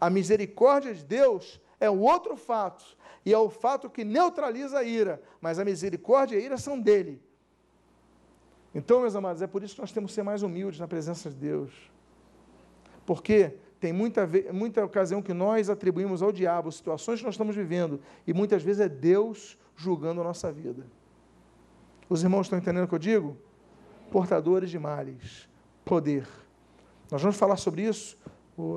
a 0.00 0.08
misericórdia 0.08 0.94
de 0.94 1.04
Deus 1.04 1.60
é 1.78 1.90
um 1.90 2.00
outro 2.00 2.36
fato, 2.36 2.84
e 3.24 3.32
é 3.32 3.38
o 3.38 3.50
fato 3.50 3.90
que 3.90 4.04
neutraliza 4.04 4.78
a 4.78 4.84
ira, 4.84 5.20
mas 5.40 5.58
a 5.58 5.64
misericórdia 5.64 6.36
e 6.36 6.38
a 6.40 6.44
ira 6.44 6.56
são 6.56 6.80
dele. 6.80 7.20
Então, 8.74 9.00
meus 9.00 9.14
amados, 9.14 9.42
é 9.42 9.46
por 9.46 9.62
isso 9.62 9.74
que 9.74 9.80
nós 9.80 9.92
temos 9.92 10.12
que 10.12 10.14
ser 10.14 10.22
mais 10.22 10.42
humildes 10.42 10.78
na 10.78 10.86
presença 10.86 11.28
de 11.28 11.36
Deus. 11.36 11.72
Porque 13.04 13.56
tem 13.80 13.92
muita, 13.92 14.28
muita 14.52 14.84
ocasião 14.84 15.20
que 15.20 15.34
nós 15.34 15.68
atribuímos 15.68 16.22
ao 16.22 16.30
diabo 16.30 16.70
situações 16.70 17.18
que 17.18 17.24
nós 17.24 17.34
estamos 17.34 17.56
vivendo, 17.56 18.00
e 18.26 18.32
muitas 18.32 18.62
vezes 18.62 18.80
é 18.80 18.88
Deus 18.88 19.58
julgando 19.76 20.20
a 20.20 20.24
nossa 20.24 20.52
vida. 20.52 20.86
Os 22.08 22.22
irmãos 22.22 22.42
estão 22.42 22.58
entendendo 22.58 22.84
o 22.84 22.88
que 22.88 22.94
eu 22.94 22.98
digo? 22.98 23.36
Portadores 24.10 24.70
de 24.70 24.78
males, 24.78 25.48
poder. 25.84 26.26
Nós 27.10 27.22
vamos 27.22 27.36
falar 27.36 27.56
sobre 27.56 27.82
isso, 27.82 28.18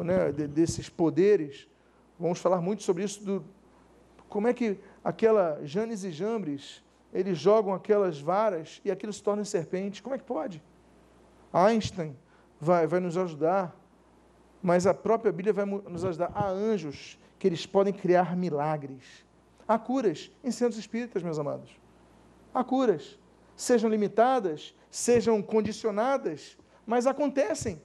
né, 0.04 0.32
desses 0.32 0.90
poderes, 0.90 1.68
vamos 2.20 2.40
falar 2.40 2.62
muito 2.62 2.84
sobre 2.84 3.04
isso, 3.04 3.24
do, 3.24 3.46
como 4.30 4.48
é 4.48 4.54
que 4.54 4.80
aquela 5.04 5.60
Janes 5.64 6.04
e 6.04 6.12
Jambres 6.12 6.84
eles 7.14 7.38
jogam 7.38 7.74
aquelas 7.74 8.20
varas 8.20 8.82
e 8.84 8.90
aquilo 8.90 9.14
se 9.14 9.22
torna 9.22 9.46
serpente. 9.46 10.02
Como 10.02 10.16
é 10.16 10.18
que 10.18 10.24
pode? 10.24 10.62
Einstein 11.54 12.18
vai, 12.60 12.88
vai 12.88 13.00
nos 13.00 13.16
ajudar, 13.16 13.76
mas 14.62 14.88
a 14.88 14.94
própria 14.94 15.32
Bíblia 15.32 15.54
vai 15.54 15.66
nos 15.66 16.04
ajudar. 16.04 16.32
Há 16.34 16.50
anjos 16.50 17.20
que 17.38 17.46
eles 17.46 17.66
podem 17.68 17.94
criar 17.94 18.36
milagres. 18.36 19.24
Há 19.68 19.78
curas 19.78 20.32
em 20.44 20.50
centros 20.50 20.80
espíritas, 20.80 21.22
meus 21.22 21.38
amados. 21.38 21.70
Há 22.52 22.64
curas. 22.64 23.20
Sejam 23.56 23.90
limitadas, 23.90 24.76
sejam 24.90 25.40
condicionadas, 25.42 26.58
mas 26.88 27.06
acontecem. 27.06 27.80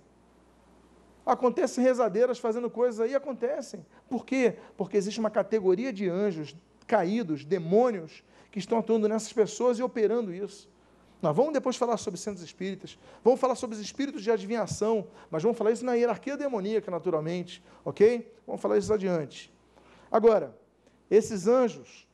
Acontecem 1.29 1.85
rezadeiras 1.85 2.39
fazendo 2.39 2.71
coisas 2.71 3.01
aí, 3.01 3.15
acontecem. 3.15 3.85
Por 4.09 4.25
quê? 4.25 4.57
Porque 4.79 4.97
existe 4.97 5.21
uma 5.21 5.29
categoria 5.29 5.93
de 5.93 6.09
anjos 6.09 6.57
caídos, 6.87 7.45
demônios, 7.45 8.25
que 8.51 8.59
estão 8.59 8.79
atuando 8.79 9.07
nessas 9.07 9.31
pessoas 9.31 9.79
e 9.79 9.83
operando 9.83 10.33
isso. 10.33 10.71
Nós 11.21 11.37
vamos 11.37 11.53
depois 11.53 11.77
falar 11.77 11.99
sobre 11.99 12.19
centros 12.19 12.43
espíritas, 12.43 12.99
vamos 13.23 13.39
falar 13.39 13.57
sobre 13.57 13.77
os 13.77 13.83
espíritos 13.83 14.23
de 14.23 14.31
adivinhação, 14.31 15.07
mas 15.31 15.43
vamos 15.43 15.59
falar 15.59 15.73
isso 15.73 15.85
na 15.85 15.93
hierarquia 15.93 16.35
demoníaca, 16.35 16.91
naturalmente, 16.91 17.63
ok? 17.85 18.33
Vamos 18.47 18.63
falar 18.63 18.79
isso 18.79 18.91
adiante. 18.91 19.53
Agora, 20.11 20.57
esses 21.11 21.47
anjos, 21.47 22.09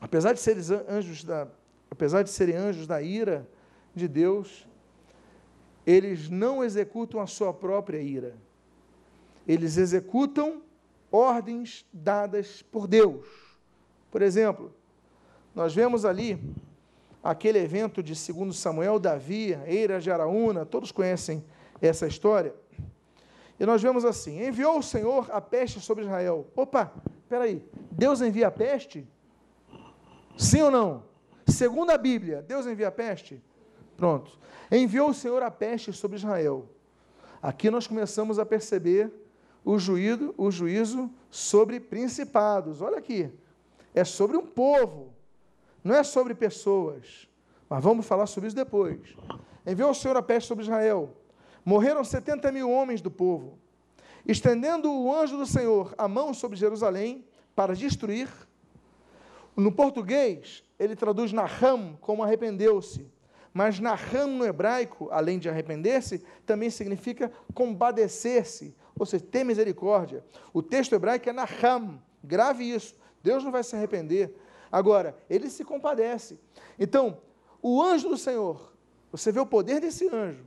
apesar 0.00 0.32
de 0.32 0.40
serem 0.40 0.62
anjos 0.88 1.22
da, 1.22 1.48
apesar 1.90 2.22
de 2.22 2.30
serem 2.30 2.56
anjos 2.56 2.86
da 2.86 3.02
ira 3.02 3.46
de 3.94 4.08
Deus, 4.08 4.66
eles 5.86 6.28
não 6.28 6.62
executam 6.62 7.20
a 7.20 7.26
sua 7.26 7.52
própria 7.52 8.00
ira. 8.00 8.36
Eles 9.46 9.76
executam 9.76 10.62
ordens 11.10 11.84
dadas 11.92 12.62
por 12.62 12.86
Deus. 12.86 13.26
Por 14.10 14.22
exemplo, 14.22 14.74
nós 15.54 15.74
vemos 15.74 16.04
ali 16.04 16.38
aquele 17.22 17.58
evento 17.58 18.02
de 18.02 18.14
2 18.32 18.56
Samuel, 18.56 18.98
Davi, 18.98 19.58
Eira 19.66 20.00
de 20.00 20.10
Araúna, 20.10 20.64
todos 20.64 20.90
conhecem 20.92 21.44
essa 21.80 22.06
história. 22.06 22.54
E 23.58 23.66
nós 23.66 23.82
vemos 23.82 24.04
assim: 24.04 24.44
enviou 24.44 24.78
o 24.78 24.82
Senhor 24.82 25.28
a 25.30 25.40
peste 25.40 25.80
sobre 25.80 26.04
Israel. 26.04 26.46
Opa, 26.56 26.92
peraí, 27.28 27.64
Deus 27.90 28.20
envia 28.20 28.48
a 28.48 28.50
peste? 28.50 29.06
Sim 30.36 30.62
ou 30.62 30.70
não? 30.70 31.02
Segundo 31.46 31.90
a 31.90 31.98
Bíblia, 31.98 32.42
Deus 32.42 32.66
envia 32.66 32.88
a 32.88 32.92
peste? 32.92 33.42
Pronto. 33.96 34.38
Enviou 34.70 35.10
o 35.10 35.14
Senhor 35.14 35.42
a 35.42 35.50
peste 35.50 35.92
sobre 35.92 36.16
Israel. 36.16 36.68
Aqui 37.42 37.70
nós 37.70 37.86
começamos 37.86 38.38
a 38.38 38.46
perceber 38.46 39.12
o 39.64 39.78
juízo, 39.78 40.34
o 40.36 40.50
juízo 40.50 41.10
sobre 41.30 41.80
principados. 41.80 42.80
Olha 42.80 42.98
aqui. 42.98 43.30
É 43.94 44.04
sobre 44.04 44.36
um 44.36 44.46
povo 44.46 45.12
não 45.84 45.96
é 45.96 46.04
sobre 46.04 46.34
pessoas, 46.34 47.28
mas 47.68 47.82
vamos 47.82 48.06
falar 48.06 48.26
sobre 48.26 48.46
isso 48.48 48.56
depois. 48.56 49.00
Enviou 49.66 49.90
o 49.90 49.94
Senhor 49.94 50.16
a 50.16 50.22
peste 50.22 50.46
sobre 50.46 50.64
Israel. 50.64 51.16
Morreram 51.64 52.04
70 52.04 52.52
mil 52.52 52.70
homens 52.70 53.00
do 53.00 53.10
povo. 53.10 53.58
Estendendo 54.26 54.92
o 54.92 55.12
anjo 55.12 55.36
do 55.36 55.46
Senhor 55.46 55.92
a 55.98 56.06
mão 56.06 56.32
sobre 56.32 56.56
Jerusalém 56.56 57.24
para 57.54 57.74
destruir. 57.74 58.28
No 59.56 59.72
português, 59.72 60.62
ele 60.78 60.94
traduz 60.94 61.32
Naham 61.32 61.98
como 62.00 62.22
arrependeu-se. 62.22 63.06
Mas 63.52 63.78
Naham 63.78 64.28
no 64.28 64.46
hebraico, 64.46 65.08
além 65.10 65.38
de 65.38 65.48
arrepender-se, 65.48 66.24
também 66.46 66.70
significa 66.70 67.30
compadecer-se, 67.52 68.74
ou 68.98 69.04
seja, 69.04 69.24
ter 69.24 69.44
misericórdia. 69.44 70.24
O 70.52 70.62
texto 70.62 70.94
hebraico 70.94 71.28
é 71.28 71.32
Naham. 71.32 72.00
Grave 72.24 72.64
isso. 72.64 72.94
Deus 73.22 73.44
não 73.44 73.52
vai 73.52 73.62
se 73.62 73.76
arrepender. 73.76 74.34
Agora, 74.70 75.16
ele 75.28 75.50
se 75.50 75.64
compadece. 75.64 76.38
Então, 76.78 77.18
o 77.60 77.82
anjo 77.82 78.08
do 78.08 78.16
Senhor, 78.16 78.72
você 79.10 79.30
vê 79.30 79.38
o 79.38 79.46
poder 79.46 79.80
desse 79.80 80.08
anjo. 80.08 80.46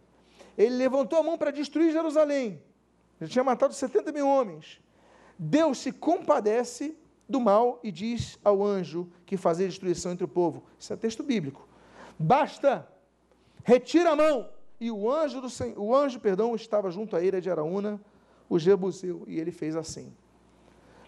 Ele 0.57 0.75
levantou 0.75 1.19
a 1.19 1.23
mão 1.23 1.37
para 1.37 1.51
destruir 1.51 1.91
Jerusalém. 1.91 2.61
Ele 3.21 3.29
tinha 3.29 3.43
matado 3.43 3.73
70 3.73 4.11
mil 4.11 4.27
homens. 4.27 4.81
Deus 5.37 5.77
se 5.77 5.91
compadece 5.91 6.97
do 7.27 7.39
mal 7.39 7.79
e 7.83 7.91
diz 7.91 8.39
ao 8.43 8.63
anjo 8.63 9.09
que 9.25 9.37
fazia 9.37 9.67
destruição 9.67 10.11
entre 10.11 10.23
o 10.23 10.27
povo. 10.27 10.63
Isso 10.79 10.93
é 10.93 10.95
texto 10.95 11.23
bíblico. 11.23 11.67
Basta, 12.17 12.87
retira 13.65 14.11
a 14.11 14.15
mão. 14.15 14.47
E 14.79 14.91
o 14.91 15.11
anjo, 15.11 15.41
do, 15.41 15.47
o 15.81 15.93
anjo 15.95 16.19
perdão, 16.19 16.55
estava 16.55 16.89
junto 16.91 17.15
à 17.15 17.21
eira 17.21 17.41
de 17.41 17.49
Araúna, 17.49 17.99
o 18.47 18.59
Jebuseu, 18.59 19.23
e 19.27 19.39
ele 19.39 19.51
fez 19.51 19.75
assim. 19.75 20.13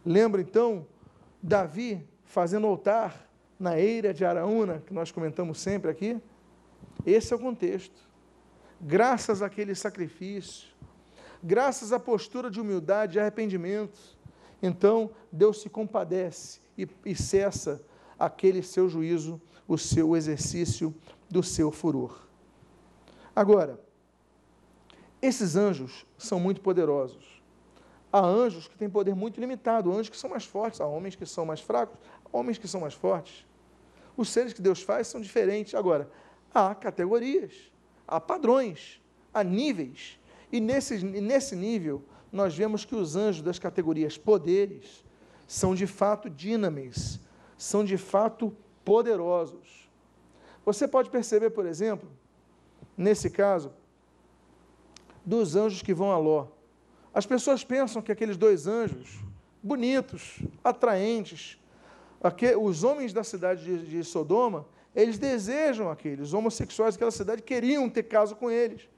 Lembra 0.03 0.41
então, 0.41 0.85
Davi 1.41 2.05
fazendo 2.25 2.65
altar 2.67 3.29
na 3.59 3.79
eira 3.79 4.13
de 4.13 4.25
Araúna, 4.25 4.81
que 4.85 4.93
nós 4.93 5.11
comentamos 5.11 5.59
sempre 5.59 5.91
aqui. 5.91 6.19
Esse 7.05 7.31
é 7.31 7.35
o 7.35 7.39
contexto. 7.39 8.07
Graças 8.81 9.41
àquele 9.41 9.75
sacrifício, 9.75 10.69
graças 11.43 11.91
à 11.91 11.99
postura 11.99 12.49
de 12.49 12.59
humildade 12.59 13.17
e 13.17 13.19
arrependimento, 13.19 13.99
então 14.61 15.11
Deus 15.31 15.61
se 15.61 15.69
compadece 15.69 16.59
e, 16.77 16.87
e 17.05 17.15
cessa 17.15 17.83
aquele 18.17 18.63
seu 18.63 18.87
juízo, 18.87 19.41
o 19.67 19.77
seu 19.77 20.15
exercício 20.15 20.93
do 21.29 21.43
seu 21.43 21.71
furor. 21.71 22.26
Agora, 23.37 23.79
esses 25.21 25.55
anjos 25.55 26.07
são 26.17 26.39
muito 26.39 26.59
poderosos. 26.59 27.39
Há 28.11 28.19
anjos 28.19 28.67
que 28.67 28.75
têm 28.75 28.89
poder 28.89 29.13
muito 29.13 29.39
limitado, 29.39 29.91
anjos 29.91 30.09
que 30.09 30.17
são 30.17 30.31
mais 30.31 30.43
fortes, 30.43 30.81
há 30.81 30.87
homens 30.87 31.15
que 31.15 31.23
são 31.23 31.45
mais 31.45 31.61
fracos, 31.61 31.99
homens 32.31 32.57
que 32.57 32.67
são 32.67 32.81
mais 32.81 32.95
fortes. 32.95 33.45
Os 34.17 34.29
seres 34.29 34.53
que 34.53 34.61
Deus 34.61 34.81
faz 34.81 35.05
são 35.05 35.21
diferentes. 35.21 35.75
Agora, 35.75 36.09
há 36.51 36.73
categorias, 36.73 37.53
há 38.07 38.19
padrões, 38.19 38.99
há 39.31 39.43
níveis. 39.43 40.19
E 40.51 40.59
nesse, 40.59 41.05
nesse 41.05 41.55
nível, 41.55 42.03
nós 42.31 42.57
vemos 42.57 42.85
que 42.85 42.95
os 42.95 43.15
anjos 43.15 43.43
das 43.43 43.59
categorias 43.59 44.17
poderes 44.17 45.05
são 45.45 45.75
de 45.75 45.85
fato 45.85 46.27
dinamis, 46.27 47.19
são 47.55 47.85
de 47.85 47.99
fato 47.99 48.51
poderosos. 48.83 49.87
Você 50.65 50.87
pode 50.87 51.11
perceber, 51.11 51.51
por 51.51 51.67
exemplo, 51.67 52.09
nesse 52.97 53.29
caso, 53.29 53.71
dos 55.23 55.55
anjos 55.55 55.81
que 55.81 55.93
vão 55.93 56.11
a 56.11 56.17
Ló. 56.17 56.47
As 57.13 57.25
pessoas 57.25 57.63
pensam 57.63 58.01
que 58.01 58.11
aqueles 58.11 58.37
dois 58.37 58.65
anjos, 58.65 59.19
bonitos, 59.61 60.39
atraentes, 60.63 61.59
os 62.59 62.83
homens 62.83 63.13
da 63.13 63.23
cidade 63.23 63.85
de, 63.85 64.03
Sodoma, 64.03 64.65
eles 64.95 65.19
desejam 65.19 65.91
aqueles, 65.91 66.29
os 66.29 66.33
homossexuais 66.33 66.95
daquela 66.95 67.11
cidade 67.11 67.43
queriam 67.43 67.89
ter 67.89 68.03
caso 68.03 68.35
com 68.35 68.49
eles. 68.49 68.89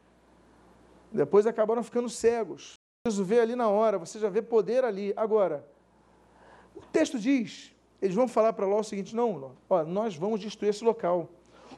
Depois 1.11 1.45
acabaram 1.45 1.83
ficando 1.83 2.07
cegos. 2.09 2.75
Jesus 3.05 3.27
vê 3.27 3.39
ali 3.39 3.55
na 3.55 3.67
hora, 3.67 3.97
você 3.97 4.19
já 4.19 4.29
vê 4.29 4.41
poder 4.41 4.83
ali. 4.83 5.13
Agora, 5.17 5.67
O 6.75 6.81
texto 6.91 7.19
diz, 7.19 7.73
eles 8.01 8.15
vão 8.15 8.27
falar 8.27 8.53
para 8.53 8.65
Ló 8.65 8.79
o 8.79 8.83
seguinte: 8.83 9.15
não, 9.15 9.55
ó, 9.69 9.83
nós 9.83 10.15
vamos 10.15 10.39
destruir 10.39 10.69
esse 10.69 10.83
local. 10.83 11.29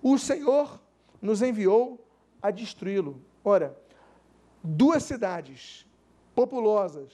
O 0.02 0.18
Senhor 0.18 0.80
nos 1.22 1.42
enviou 1.42 2.00
a 2.42 2.52
destruí-lo. 2.52 3.22
Ora, 3.44 3.78
duas 4.64 5.04
cidades 5.04 5.86
populosas. 6.34 7.12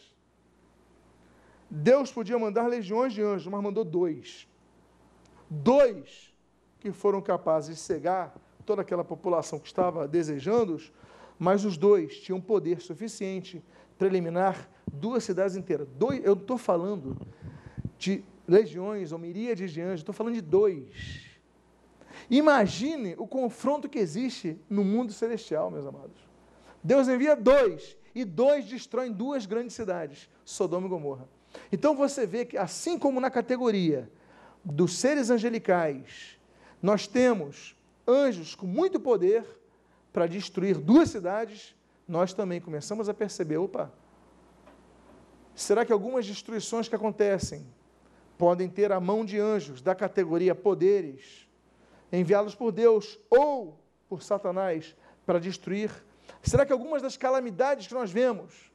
Deus 1.69 2.11
podia 2.11 2.39
mandar 2.39 2.67
legiões 2.67 3.13
de 3.13 3.21
anjos, 3.21 3.47
mas 3.47 3.61
mandou 3.61 3.83
dois. 3.83 4.47
Dois 5.49 6.33
que 6.79 6.91
foram 6.91 7.21
capazes 7.21 7.75
de 7.75 7.81
cegar 7.81 8.35
toda 8.65 8.81
aquela 8.81 9.03
população 9.03 9.59
que 9.59 9.67
estava 9.67 10.07
desejando-os, 10.07 10.91
mas 11.39 11.63
os 11.63 11.77
dois 11.77 12.19
tinham 12.19 12.39
poder 12.41 12.81
suficiente 12.81 13.63
para 13.97 14.07
eliminar 14.07 14.69
duas 14.91 15.23
cidades 15.23 15.55
inteiras. 15.55 15.87
Dois, 15.95 16.23
eu 16.23 16.33
estou 16.33 16.57
falando 16.57 17.17
de 17.97 18.23
legiões 18.47 19.11
ou 19.11 19.19
miríades 19.19 19.71
de 19.71 19.81
anjos, 19.81 20.01
estou 20.01 20.13
falando 20.13 20.35
de 20.35 20.41
dois. 20.41 21.36
Imagine 22.29 23.15
o 23.17 23.27
confronto 23.27 23.89
que 23.89 23.99
existe 23.99 24.59
no 24.69 24.83
mundo 24.83 25.11
celestial, 25.11 25.71
meus 25.71 25.85
amados. 25.85 26.17
Deus 26.83 27.07
envia 27.07 27.35
dois, 27.35 27.97
e 28.13 28.25
dois 28.25 28.65
destroem 28.65 29.11
duas 29.11 29.45
grandes 29.45 29.75
cidades, 29.75 30.29
Sodoma 30.43 30.87
e 30.87 30.89
Gomorra. 30.89 31.27
Então 31.71 31.95
você 31.95 32.25
vê 32.25 32.45
que, 32.45 32.57
assim 32.57 32.97
como 32.97 33.19
na 33.19 33.29
categoria 33.29 34.09
dos 34.63 34.97
seres 34.97 35.29
angelicais, 35.29 36.39
nós 36.81 37.07
temos 37.07 37.75
anjos 38.07 38.55
com 38.55 38.65
muito 38.65 38.99
poder 38.99 39.45
para 40.11 40.27
destruir 40.27 40.77
duas 40.77 41.09
cidades, 41.09 41.75
nós 42.07 42.33
também 42.33 42.59
começamos 42.59 43.07
a 43.07 43.13
perceber: 43.13 43.57
opa, 43.57 43.91
será 45.53 45.85
que 45.85 45.93
algumas 45.93 46.25
destruições 46.25 46.87
que 46.87 46.95
acontecem 46.95 47.67
podem 48.37 48.69
ter 48.69 48.91
a 48.91 48.99
mão 48.99 49.25
de 49.25 49.39
anjos 49.39 49.81
da 49.81 49.93
categoria 49.93 50.55
poderes, 50.55 51.46
enviados 52.11 52.55
por 52.55 52.71
Deus 52.71 53.19
ou 53.29 53.79
por 54.07 54.23
Satanás 54.23 54.95
para 55.25 55.39
destruir? 55.39 55.91
Será 56.41 56.65
que 56.65 56.71
algumas 56.71 57.01
das 57.01 57.17
calamidades 57.17 57.87
que 57.87 57.93
nós 57.93 58.11
vemos, 58.11 58.71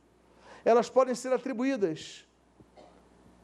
elas 0.65 0.89
podem 0.89 1.15
ser 1.15 1.33
atribuídas 1.33 2.27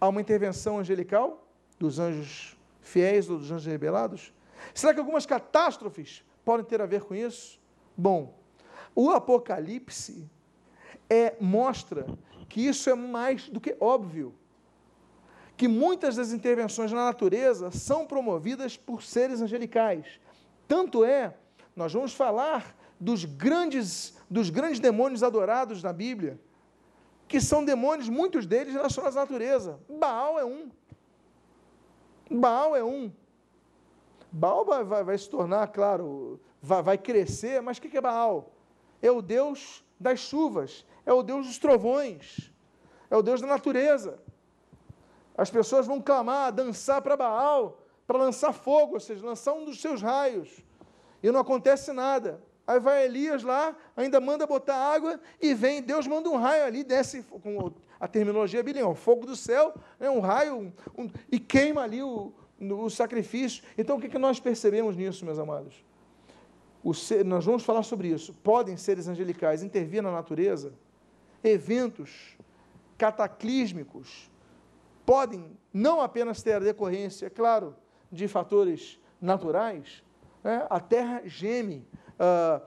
a 0.01 0.09
uma 0.09 0.21
intervenção 0.21 0.79
angelical 0.79 1.47
dos 1.79 1.99
anjos 1.99 2.57
fiéis 2.81 3.29
ou 3.29 3.39
dos 3.39 3.51
anjos 3.51 3.67
rebelados? 3.67 4.33
Será 4.75 4.93
que 4.93 5.01
algumas 5.01 5.27
catástrofes 5.27 6.25
podem 6.45 6.65
ter 6.65 6.81
a 6.81 6.87
ver 6.87 7.03
com 7.03 7.15
isso? 7.15 7.61
Bom, 7.97 8.39
o 8.95 9.11
Apocalipse 9.11 10.29
é, 11.09 11.37
mostra 11.41 12.07
que 12.49 12.67
isso 12.67 12.89
é 12.91 12.95
mais 12.95 13.49
do 13.49 13.61
que 13.61 13.77
óbvio. 13.81 14.35
Que 15.59 15.69
muitas 15.69 16.17
das 16.17 16.33
intervenções 16.33 16.93
na 16.93 17.05
natureza 17.05 17.71
são 17.71 18.07
promovidas 18.07 18.79
por 18.79 19.03
seres 19.03 19.43
angelicais. 19.43 20.07
Tanto 20.67 21.05
é, 21.05 21.35
nós 21.77 21.93
vamos 21.93 22.15
falar 22.15 22.75
dos 22.99 23.25
grandes, 23.25 24.17
dos 24.31 24.51
grandes 24.51 24.81
demônios 24.81 25.23
adorados 25.23 25.83
na 25.83 25.93
Bíblia, 25.93 26.41
que 27.27 27.41
são 27.41 27.65
demônios, 27.65 28.09
muitos 28.09 28.47
deles 28.47 28.73
relacionados 28.73 29.17
à 29.17 29.21
natureza. 29.21 29.79
Baal 29.89 30.39
é 30.39 30.45
um. 30.45 30.71
Baal 32.31 32.77
é 32.77 32.85
um. 32.85 33.13
Baal 34.31 34.65
vai, 34.65 34.85
vai, 34.85 35.05
vai 35.05 35.19
se 35.19 35.29
tornar, 35.29 35.67
claro, 35.69 36.41
vai, 36.63 36.83
vai 36.83 36.99
crescer, 36.99 37.61
mas 37.61 37.79
o 37.79 37.83
que, 37.83 37.89
que 37.89 37.99
é 37.99 38.01
Baal? 38.01 38.53
É 39.03 39.11
o 39.11 39.21
Deus 39.21 39.85
das 39.99 40.21
chuvas, 40.21 40.87
é 41.05 41.13
o 41.13 41.23
Deus 41.23 41.47
dos 41.49 41.59
trovões, 41.59 42.53
é 43.11 43.17
o 43.17 43.23
Deus 43.23 43.41
da 43.41 43.47
natureza. 43.49 44.21
As 45.39 45.49
pessoas 45.49 45.87
vão 45.87 46.01
clamar, 46.01 46.53
dançar 46.53 47.01
para 47.01 47.17
Baal, 47.17 47.81
para 48.09 48.19
lançar 48.19 48.53
fogo, 48.53 48.95
ou 48.95 49.01
seja, 49.01 49.25
lançar 49.25 49.53
um 49.53 49.65
dos 49.65 49.81
seus 49.81 50.03
raios, 50.03 50.65
e 51.23 51.31
não 51.31 51.39
acontece 51.39 51.93
nada. 51.93 52.43
Aí 52.67 52.81
vai 52.81 53.05
Elias 53.05 53.45
lá, 53.45 53.75
ainda 53.97 54.21
manda 54.21 54.49
botar 54.49 54.75
água 54.75 55.21
e 55.41 55.55
vem, 55.55 55.81
Deus 55.81 56.09
manda 56.09 56.29
um 56.29 56.37
raio 56.37 56.65
ali, 56.65 56.83
desce 56.83 57.23
com 57.23 57.73
a 58.01 58.09
terminologia 58.09 58.63
bíblica, 58.65 58.87
o 58.89 58.97
fogo 58.97 59.25
do 59.25 59.37
céu, 59.37 59.73
né, 59.99 60.11
um 60.11 60.19
raio, 60.19 60.73
um, 60.97 61.09
e 61.31 61.39
queima 61.39 61.83
ali 61.83 62.03
o, 62.03 62.33
o 62.61 62.91
sacrifício. 62.91 63.63
Então 63.79 63.97
o 63.97 64.01
que, 64.01 64.09
que 64.09 64.19
nós 64.19 64.41
percebemos 64.41 64.97
nisso, 64.97 65.25
meus 65.25 65.39
amados? 65.39 65.85
Ser, 66.95 67.25
nós 67.25 67.45
vamos 67.45 67.63
falar 67.63 67.85
sobre 67.85 68.09
isso. 68.09 68.35
Podem 68.35 68.77
seres 68.77 69.07
angelicais 69.07 69.63
intervir 69.63 70.03
na 70.03 70.11
natureza? 70.11 70.73
Eventos 71.45 72.37
cataclísmicos 72.97 74.31
podem 75.09 75.57
não 75.73 76.03
apenas 76.03 76.43
ter 76.43 76.53
a 76.53 76.59
decorrência, 76.59 77.29
é 77.29 77.31
claro, 77.31 77.75
de 78.13 78.29
fatores 78.29 79.01
naturais. 79.19 80.05
Né? 80.45 80.67
A 80.69 80.79
terra 80.81 81.23
geme, 81.25 81.89
uh, 82.21 82.63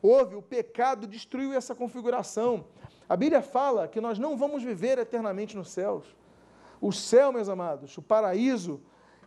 houve, 0.00 0.34
o 0.34 0.40
pecado 0.40 1.06
destruiu 1.06 1.52
essa 1.52 1.74
configuração. 1.74 2.64
A 3.06 3.14
Bíblia 3.14 3.42
fala 3.42 3.86
que 3.86 4.00
nós 4.00 4.18
não 4.18 4.38
vamos 4.38 4.62
viver 4.62 4.96
eternamente 4.96 5.54
nos 5.54 5.68
céus. 5.68 6.16
O 6.80 6.92
céu, 6.92 7.30
meus 7.30 7.50
amados, 7.50 7.98
o 7.98 8.00
paraíso, 8.00 8.80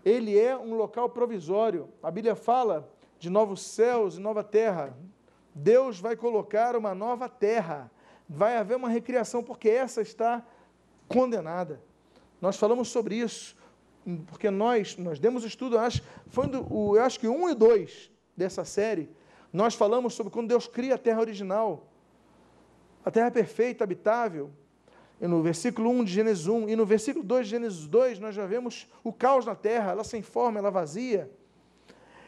ele 0.03 0.35
é 0.35 0.57
um 0.57 0.73
local 0.73 1.07
provisório. 1.07 1.89
A 2.01 2.09
Bíblia 2.09 2.35
fala 2.35 2.89
de 3.19 3.29
novos 3.29 3.61
céus 3.61 4.17
e 4.17 4.19
nova 4.19 4.43
terra. 4.43 4.97
Deus 5.53 5.99
vai 5.99 6.15
colocar 6.15 6.75
uma 6.75 6.95
nova 6.95 7.29
terra. 7.29 7.91
Vai 8.27 8.57
haver 8.57 8.75
uma 8.75 8.89
recriação, 8.89 9.43
porque 9.43 9.69
essa 9.69 10.01
está 10.01 10.43
condenada. 11.07 11.79
Nós 12.41 12.57
falamos 12.57 12.89
sobre 12.89 13.15
isso, 13.15 13.55
porque 14.27 14.49
nós, 14.49 14.97
nós 14.97 15.19
demos 15.19 15.43
estudo, 15.43 15.77
acho, 15.77 16.01
foi 16.27 16.47
do, 16.47 16.71
o, 16.71 16.95
eu 16.95 17.03
acho 17.03 17.19
que 17.19 17.27
um 17.27 17.49
e 17.49 17.55
dois 17.55 18.11
dessa 18.35 18.63
série, 18.63 19.09
nós 19.51 19.73
falamos 19.73 20.13
sobre 20.13 20.31
quando 20.31 20.49
Deus 20.49 20.67
cria 20.67 20.95
a 20.95 20.97
terra 20.97 21.21
original, 21.21 21.87
a 23.03 23.09
terra 23.09 23.31
perfeita, 23.31 23.83
habitável. 23.83 24.51
E 25.21 25.27
no 25.27 25.41
versículo 25.41 25.89
1 25.89 26.03
de 26.03 26.11
Gênesis 26.11 26.47
1 26.47 26.69
e 26.69 26.75
no 26.75 26.85
versículo 26.85 27.23
2 27.23 27.45
de 27.45 27.51
Gênesis 27.51 27.87
2, 27.87 28.19
nós 28.19 28.35
já 28.35 28.45
vemos 28.45 28.87
o 29.03 29.13
caos 29.13 29.45
na 29.45 29.55
terra, 29.55 29.91
ela 29.91 30.03
sem 30.03 30.21
forma, 30.21 30.59
ela 30.59 30.69
vazia. 30.69 31.31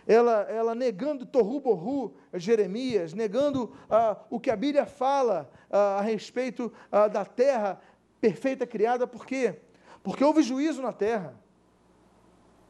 Ela, 0.08 0.44
ela 0.44 0.74
negando 0.74 1.26
Torru 1.26 1.60
Borru, 1.60 2.14
Jeremias, 2.36 3.14
negando 3.14 3.76
ah, 3.90 4.18
o 4.30 4.40
que 4.40 4.50
a 4.50 4.56
Bíblia 4.56 4.86
fala 4.86 5.52
ah, 5.70 5.98
a 5.98 6.02
respeito 6.02 6.72
ah, 6.90 7.10
da 7.10 7.26
terra 7.26 7.82
perfeita 8.22 8.66
criada, 8.66 9.06
por 9.06 9.26
quê? 9.26 9.60
Porque 10.08 10.24
houve 10.24 10.42
juízo 10.42 10.82
na 10.82 10.94
terra. 10.94 11.36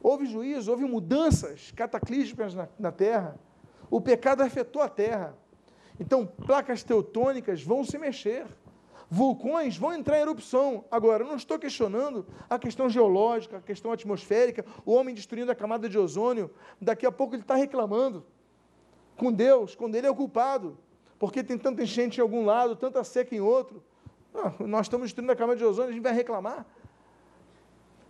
Houve 0.02 0.26
juízo, 0.26 0.72
houve 0.72 0.84
mudanças 0.84 1.70
cataclísmicas 1.70 2.52
na, 2.52 2.68
na 2.76 2.90
terra. 2.90 3.38
O 3.88 4.00
pecado 4.00 4.42
afetou 4.42 4.82
a 4.82 4.88
terra. 4.88 5.38
Então, 6.00 6.26
placas 6.26 6.82
teutônicas 6.82 7.62
vão 7.62 7.84
se 7.84 7.96
mexer. 7.96 8.44
Vulcões 9.08 9.76
vão 9.76 9.92
entrar 9.92 10.18
em 10.18 10.22
erupção. 10.22 10.84
Agora, 10.90 11.22
não 11.22 11.36
estou 11.36 11.60
questionando 11.60 12.26
a 12.50 12.58
questão 12.58 12.90
geológica, 12.90 13.58
a 13.58 13.62
questão 13.62 13.92
atmosférica, 13.92 14.66
o 14.84 14.92
homem 14.92 15.14
destruindo 15.14 15.52
a 15.52 15.54
camada 15.54 15.88
de 15.88 15.96
ozônio. 15.96 16.50
Daqui 16.80 17.06
a 17.06 17.12
pouco 17.12 17.36
ele 17.36 17.42
está 17.42 17.54
reclamando 17.54 18.26
com 19.16 19.32
Deus, 19.32 19.76
quando 19.76 19.94
ele 19.94 20.08
é 20.08 20.10
o 20.10 20.16
culpado, 20.16 20.76
porque 21.20 21.44
tem 21.44 21.56
tanta 21.56 21.84
enchente 21.84 22.18
em 22.18 22.20
algum 22.20 22.44
lado, 22.44 22.74
tanta 22.74 23.04
seca 23.04 23.32
em 23.32 23.40
outro. 23.40 23.80
Não, 24.34 24.66
nós 24.66 24.86
estamos 24.86 25.06
destruindo 25.06 25.30
a 25.30 25.36
camada 25.36 25.56
de 25.56 25.64
ozônio, 25.64 25.90
a 25.90 25.92
gente 25.92 26.02
vai 26.02 26.12
reclamar. 26.12 26.66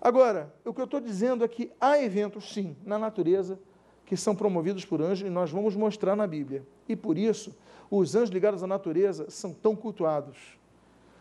Agora, 0.01 0.55
o 0.64 0.72
que 0.72 0.80
eu 0.80 0.84
estou 0.84 1.01
dizendo 1.01 1.44
é 1.44 1.49
que 1.49 1.72
há 1.80 2.01
eventos, 2.01 2.53
sim, 2.53 2.76
na 2.84 2.99
natureza 2.99 3.59
que 4.07 4.16
são 4.16 4.34
promovidos 4.34 4.84
por 4.84 5.03
anjos 5.03 5.26
e 5.26 5.30
nós 5.30 5.51
vamos 5.51 5.76
mostrar 5.76 6.16
na 6.16 6.26
Bíblia. 6.26 6.64
E 6.88 6.96
por 6.96 7.18
isso, 7.18 7.55
os 7.90 8.14
anjos 8.14 8.30
ligados 8.30 8.62
à 8.62 8.66
natureza 8.66 9.28
são 9.28 9.53
tão 9.53 9.76
cultuados. 9.76 10.59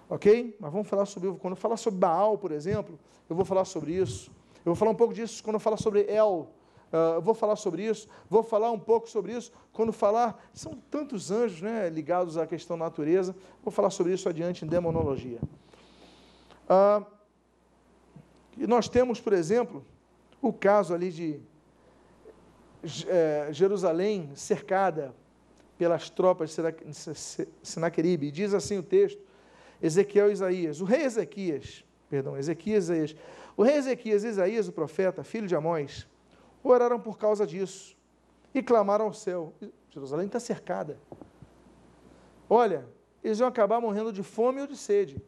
Ok? 0.10 0.56
Mas 0.60 0.72
vamos 0.72 0.88
falar 0.88 1.06
sobre. 1.06 1.32
Quando 1.34 1.54
eu 1.54 1.58
falar 1.58 1.76
sobre 1.76 2.00
Baal, 2.00 2.38
por 2.38 2.52
exemplo, 2.52 2.98
eu 3.30 3.36
vou 3.36 3.44
falar 3.44 3.66
sobre 3.66 3.94
isso. 3.94 4.32
Eu 4.60 4.74
vou 4.74 4.76
falar 4.76 4.92
um 4.92 4.96
pouco 4.96 5.14
disso 5.14 5.44
quando 5.44 5.56
eu 5.56 5.60
falar 5.60 5.78
sobre 5.78 6.06
El. 6.10 6.48
Uh, 6.92 7.16
eu 7.16 7.22
vou 7.22 7.34
falar 7.34 7.58
sobre 7.58 7.84
isso. 7.84 8.08
Vou 8.30 8.42
falar 8.42 8.72
um 8.72 8.80
pouco 8.80 9.10
sobre 9.10 9.34
isso 9.34 9.52
quando 9.74 9.92
falar. 9.92 10.42
São 10.54 10.78
tantos 10.90 11.30
anjos 11.30 11.62
né, 11.62 11.90
ligados 11.90 12.38
à 12.38 12.48
questão 12.48 12.78
natureza. 12.78 13.36
Vou 13.62 13.72
falar 13.72 13.90
sobre 13.90 14.14
isso 14.14 14.30
adiante 14.30 14.64
em 14.64 14.68
demonologia. 14.68 15.40
Uh, 16.70 17.06
e 18.58 18.66
nós 18.66 18.90
temos, 18.90 19.20
por 19.20 19.34
exemplo, 19.34 19.86
o 20.42 20.52
caso 20.52 20.94
ali 20.94 21.12
de 21.12 21.40
é, 23.08 23.50
Jerusalém 23.52 24.32
cercada 24.36 25.14
pelas 25.78 26.10
tropas 26.10 26.56
de 26.56 27.14
Senaqueribe. 27.62 28.32
Diz 28.32 28.54
assim 28.54 28.78
o 28.78 28.84
texto, 28.84 29.22
Ezequiel 29.82 30.30
e 30.30 30.34
Isaías. 30.34 30.82
O 30.82 30.86
rei 30.86 31.04
Ezequias, 31.04 31.86
perdão, 32.10 32.38
Ezequias 32.38 32.90
e 32.90 32.94
Isaías. 32.94 33.16
O 33.56 33.64
rei 33.64 33.76
Ezequias 33.76 34.24
e 34.24 34.28
Isaías, 34.28 34.68
o 34.68 34.72
profeta, 34.72 35.24
filho 35.24 35.48
de 35.48 35.56
Amós, 35.56 36.08
oraram 36.64 37.00
por 37.00 37.18
causa 37.18 37.46
disso 37.46 37.96
e 38.54 38.64
clamaram 38.64 39.06
ao 39.06 39.14
céu. 39.14 39.54
Jerusalém 39.90 40.28
está 40.28 40.40
cercada. 40.40 40.98
Olha, 42.50 42.88
eles 43.24 43.40
iam 43.40 43.48
acabar 43.48 43.80
morrendo 43.80 44.12
de 44.12 44.24
fome 44.24 44.62
ou 44.62 44.68
de 44.68 44.78
sede, 44.78 45.22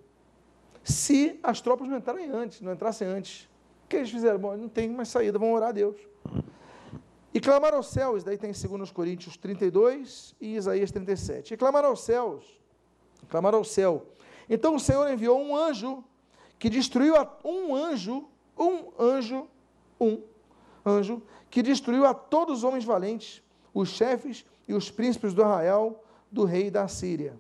se 0.90 1.40
as 1.44 1.62
tropas 1.62 1.88
não 1.88 1.98
entrarem 1.98 2.30
antes, 2.32 2.62
não 2.62 2.74
entrassem 2.74 3.08
antes. 3.08 3.48
que 3.88 3.96
eles 3.96 4.10
fizeram? 4.10 4.40
Bom, 4.40 4.58
não 4.58 4.70
tem 4.70 4.90
mais 4.90 5.10
saída, 5.10 5.38
vão 5.38 5.54
orar 5.54 5.70
a 5.70 5.72
Deus. 5.72 5.96
E 7.34 7.40
clamaram 7.40 7.78
aos 7.78 7.88
céus, 7.88 8.24
daí 8.24 8.38
tem 8.38 8.52
2 8.52 8.92
Coríntios 8.92 9.38
32 9.38 10.36
e 10.42 10.56
Isaías 10.56 10.92
37. 10.92 11.54
E 11.54 11.58
clamaram 11.58 11.90
aos 11.90 12.02
céus, 12.02 12.44
clamaram 13.30 13.60
ao 13.60 13.64
céu. 13.64 14.06
Então 14.50 14.76
o 14.76 14.80
Senhor 14.80 15.08
enviou 15.12 15.40
um 15.40 15.56
anjo 15.56 16.04
que 16.58 16.70
destruiu 16.70 17.16
a, 17.16 17.38
um 17.46 17.76
anjo, 17.76 18.28
um 18.58 18.90
anjo, 19.00 19.48
um 20.00 20.22
anjo, 20.86 21.22
que 21.52 21.62
destruiu 21.62 22.06
a 22.06 22.14
todos 22.14 22.60
os 22.60 22.64
homens 22.64 22.84
valentes, 22.84 23.44
os 23.74 23.90
chefes 23.90 24.44
e 24.68 24.74
os 24.74 24.90
príncipes 24.90 25.34
do 25.34 25.44
arraial 25.44 26.04
do 26.32 26.46
rei 26.46 26.72
da 26.72 26.88
Síria. 26.88 27.40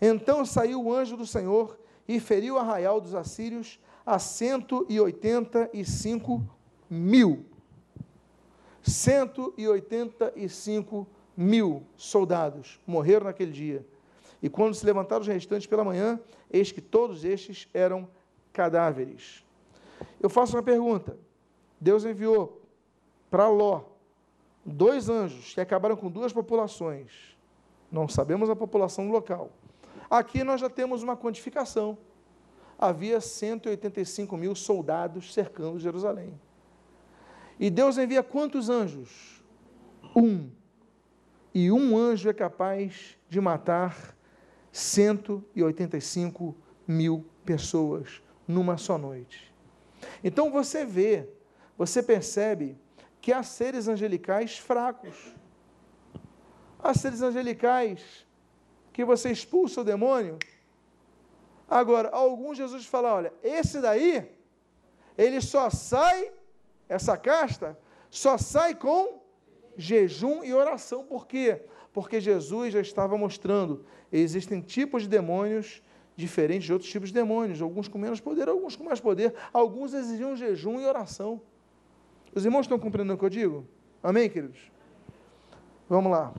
Então 0.00 0.44
saiu 0.44 0.82
o 0.82 0.92
anjo 0.92 1.16
do 1.16 1.26
Senhor 1.26 1.78
e 2.06 2.20
feriu 2.20 2.56
o 2.56 2.58
arraial 2.58 3.00
dos 3.00 3.14
assírios 3.14 3.80
a 4.04 4.18
185 4.18 6.42
mil. 6.90 7.46
185 8.82 11.06
mil 11.36 11.84
soldados 11.96 12.80
morreram 12.86 13.26
naquele 13.26 13.52
dia. 13.52 13.86
E 14.42 14.48
quando 14.48 14.74
se 14.74 14.84
levantaram 14.84 15.22
os 15.22 15.28
restantes 15.28 15.66
pela 15.66 15.84
manhã, 15.84 16.20
eis 16.50 16.72
que 16.72 16.80
todos 16.80 17.24
estes 17.24 17.68
eram 17.72 18.08
cadáveres. 18.52 19.44
Eu 20.20 20.28
faço 20.28 20.56
uma 20.56 20.62
pergunta. 20.62 21.16
Deus 21.80 22.04
enviou 22.04 22.60
para 23.30 23.48
Ló 23.48 23.82
dois 24.64 25.08
anjos 25.08 25.54
que 25.54 25.60
acabaram 25.60 25.96
com 25.96 26.10
duas 26.10 26.32
populações. 26.32 27.36
Não 27.90 28.08
sabemos 28.08 28.50
a 28.50 28.56
população 28.56 29.10
local. 29.10 29.50
Aqui 30.12 30.44
nós 30.44 30.60
já 30.60 30.68
temos 30.68 31.02
uma 31.02 31.16
quantificação. 31.16 31.96
Havia 32.78 33.18
185 33.18 34.36
mil 34.36 34.54
soldados 34.54 35.32
cercando 35.32 35.78
Jerusalém. 35.78 36.38
E 37.58 37.70
Deus 37.70 37.96
envia 37.96 38.22
quantos 38.22 38.68
anjos? 38.68 39.42
Um. 40.14 40.50
E 41.54 41.72
um 41.72 41.96
anjo 41.96 42.28
é 42.28 42.34
capaz 42.34 43.16
de 43.26 43.40
matar 43.40 44.14
185 44.70 46.54
mil 46.86 47.24
pessoas 47.42 48.20
numa 48.46 48.76
só 48.76 48.98
noite. 48.98 49.50
Então 50.22 50.50
você 50.50 50.84
vê, 50.84 51.26
você 51.74 52.02
percebe 52.02 52.76
que 53.18 53.32
há 53.32 53.42
seres 53.42 53.88
angelicais 53.88 54.58
fracos. 54.58 55.34
Há 56.78 56.92
seres 56.92 57.22
angelicais 57.22 58.26
que 58.92 59.04
você 59.04 59.30
expulsa 59.30 59.80
o 59.80 59.84
demônio. 59.84 60.38
Agora, 61.68 62.10
alguns 62.10 62.58
Jesus 62.58 62.84
fala: 62.84 63.14
olha, 63.14 63.32
esse 63.42 63.80
daí, 63.80 64.30
ele 65.16 65.40
só 65.40 65.70
sai, 65.70 66.30
essa 66.88 67.16
casta, 67.16 67.78
só 68.10 68.36
sai 68.36 68.74
com 68.74 69.22
jejum 69.76 70.44
e 70.44 70.52
oração. 70.52 71.04
Por 71.04 71.26
quê? 71.26 71.62
Porque 71.92 72.20
Jesus 72.20 72.72
já 72.72 72.80
estava 72.80 73.16
mostrando: 73.16 73.84
existem 74.12 74.60
tipos 74.60 75.02
de 75.02 75.08
demônios 75.08 75.82
diferentes 76.14 76.66
de 76.66 76.72
outros 76.72 76.90
tipos 76.90 77.08
de 77.08 77.14
demônios, 77.14 77.62
alguns 77.62 77.88
com 77.88 77.98
menos 77.98 78.20
poder, 78.20 78.48
alguns 78.48 78.76
com 78.76 78.84
mais 78.84 79.00
poder, 79.00 79.34
alguns 79.52 79.94
exigiam 79.94 80.36
jejum 80.36 80.78
e 80.78 80.84
oração. 80.84 81.40
Os 82.34 82.44
irmãos 82.44 82.62
estão 82.62 82.78
compreendendo 82.78 83.14
o 83.14 83.18
que 83.18 83.24
eu 83.24 83.30
digo? 83.30 83.66
Amém, 84.02 84.28
queridos? 84.28 84.70
Vamos 85.88 86.10
lá. 86.10 86.32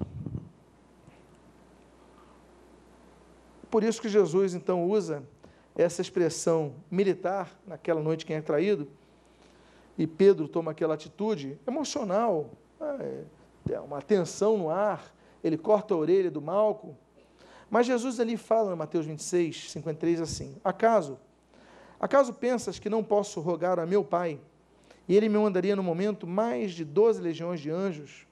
Por 3.74 3.84
isso 3.84 4.00
que 4.00 4.08
Jesus 4.08 4.54
então 4.54 4.88
usa 4.88 5.24
essa 5.76 6.00
expressão 6.00 6.76
militar 6.92 7.50
naquela 7.66 8.04
noite 8.04 8.24
quem 8.24 8.36
é 8.36 8.42
traído, 8.42 8.88
e 9.98 10.06
Pedro 10.06 10.48
toma 10.48 10.70
aquela 10.70 10.94
atitude 10.94 11.58
emocional, 11.66 12.52
é, 12.80 13.24
é 13.72 13.80
uma 13.80 14.00
tensão 14.00 14.60
no 14.60 14.70
ar, 14.70 15.12
ele 15.44 15.58
corta 15.58 15.96
a 15.96 15.98
orelha 15.98 16.30
do 16.30 16.40
Malco, 16.40 16.96
mas 17.68 17.88
Jesus 17.88 18.20
ali 18.20 18.38
fala, 18.38 18.74
em 18.74 18.76
Mateus 18.76 19.08
26, 19.08 19.72
53, 19.72 20.22
assim: 20.22 20.56
Acaso, 20.64 21.18
acaso 22.00 22.32
pensas 22.32 22.78
que 22.78 22.92
não 22.92 23.04
posso 23.04 23.42
rogar 23.42 23.80
a 23.80 23.88
meu 23.88 24.04
Pai, 24.04 24.40
e 25.08 25.18
ele 25.18 25.28
me 25.28 25.40
mandaria 25.40 25.76
no 25.76 25.82
momento 25.82 26.28
mais 26.28 26.74
de 26.74 26.86
12 26.86 27.20
legiões 27.20 27.60
de 27.60 27.72
anjos? 27.72 28.28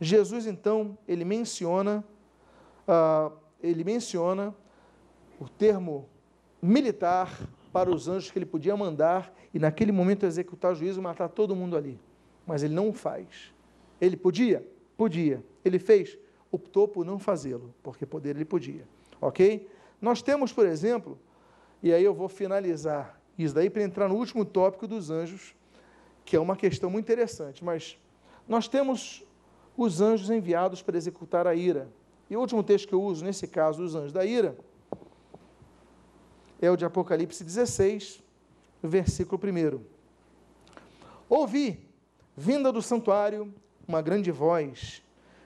Jesus, 0.00 0.46
então, 0.46 0.96
ele 1.08 1.24
menciona, 1.24 2.04
uh, 2.86 3.36
ele 3.60 3.82
menciona 3.82 4.54
o 5.38 5.48
termo 5.48 6.08
militar 6.60 7.38
para 7.72 7.90
os 7.90 8.08
anjos 8.08 8.30
que 8.30 8.38
ele 8.38 8.46
podia 8.46 8.76
mandar 8.76 9.32
e 9.52 9.58
naquele 9.58 9.92
momento 9.92 10.26
executar 10.26 10.72
o 10.72 10.74
juízo 10.74 11.00
matar 11.00 11.28
todo 11.28 11.54
mundo 11.54 11.76
ali. 11.76 12.00
Mas 12.46 12.62
ele 12.62 12.74
não 12.74 12.92
faz. 12.92 13.52
Ele 14.00 14.16
podia? 14.16 14.66
Podia. 14.96 15.44
Ele 15.64 15.78
fez? 15.78 16.18
optou 16.50 16.88
por 16.88 17.04
não 17.04 17.18
fazê-lo, 17.18 17.74
porque 17.82 18.06
poder 18.06 18.36
ele 18.36 18.44
podia. 18.44 18.86
Ok? 19.20 19.68
Nós 20.00 20.22
temos, 20.22 20.52
por 20.52 20.66
exemplo, 20.66 21.18
e 21.82 21.92
aí 21.92 22.02
eu 22.02 22.14
vou 22.14 22.28
finalizar 22.28 23.20
isso 23.36 23.54
daí 23.54 23.70
para 23.70 23.82
entrar 23.82 24.08
no 24.08 24.16
último 24.16 24.44
tópico 24.44 24.86
dos 24.86 25.10
anjos, 25.10 25.54
que 26.24 26.36
é 26.36 26.40
uma 26.40 26.56
questão 26.56 26.90
muito 26.90 27.06
interessante, 27.06 27.64
mas 27.64 27.98
nós 28.46 28.68
temos 28.68 29.24
os 29.76 30.00
anjos 30.00 30.30
enviados 30.30 30.82
para 30.82 30.96
executar 30.96 31.46
a 31.46 31.54
ira. 31.54 31.88
E 32.28 32.36
o 32.36 32.40
último 32.40 32.62
texto 32.62 32.88
que 32.88 32.94
eu 32.94 33.02
uso, 33.02 33.24
nesse 33.24 33.46
caso, 33.46 33.82
os 33.82 33.94
anjos 33.94 34.12
da 34.12 34.24
ira, 34.24 34.56
é 36.60 36.70
o 36.70 36.76
de 36.76 36.84
Apocalipse 36.84 37.44
16, 37.44 38.22
versículo 38.82 39.40
1. 39.42 39.80
Ouvi, 41.28 41.86
vinda 42.36 42.72
do 42.72 42.82
santuário, 42.82 43.52
uma 43.86 44.02
grande 44.02 44.30
voz, 44.30 45.02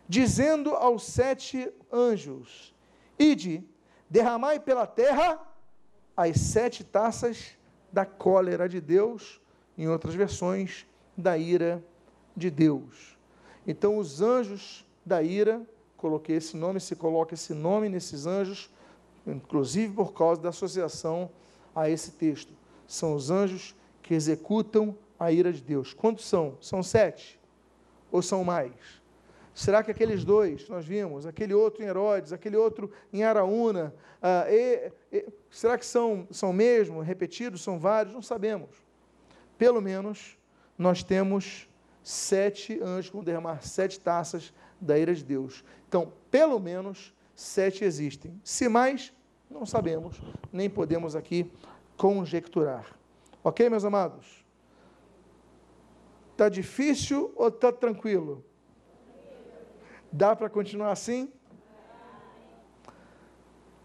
dizendo 0.08 0.70
aos 0.70 1.04
sete 1.04 1.72
anjos: 1.92 2.74
Ide, 3.18 3.64
derramai 4.08 4.58
pela 4.58 4.86
terra 4.86 5.40
as 6.16 6.38
sete 6.40 6.84
taças 6.84 7.56
da 7.92 8.04
cólera 8.04 8.68
de 8.68 8.80
Deus, 8.80 9.40
em 9.76 9.88
outras 9.88 10.14
versões, 10.14 10.86
da 11.16 11.36
ira 11.36 11.82
de 12.36 12.50
Deus. 12.50 13.16
Então, 13.66 13.98
os 13.98 14.20
anjos 14.20 14.86
da 15.04 15.22
ira, 15.22 15.62
coloquei 15.96 16.36
esse 16.36 16.56
nome, 16.56 16.80
se 16.80 16.96
coloca 16.96 17.34
esse 17.34 17.54
nome 17.54 17.88
nesses 17.88 18.26
anjos, 18.26 18.70
inclusive 19.26 19.94
por 19.94 20.12
causa 20.12 20.40
da 20.40 20.48
associação 20.48 21.30
a 21.74 21.88
esse 21.88 22.12
texto. 22.12 22.52
São 22.86 23.14
os 23.14 23.30
anjos 23.30 23.74
que 24.02 24.14
executam 24.14 24.96
a 25.18 25.30
ira 25.30 25.52
de 25.52 25.62
Deus. 25.62 25.94
Quantos 25.94 26.26
são? 26.26 26.56
São 26.60 26.82
sete? 26.82 27.40
Ou 28.10 28.20
são 28.20 28.44
mais? 28.44 28.72
Será 29.54 29.82
que 29.82 29.90
aqueles 29.90 30.24
dois 30.24 30.68
nós 30.68 30.84
vimos, 30.86 31.26
aquele 31.26 31.52
outro 31.52 31.82
em 31.82 31.86
Herodes, 31.86 32.32
aquele 32.32 32.56
outro 32.56 32.90
em 33.12 33.22
Araúna, 33.22 33.94
ah, 34.20 34.46
e, 34.48 34.90
e, 35.12 35.26
será 35.50 35.76
que 35.76 35.84
são, 35.84 36.26
são 36.30 36.52
mesmo 36.52 37.00
repetidos, 37.00 37.62
são 37.62 37.78
vários? 37.78 38.14
Não 38.14 38.22
sabemos. 38.22 38.70
Pelo 39.58 39.80
menos 39.80 40.38
nós 40.78 41.02
temos 41.02 41.68
sete 42.02 42.80
anjos 42.82 43.12
vão 43.12 43.22
derramar 43.22 43.62
sete 43.62 44.00
taças 44.00 44.52
da 44.80 44.98
ira 44.98 45.14
de 45.14 45.22
Deus. 45.22 45.64
Então, 45.88 46.12
pelo 46.30 46.58
menos 46.58 47.14
sete 47.43 47.84
existem. 47.84 48.40
Se 48.45 48.68
mais, 48.68 49.12
não 49.51 49.66
sabemos, 49.66 50.20
nem 50.53 50.68
podemos 50.70 51.14
aqui 51.16 51.51
conjecturar. 51.97 52.99
Ok, 53.45 53.68
meus 53.68 53.84
amados? 53.84 54.45
Está 56.32 56.49
difícil 56.49 57.32
ou 57.36 57.49
está 57.49 57.70
tranquilo? 57.72 58.45
Dá 60.11 60.34
para 60.34 60.49
continuar 60.49 60.93
assim? 60.93 61.32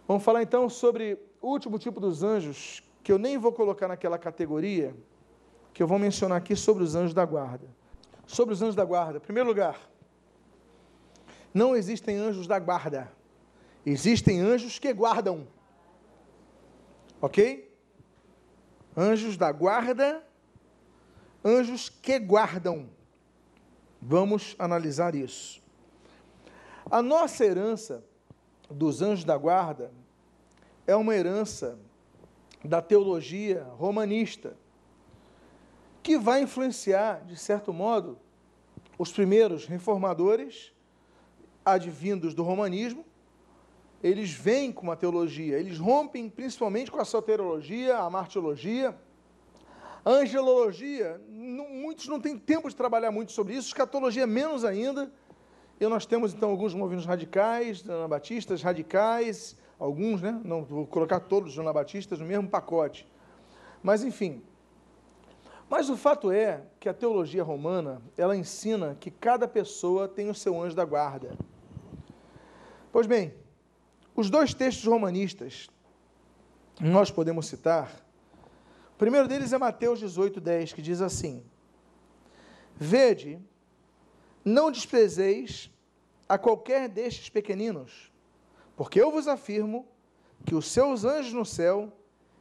Vamos 0.08 0.24
falar 0.24 0.41
então 0.41 0.70
sobre 0.70 1.20
o 1.41 1.49
último 1.49 1.78
tipo 1.78 1.99
dos 1.99 2.24
anjos, 2.24 2.82
que 3.03 3.12
eu 3.12 3.18
nem 3.18 3.38
vou 3.38 3.51
colocar 3.51 3.88
naquela 3.88 4.18
categoria, 4.18 4.95
que 5.74 5.84
eu 5.84 5.88
vou 5.88 5.99
mencionar 5.99 6.38
aqui 6.38 6.55
sobre 6.55 6.84
os 6.84 6.95
anjos 6.95 7.14
da 7.14 7.26
guarda. 7.26 7.68
Sobre 8.26 8.53
os 8.53 8.62
anjos 8.62 8.76
da 8.76 8.86
guarda. 8.86 9.20
Primeiro 9.20 9.47
lugar, 9.47 9.80
não 11.53 11.76
existem 11.76 12.18
anjos 12.18 12.47
da 12.47 12.60
guarda. 12.60 13.12
Existem 13.89 14.41
anjos 14.41 14.77
que 14.79 14.91
guardam. 14.91 15.47
Ok? 17.21 17.73
Anjos 18.97 19.38
da 19.38 19.49
guarda, 19.49 20.21
anjos 21.41 21.88
que 21.88 22.19
guardam. 22.19 22.89
Vamos 24.01 24.57
analisar 24.59 25.15
isso. 25.15 25.63
A 26.91 27.01
nossa 27.01 27.45
herança 27.45 28.03
dos 28.69 29.01
anjos 29.01 29.23
da 29.23 29.38
guarda 29.38 29.89
é 30.85 30.93
uma 30.93 31.15
herança 31.15 31.79
da 32.65 32.81
teologia 32.81 33.63
romanista, 33.77 34.57
que 36.03 36.17
vai 36.17 36.41
influenciar, 36.41 37.23
de 37.25 37.38
certo 37.38 37.71
modo, 37.71 38.19
os 38.99 39.13
primeiros 39.13 39.65
reformadores, 39.65 40.73
advindos 41.63 42.33
do 42.33 42.43
romanismo, 42.43 43.05
eles 44.03 44.31
vêm 44.31 44.71
com 44.71 44.83
uma 44.83 44.95
teologia, 44.95 45.57
eles 45.57 45.77
rompem 45.79 46.29
principalmente 46.29 46.91
com 46.91 46.99
a 46.99 47.05
soteriologia, 47.05 47.97
a 47.97 48.09
martiologia, 48.09 48.95
A 50.07 50.09
angelologia, 50.09 51.19
não, 51.27 51.67
muitos 51.69 52.07
não 52.07 52.17
têm 52.17 52.37
tempo 52.37 52.69
de 52.69 52.75
trabalhar 52.77 53.11
muito 53.11 53.33
sobre 53.33 53.53
isso, 53.53 53.67
escatologia 53.67 54.25
menos 54.25 54.63
ainda. 54.63 55.11
E 55.81 55.85
nós 55.85 56.05
temos 56.05 56.33
então 56.33 56.49
alguns 56.49 56.73
movimentos 56.73 57.05
radicais, 57.05 57.83
anabatistas 57.89 58.61
radicais, 58.63 59.57
alguns, 59.77 60.21
né? 60.21 60.39
Não 60.45 60.63
vou 60.63 60.87
colocar 60.87 61.19
todos 61.19 61.51
os 61.51 61.59
anabatistas 61.59 62.19
no 62.19 62.25
mesmo 62.25 62.47
pacote. 62.47 63.05
Mas 63.83 64.01
enfim. 64.01 64.41
Mas 65.69 65.89
o 65.89 65.97
fato 65.97 66.31
é 66.31 66.61
que 66.79 66.87
a 66.87 66.93
teologia 66.93 67.43
romana, 67.43 68.01
ela 68.17 68.37
ensina 68.37 68.95
que 68.97 69.11
cada 69.11 69.45
pessoa 69.45 70.07
tem 70.07 70.29
o 70.29 70.33
seu 70.33 70.57
anjo 70.61 70.73
da 70.73 70.85
guarda. 70.85 71.37
Pois 72.93 73.05
bem, 73.05 73.33
os 74.18 74.32
dois 74.32 74.51
textos 74.51 74.84
romanistas 74.86 75.70
nós 76.82 77.11
podemos 77.11 77.45
citar. 77.45 78.03
O 78.95 78.97
primeiro 78.97 79.28
deles 79.28 79.53
é 79.53 79.59
Mateus 79.59 79.99
18, 79.99 80.41
10, 80.41 80.74
que 80.74 80.82
diz 80.82 81.01
assim: 81.01 81.45
Vede, 82.76 83.39
não 84.43 84.72
desprezeis 84.72 85.72
a 86.28 86.36
qualquer 86.36 86.89
destes 86.89 87.30
pequeninos, 87.30 88.11
porque 88.76 88.99
eu 88.99 89.11
vos 89.11 89.28
afirmo 89.28 89.88
que 90.43 90.55
os 90.55 90.65
seus 90.65 91.05
anjos 91.05 91.34
no 91.34 91.45
céu 91.45 91.93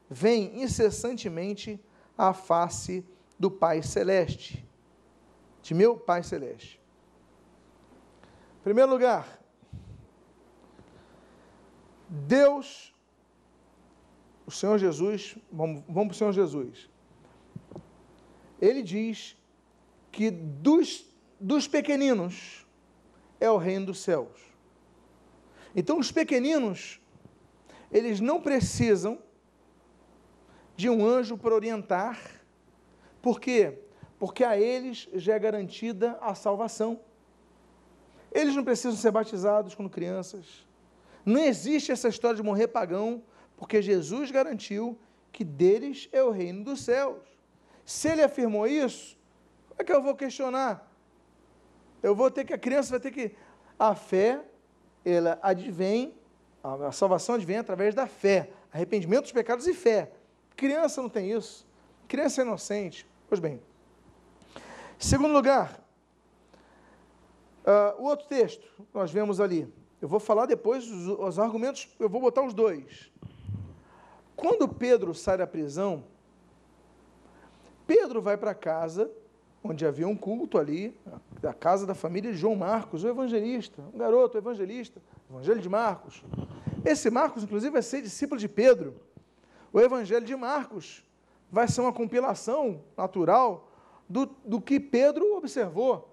vêm 0.09 0.63
incessantemente 0.63 1.79
à 2.17 2.33
face 2.33 3.05
do 3.39 3.51
Pai 3.51 3.83
Celeste, 3.83 4.67
de 5.61 5.75
meu 5.75 5.99
Pai 5.99 6.23
Celeste. 6.23 6.81
Em 8.61 8.63
primeiro 8.63 8.91
lugar, 8.91 9.46
Deus, 12.09 12.95
o 14.47 14.51
Senhor 14.51 14.79
Jesus, 14.79 15.37
vamos, 15.51 15.83
vamos 15.89 16.09
para 16.09 16.15
o 16.15 16.15
Senhor 16.15 16.33
Jesus. 16.33 16.89
Ele 18.61 18.83
diz 18.83 19.37
que 20.11 20.31
dos, 20.31 21.05
dos 21.39 21.67
pequeninos 21.69 22.67
é 23.41 23.51
o 23.51 23.57
reino 23.57 23.87
dos 23.87 23.99
céus. 23.99 24.41
Então, 25.75 25.99
os 25.99 26.11
pequeninos, 26.11 27.01
eles 27.93 28.21
não 28.21 28.41
precisam 28.41 29.19
de 30.75 30.89
um 30.89 31.07
anjo 31.07 31.37
para 31.37 31.55
orientar. 31.55 32.19
Por 33.21 33.41
quê? 33.41 33.79
Porque 34.19 34.45
a 34.45 34.59
eles 34.59 35.09
já 35.15 35.35
é 35.35 35.39
garantida 35.39 36.19
a 36.21 36.35
salvação. 36.35 37.01
Eles 38.33 38.55
não 38.55 38.65
precisam 38.65 38.97
ser 38.97 39.11
batizados 39.11 39.75
quando 39.75 39.91
crianças. 39.91 40.66
Não 41.27 41.41
existe 41.41 41.91
essa 41.91 42.09
história 42.09 42.37
de 42.37 42.43
morrer 42.43 42.69
pagão, 42.69 43.21
porque 43.57 43.83
Jesus 43.83 44.31
garantiu 44.31 44.97
que 45.33 45.43
deles 45.43 46.09
é 46.13 46.23
o 46.23 46.31
reino 46.31 46.63
dos 46.63 46.83
céus. 46.83 47.19
Se 47.85 48.09
ele 48.09 48.23
afirmou 48.23 48.65
isso, 48.69 49.19
como 49.69 49.83
é 49.83 49.85
que 49.85 49.93
eu 49.93 50.01
vou 50.01 50.15
questionar? 50.15 50.89
Eu 52.01 52.15
vou 52.15 52.31
ter 52.31 52.45
que, 52.45 52.53
a 52.53 52.59
criança 52.59 52.91
vai 52.91 53.01
ter 53.01 53.11
que. 53.11 53.35
A 53.77 53.95
fé, 53.95 54.41
ela 55.05 55.39
advém, 55.43 56.15
a 56.63 56.93
salvação 56.93 57.35
advém 57.35 57.59
através 57.59 57.93
da 57.93 58.07
fé. 58.07 58.51
Arrependimento 58.73 59.23
dos 59.23 59.33
pecados 59.33 59.67
e 59.67 59.75
fé. 59.75 60.13
Criança 60.55 61.03
não 61.03 61.09
tem 61.09 61.33
isso. 61.33 61.67
Criança 62.07 62.41
é 62.41 62.45
inocente. 62.45 63.07
Pois 63.29 63.41
bem. 63.41 63.61
Segundo 64.99 65.33
lugar, 65.33 65.81
uh, 67.65 68.01
o 68.01 68.05
outro 68.05 68.27
texto, 68.29 68.67
nós 68.95 69.11
vemos 69.11 69.41
ali, 69.41 69.71
eu 70.01 70.09
vou 70.09 70.21
falar 70.21 70.47
depois 70.47 70.91
os, 70.91 71.09
os 71.09 71.39
argumentos, 71.39 71.89
eu 71.99 72.09
vou 72.09 72.21
botar 72.21 72.43
os 72.43 72.55
dois. 72.55 73.11
Quando 74.35 74.69
Pedro 74.69 75.15
sai 75.15 75.39
da 75.39 75.47
prisão, 75.47 76.05
Pedro 77.87 78.21
vai 78.21 78.37
para 78.37 78.55
casa, 78.55 79.11
onde 79.63 79.87
havia 79.87 80.07
um 80.07 80.17
culto 80.17 80.59
ali, 80.59 80.97
da 81.41 81.55
casa 81.55 81.87
da 81.87 81.95
família 81.95 82.33
de 82.33 82.39
João 82.39 82.57
Marcos, 82.57 83.05
o 83.05 83.09
evangelista, 83.09 83.83
um 83.95 83.99
garoto 83.99 84.37
evangelista, 84.37 85.01
Evangelho 85.29 85.61
de 85.61 85.69
Marcos. 85.69 86.23
Esse 86.85 87.11
Marcos, 87.11 87.43
inclusive, 87.43 87.73
vai 87.73 87.83
ser 87.83 88.01
discípulo 88.01 88.39
de 88.39 88.49
Pedro. 88.49 88.95
O 89.73 89.81
Evangelho 89.81 90.25
de 90.25 90.37
Marcos 90.37 91.05
vai 91.51 91.67
ser 91.67 91.81
uma 91.81 91.93
compilação 91.93 92.83
natural 92.97 93.69
do, 94.09 94.27
do 94.45 94.61
que 94.61 94.79
Pedro 94.79 95.37
observou. 95.37 96.09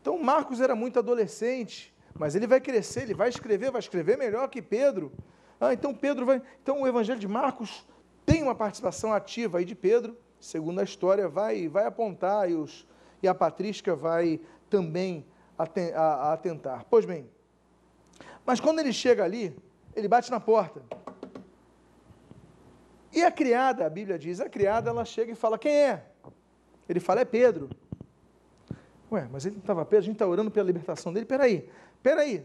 Então, 0.00 0.18
Marcos 0.22 0.60
era 0.60 0.76
muito 0.76 0.98
adolescente, 0.98 1.92
mas 2.18 2.34
ele 2.34 2.46
vai 2.46 2.60
crescer, 2.60 3.02
ele 3.02 3.14
vai 3.14 3.28
escrever, 3.28 3.70
vai 3.70 3.80
escrever 3.80 4.16
melhor 4.16 4.48
que 4.48 4.62
Pedro. 4.62 5.12
Ah, 5.60 5.72
então 5.72 5.94
Pedro 5.94 6.26
vai. 6.26 6.42
Então 6.62 6.82
o 6.82 6.86
Evangelho 6.86 7.18
de 7.18 7.28
Marcos 7.28 7.86
tem 8.24 8.42
uma 8.42 8.54
participação 8.54 9.12
ativa 9.12 9.58
aí 9.58 9.64
de 9.64 9.74
Pedro, 9.74 10.16
segundo 10.40 10.80
a 10.80 10.84
história 10.84 11.28
vai, 11.28 11.68
vai 11.68 11.86
apontar 11.86 12.50
e, 12.50 12.54
os, 12.54 12.86
e 13.22 13.28
a 13.28 13.34
patrística 13.34 13.94
vai 13.94 14.40
também 14.68 15.24
atentar. 15.56 16.84
Pois 16.90 17.04
bem, 17.04 17.28
mas 18.44 18.60
quando 18.60 18.80
ele 18.80 18.92
chega 18.92 19.24
ali, 19.24 19.56
ele 19.94 20.08
bate 20.08 20.30
na 20.30 20.40
porta. 20.40 20.82
E 23.12 23.22
a 23.22 23.30
criada, 23.30 23.86
a 23.86 23.90
Bíblia 23.90 24.18
diz, 24.18 24.40
a 24.40 24.48
criada, 24.48 24.90
ela 24.90 25.04
chega 25.04 25.32
e 25.32 25.34
fala: 25.34 25.58
Quem 25.58 25.72
é? 25.72 26.04
Ele 26.88 27.00
fala: 27.00 27.22
É 27.22 27.24
Pedro. 27.24 27.70
Ué, 29.10 29.28
mas 29.30 29.46
ele 29.46 29.54
não 29.54 29.60
estava 29.60 29.84
preso, 29.84 30.02
a 30.02 30.06
gente 30.06 30.16
está 30.16 30.26
orando 30.26 30.50
pela 30.50 30.66
libertação 30.66 31.12
dele. 31.12 31.24
Peraí, 31.24 31.68
peraí. 32.02 32.44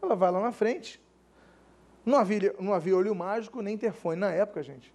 Ela 0.00 0.14
vai 0.14 0.30
lá 0.30 0.40
na 0.40 0.52
frente. 0.52 1.00
Não 2.04 2.18
havia, 2.18 2.54
não 2.58 2.72
havia 2.72 2.96
olho 2.96 3.14
mágico 3.14 3.60
nem 3.60 3.74
interfone 3.74 4.20
na 4.20 4.30
época, 4.30 4.62
gente. 4.62 4.94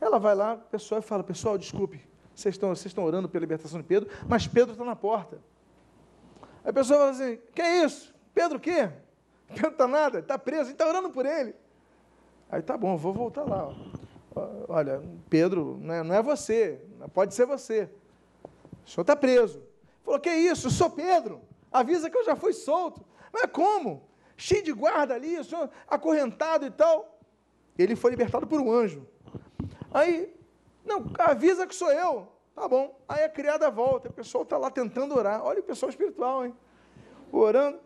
Ela 0.00 0.18
vai 0.18 0.34
lá, 0.34 0.56
pessoal 0.56 1.00
fala: 1.02 1.22
Pessoal, 1.22 1.56
desculpe, 1.56 2.00
vocês 2.34 2.54
estão, 2.54 2.68
vocês 2.70 2.86
estão 2.86 3.04
orando 3.04 3.28
pela 3.28 3.40
libertação 3.40 3.80
de 3.80 3.86
Pedro, 3.86 4.10
mas 4.28 4.46
Pedro 4.46 4.72
está 4.72 4.84
na 4.84 4.96
porta. 4.96 5.38
Aí 6.64 6.70
a 6.70 6.72
pessoa 6.72 6.98
fala 6.98 7.10
assim: 7.10 7.38
Que 7.54 7.62
é 7.62 7.84
isso? 7.84 8.14
Pedro 8.34 8.58
o 8.58 8.60
quê? 8.60 8.90
Pedro 9.48 9.70
está 9.70 9.88
nada, 9.88 10.18
está 10.20 10.38
preso, 10.38 10.70
está 10.70 10.86
orando 10.86 11.10
por 11.10 11.26
ele. 11.26 11.54
Aí 12.50 12.62
tá 12.62 12.76
bom, 12.76 12.96
vou 12.96 13.12
voltar 13.12 13.44
lá. 13.44 13.74
Olha, 14.68 15.02
Pedro, 15.28 15.78
não 15.80 15.94
é, 15.94 16.02
não 16.02 16.14
é 16.14 16.22
você, 16.22 16.80
pode 17.12 17.34
ser 17.34 17.46
você. 17.46 17.88
O 18.84 18.90
senhor 18.90 19.02
está 19.02 19.16
preso. 19.16 19.62
Falou, 20.04 20.20
que 20.20 20.30
isso? 20.30 20.68
Eu 20.68 20.70
sou 20.70 20.90
Pedro. 20.90 21.40
Avisa 21.70 22.08
que 22.08 22.16
eu 22.16 22.24
já 22.24 22.34
fui 22.34 22.52
solto. 22.52 23.04
Mas 23.32 23.46
como? 23.52 24.08
Cheio 24.36 24.62
de 24.62 24.72
guarda 24.72 25.14
ali, 25.14 25.38
o 25.38 25.70
acorrentado 25.88 26.66
e 26.66 26.70
tal. 26.70 27.18
Ele 27.78 27.94
foi 27.96 28.10
libertado 28.10 28.46
por 28.46 28.60
um 28.60 28.72
anjo. 28.72 29.06
Aí, 29.92 30.34
não, 30.84 31.04
avisa 31.18 31.66
que 31.66 31.74
sou 31.74 31.92
eu. 31.92 32.28
Tá 32.54 32.66
bom. 32.68 32.98
Aí 33.08 33.24
a 33.24 33.28
criada 33.28 33.70
volta, 33.70 34.08
o 34.08 34.12
pessoal 34.12 34.44
está 34.44 34.56
lá 34.58 34.70
tentando 34.70 35.16
orar. 35.16 35.44
Olha 35.44 35.60
o 35.60 35.62
pessoal 35.62 35.90
espiritual, 35.90 36.44
hein? 36.44 36.54
Orando. 37.32 37.80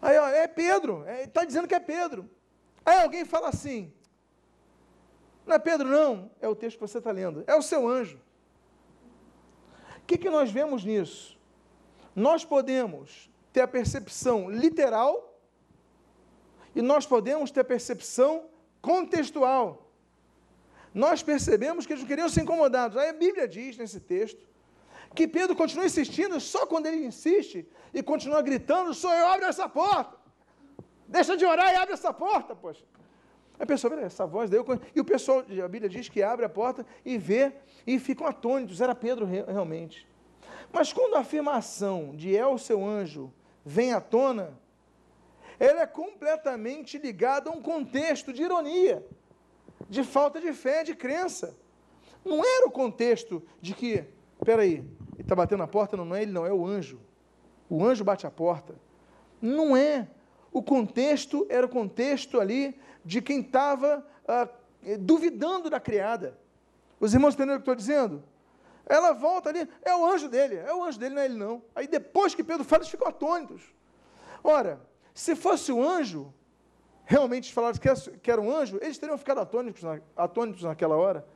Aí, 0.00 0.18
ó, 0.18 0.28
é 0.28 0.46
Pedro. 0.46 1.04
Está 1.08 1.42
é, 1.42 1.46
dizendo 1.46 1.68
que 1.68 1.74
é 1.74 1.80
Pedro. 1.80 2.28
Aí 2.84 3.00
alguém 3.00 3.24
fala 3.24 3.48
assim: 3.48 3.92
Não 5.46 5.54
é 5.54 5.58
Pedro, 5.58 5.88
não. 5.88 6.30
É 6.40 6.48
o 6.48 6.54
texto 6.54 6.76
que 6.76 6.86
você 6.86 6.98
está 6.98 7.10
lendo. 7.10 7.44
É 7.46 7.54
o 7.54 7.62
seu 7.62 7.86
anjo 7.86 8.20
que, 10.08 10.16
que 10.16 10.30
nós 10.30 10.50
vemos 10.50 10.86
nisso? 10.86 11.38
Nós 12.16 12.42
podemos 12.42 13.30
ter 13.58 13.62
a 13.62 13.68
percepção 13.68 14.48
literal 14.48 15.12
e 16.76 16.80
nós 16.80 17.04
podemos 17.04 17.50
ter 17.50 17.60
a 17.60 17.64
percepção 17.64 18.32
contextual. 18.80 19.90
Nós 20.94 21.24
percebemos 21.24 21.84
que 21.84 21.92
eles 21.92 22.02
não 22.02 22.08
queriam 22.08 22.28
ser 22.28 22.42
incomodados. 22.42 22.96
Aí 22.96 23.08
a 23.08 23.12
Bíblia 23.12 23.48
diz 23.48 23.76
nesse 23.76 23.98
texto 23.98 24.46
que 25.12 25.26
Pedro 25.26 25.56
continua 25.56 25.86
insistindo, 25.86 26.38
só 26.38 26.66
quando 26.66 26.86
ele 26.86 27.04
insiste 27.04 27.66
e 27.92 28.00
continua 28.00 28.40
gritando: 28.42 28.94
Sou 28.94 29.12
eu, 29.12 29.26
abre 29.26 29.46
essa 29.46 29.68
porta. 29.68 30.16
Deixa 31.08 31.36
de 31.36 31.44
orar 31.44 31.72
e 31.72 31.76
abre 31.76 31.94
essa 31.94 32.12
porta, 32.12 32.54
poxa. 32.54 32.84
A 33.58 33.66
pessoa, 33.66 33.92
essa 34.00 34.24
voz 34.24 34.48
daí, 34.48 34.60
e 34.94 35.00
o 35.00 35.04
pessoal, 35.04 35.40
a 35.40 35.68
Bíblia 35.68 35.88
diz 35.88 36.08
que 36.08 36.22
abre 36.22 36.44
a 36.46 36.48
porta 36.48 36.86
e 37.04 37.18
vê, 37.18 37.52
e 37.84 37.98
ficam 37.98 38.24
atônitos, 38.24 38.80
era 38.80 38.94
Pedro 38.94 39.26
realmente. 39.26 40.06
Mas 40.72 40.92
quando 40.92 41.14
a 41.16 41.20
afirmação 41.20 42.14
de 42.14 42.36
é 42.36 42.46
o 42.46 42.56
seu 42.56 42.86
anjo 42.86 43.32
vem 43.68 43.92
à 43.92 44.00
tona, 44.00 44.58
ela 45.60 45.82
é 45.82 45.86
completamente 45.86 46.96
ligada 46.96 47.50
a 47.50 47.52
um 47.52 47.60
contexto 47.60 48.32
de 48.32 48.42
ironia, 48.42 49.06
de 49.90 50.02
falta 50.02 50.40
de 50.40 50.54
fé, 50.54 50.82
de 50.82 50.94
crença. 50.94 51.54
Não 52.24 52.42
era 52.42 52.66
o 52.66 52.70
contexto 52.70 53.42
de 53.60 53.74
que, 53.74 54.04
peraí, 54.42 54.76
ele 55.12 55.20
está 55.20 55.34
batendo 55.34 55.58
na 55.58 55.66
porta, 55.66 55.98
não, 55.98 56.06
não 56.06 56.16
é 56.16 56.22
ele, 56.22 56.32
não, 56.32 56.46
é 56.46 56.52
o 56.52 56.66
anjo. 56.66 56.98
O 57.68 57.84
anjo 57.84 58.02
bate 58.02 58.26
a 58.26 58.30
porta. 58.30 58.74
Não 59.40 59.76
é. 59.76 60.08
O 60.50 60.62
contexto 60.62 61.46
era 61.50 61.66
o 61.66 61.68
contexto 61.68 62.40
ali 62.40 62.80
de 63.04 63.20
quem 63.20 63.40
estava 63.40 64.06
ah, 64.26 64.48
duvidando 64.98 65.68
da 65.68 65.78
criada. 65.78 66.38
Os 66.98 67.12
irmãos 67.12 67.34
entenderam 67.34 67.58
o 67.58 67.60
que 67.60 67.70
estou 67.70 67.74
dizendo? 67.74 68.24
Ela 68.88 69.12
volta 69.12 69.50
ali, 69.50 69.68
é 69.82 69.94
o 69.94 70.06
anjo 70.06 70.28
dele, 70.28 70.56
é 70.56 70.74
o 70.74 70.82
anjo 70.82 70.98
dele, 70.98 71.14
não 71.14 71.22
é 71.22 71.24
ele 71.26 71.34
não. 71.36 71.62
Aí 71.74 71.86
depois 71.86 72.34
que 72.34 72.42
Pedro 72.42 72.64
fala, 72.64 72.80
eles 72.80 72.90
ficam 72.90 73.06
atônitos. 73.06 73.62
Ora, 74.42 74.80
se 75.12 75.36
fosse 75.36 75.70
o 75.70 75.86
anjo, 75.86 76.32
realmente 77.04 77.52
falaram 77.52 77.78
que 78.22 78.30
era 78.30 78.40
um 78.40 78.50
anjo, 78.50 78.78
eles 78.80 78.96
teriam 78.96 79.18
ficado 79.18 79.40
atônitos, 79.40 79.82
atônitos 80.16 80.62
naquela 80.62 80.96
hora. 80.96 81.26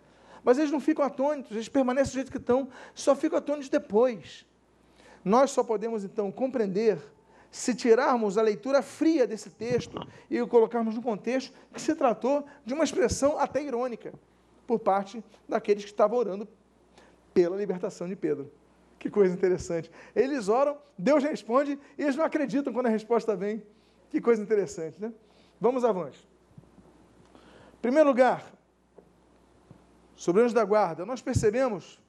Mas 0.42 0.58
eles 0.58 0.70
não 0.70 0.80
ficam 0.80 1.04
atônitos, 1.04 1.52
eles 1.52 1.68
permanecem 1.68 2.12
do 2.12 2.14
jeito 2.14 2.32
que 2.32 2.38
estão, 2.38 2.68
só 2.94 3.14
ficam 3.14 3.38
atônitos 3.38 3.68
depois. 3.68 4.46
Nós 5.22 5.50
só 5.50 5.62
podemos 5.62 6.04
então 6.04 6.32
compreender 6.32 6.98
se 7.50 7.74
tirarmos 7.74 8.38
a 8.38 8.42
leitura 8.42 8.80
fria 8.80 9.26
desse 9.26 9.50
texto 9.50 10.00
e 10.30 10.40
o 10.40 10.48
colocarmos 10.48 10.94
no 10.94 11.02
contexto 11.02 11.54
que 11.70 11.80
se 11.80 11.94
tratou 11.94 12.46
de 12.64 12.72
uma 12.72 12.82
expressão 12.82 13.38
até 13.38 13.62
irônica 13.62 14.14
por 14.66 14.78
parte 14.78 15.22
daqueles 15.46 15.84
que 15.84 15.90
estavam 15.90 16.18
orando 16.18 16.48
pela 17.32 17.56
libertação 17.56 18.08
de 18.08 18.16
Pedro. 18.16 18.50
Que 18.98 19.10
coisa 19.10 19.34
interessante. 19.34 19.90
Eles 20.14 20.48
oram, 20.48 20.78
Deus 20.96 21.24
responde 21.24 21.78
e 21.98 22.02
eles 22.02 22.16
não 22.16 22.24
acreditam 22.24 22.72
quando 22.72 22.86
a 22.86 22.90
resposta 22.90 23.34
vem. 23.34 23.62
Que 24.10 24.20
coisa 24.20 24.42
interessante, 24.42 25.00
né? 25.00 25.12
Vamos 25.60 25.84
avante. 25.84 26.28
Primeiro 27.80 28.08
lugar, 28.08 28.52
sobre 30.14 30.42
anjos 30.42 30.52
da 30.52 30.64
guarda, 30.64 31.04
nós 31.04 31.20
percebemos 31.20 32.00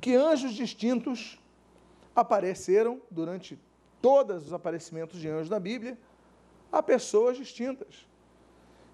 que 0.00 0.14
anjos 0.14 0.52
distintos 0.52 1.40
apareceram 2.14 3.00
durante 3.10 3.58
todos 4.00 4.46
os 4.46 4.52
aparecimentos 4.52 5.18
de 5.18 5.28
anjos 5.28 5.48
da 5.48 5.58
Bíblia 5.58 5.98
a 6.70 6.82
pessoas 6.82 7.36
distintas. 7.36 8.06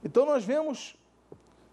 Então 0.02 0.24
nós 0.24 0.44
vemos 0.44 0.96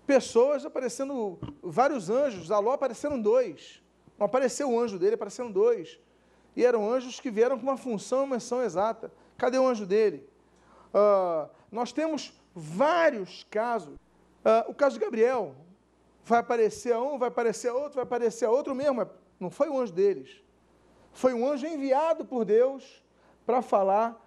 pessoas 0.06 0.66
aparecendo, 0.66 1.40
vários 1.62 2.10
anjos, 2.10 2.52
Aló 2.52 2.74
apareceram 2.74 3.20
dois. 3.20 3.82
Não 4.18 4.26
apareceu 4.26 4.70
o 4.70 4.80
anjo 4.80 5.00
dele, 5.00 5.16
apareceram 5.16 5.52
dois. 5.52 6.00
E 6.56 6.64
eram 6.64 6.92
anjos 6.92 7.20
que 7.20 7.32
vieram 7.32 7.58
com 7.58 7.64
uma 7.64 7.78
função 7.78 8.22
e 8.22 8.24
uma 8.26 8.36
missão 8.36 8.62
exata. 8.62 9.12
Cadê 9.38 9.58
o 9.58 9.68
anjo 9.68 9.86
dele? 9.86 10.28
Uh, 10.94 11.50
nós 11.72 11.92
temos 11.92 12.34
vários 12.54 13.44
casos. 13.50 13.96
Uh, 13.96 14.70
o 14.70 14.74
caso 14.74 14.98
de 14.98 15.04
Gabriel. 15.04 15.56
Vai 16.26 16.40
aparecer 16.40 16.94
a 16.94 17.02
um, 17.02 17.18
vai 17.18 17.28
aparecer 17.28 17.70
a 17.70 17.74
outro, 17.74 17.96
vai 17.96 18.04
aparecer 18.04 18.46
a 18.46 18.52
outro 18.52 18.74
mesmo. 18.74 19.06
Não 19.40 19.50
foi 19.50 19.68
o 19.68 19.78
anjo 19.78 19.92
deles. 19.92 20.42
Foi 21.12 21.34
um 21.34 21.46
anjo 21.46 21.68
enviado 21.68 22.24
por 22.24 22.46
Deus 22.46 23.04
para 23.46 23.62
falar 23.62 24.20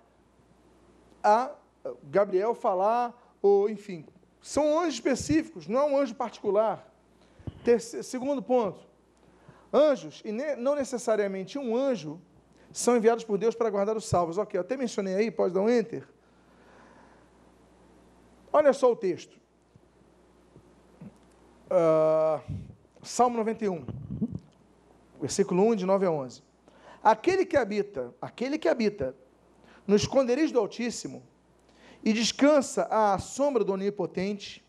a 1.23 1.51
Gabriel 2.05 2.55
falar, 2.55 3.15
ou 3.41 3.69
enfim, 3.69 4.07
são 4.47 4.79
anjos 4.79 4.95
específicos, 4.95 5.67
não 5.67 5.81
é 5.81 5.85
um 5.87 5.99
anjo 5.99 6.15
particular. 6.15 6.89
Terceiro, 7.65 8.05
segundo 8.05 8.41
ponto, 8.41 8.79
anjos, 9.73 10.23
e 10.25 10.31
ne, 10.31 10.55
não 10.55 10.77
necessariamente 10.77 11.59
um 11.59 11.77
anjo, 11.77 12.21
são 12.71 12.97
enviados 12.97 13.25
por 13.25 13.39
Deus 13.39 13.57
para 13.57 13.69
guardar 13.69 13.97
os 13.97 14.05
salvos. 14.07 14.39
Ok, 14.39 14.57
eu 14.57 14.61
até 14.61 14.77
mencionei 14.77 15.17
aí, 15.17 15.31
pode 15.33 15.53
dar 15.53 15.63
um 15.63 15.69
enter. 15.69 16.07
Olha 18.53 18.73
só 18.73 18.93
o 18.93 18.95
texto. 18.95 19.37
Uh, 21.67 22.41
Salmo 23.03 23.37
91, 23.39 23.85
versículo 25.21 25.65
1, 25.71 25.75
de 25.75 25.87
9 25.87 26.07
a 26.07 26.11
11. 26.13 26.41
Aquele 27.03 27.45
que 27.45 27.57
habita, 27.57 28.15
aquele 28.23 28.59
que 28.59 28.69
habita 28.69 29.13
no 29.89 29.97
esconderijo 29.97 30.53
do 30.53 30.61
Altíssimo 30.61 31.25
e 32.07 32.13
descansa 32.13 32.87
à 32.89 33.19
sombra 33.19 33.65
do 33.65 33.73
Onipotente, 33.73 34.65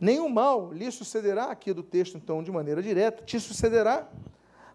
nenhum 0.00 0.28
mal 0.28 0.72
lhe 0.72 0.90
sucederá, 0.90 1.44
aqui 1.44 1.72
do 1.72 1.80
texto 1.80 2.16
então 2.16 2.42
de 2.42 2.50
maneira 2.50 2.82
direta, 2.82 3.22
te 3.22 3.38
sucederá, 3.38 4.08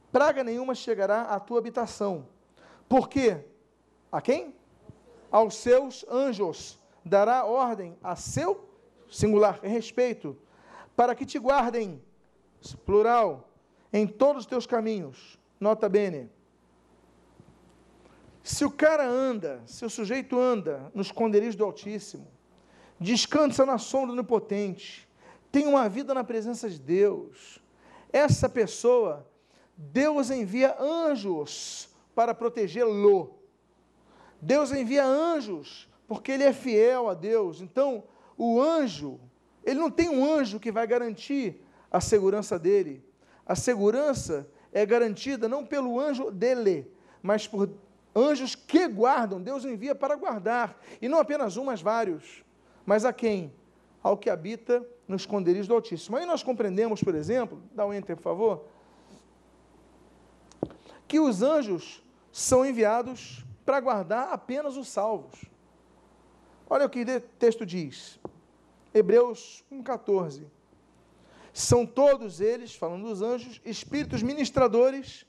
praga 0.10 0.42
nenhuma 0.42 0.74
chegará 0.74 1.24
à 1.24 1.38
tua 1.38 1.60
habitação. 1.60 2.26
Por 2.88 3.10
quê? 3.10 3.44
A 4.10 4.22
quem? 4.22 4.56
Aos 5.30 5.56
seus 5.56 6.06
anjos 6.10 6.80
dará 7.04 7.44
ordem 7.44 7.98
a 8.02 8.16
seu 8.16 8.70
singular 9.12 9.60
respeito, 9.62 10.38
para 10.96 11.14
que 11.14 11.26
te 11.26 11.38
guardem, 11.38 12.02
plural, 12.86 13.50
em 13.92 14.08
todos 14.08 14.44
os 14.44 14.48
teus 14.48 14.66
caminhos. 14.66 15.38
Nota 15.60 15.90
bene. 15.90 16.30
Se 18.48 18.64
o 18.64 18.72
cara 18.72 19.06
anda, 19.06 19.62
se 19.66 19.84
o 19.84 19.90
sujeito 19.90 20.40
anda 20.40 20.90
no 20.96 21.02
esconderijo 21.02 21.58
do 21.58 21.66
Altíssimo, 21.66 22.26
descansa 22.98 23.66
na 23.66 23.78
sombra 23.78 24.08
do 24.08 24.14
Onipotente, 24.14 25.06
tem 25.52 25.68
uma 25.68 25.90
vida 25.90 26.14
na 26.14 26.24
presença 26.24 26.70
de 26.70 26.80
Deus, 26.80 27.62
essa 28.10 28.48
pessoa, 28.48 29.28
Deus 29.76 30.32
envia 30.32 30.78
anjos 30.80 31.90
para 32.16 32.34
protegê-lo. 32.34 33.38
Deus 34.42 34.72
envia 34.72 35.06
anjos 35.06 35.90
porque 36.08 36.32
ele 36.32 36.46
é 36.46 36.54
fiel 36.54 37.10
a 37.10 37.14
Deus. 37.14 37.60
Então, 37.60 38.06
o 38.38 38.62
anjo, 38.62 39.20
ele 39.62 39.78
não 39.78 39.92
tem 39.92 40.08
um 40.08 40.24
anjo 40.26 40.58
que 40.58 40.72
vai 40.72 40.88
garantir 40.88 41.62
a 41.92 42.00
segurança 42.00 42.58
dele. 42.58 43.04
A 43.46 43.56
segurança 43.56 44.50
é 44.72 44.86
garantida 44.86 45.50
não 45.50 45.66
pelo 45.66 46.00
anjo 46.00 46.32
dele, 46.32 46.90
mas 47.22 47.46
por 47.46 47.70
anjos 48.18 48.56
que 48.56 48.88
guardam. 48.88 49.42
Deus 49.42 49.64
envia 49.64 49.94
para 49.94 50.16
guardar. 50.16 50.80
E 51.02 51.08
não 51.08 51.20
apenas 51.20 51.56
um, 51.56 51.66
mas 51.66 51.82
vários. 51.82 52.44
Mas 52.86 53.06
a 53.06 53.14
quem? 53.14 53.54
Ao 54.02 54.18
que 54.18 54.30
habita 54.30 54.86
no 55.08 55.16
esconderijo 55.16 55.68
do 55.68 55.76
Altíssimo. 55.76 56.18
Aí 56.18 56.26
nós 56.26 56.42
compreendemos, 56.42 57.04
por 57.04 57.14
exemplo, 57.14 57.62
dá 57.72 57.86
um 57.86 57.94
enter, 57.94 58.16
por 58.16 58.24
favor, 58.24 58.66
que 61.08 61.20
os 61.20 61.42
anjos 61.42 62.04
são 62.32 62.66
enviados 62.66 63.46
para 63.66 63.80
guardar 63.80 64.30
apenas 64.32 64.76
os 64.76 64.88
salvos. 64.88 65.46
Olha 66.70 66.86
o 66.86 66.90
que 66.90 67.02
o 67.02 67.22
texto 67.40 67.66
diz. 67.66 68.20
Hebreus 68.94 69.64
1,14. 69.72 70.46
São 71.54 71.86
todos 71.86 72.42
eles, 72.42 72.76
falando 72.76 73.08
dos 73.08 73.22
anjos, 73.22 73.62
espíritos 73.64 74.22
ministradores 74.22 75.26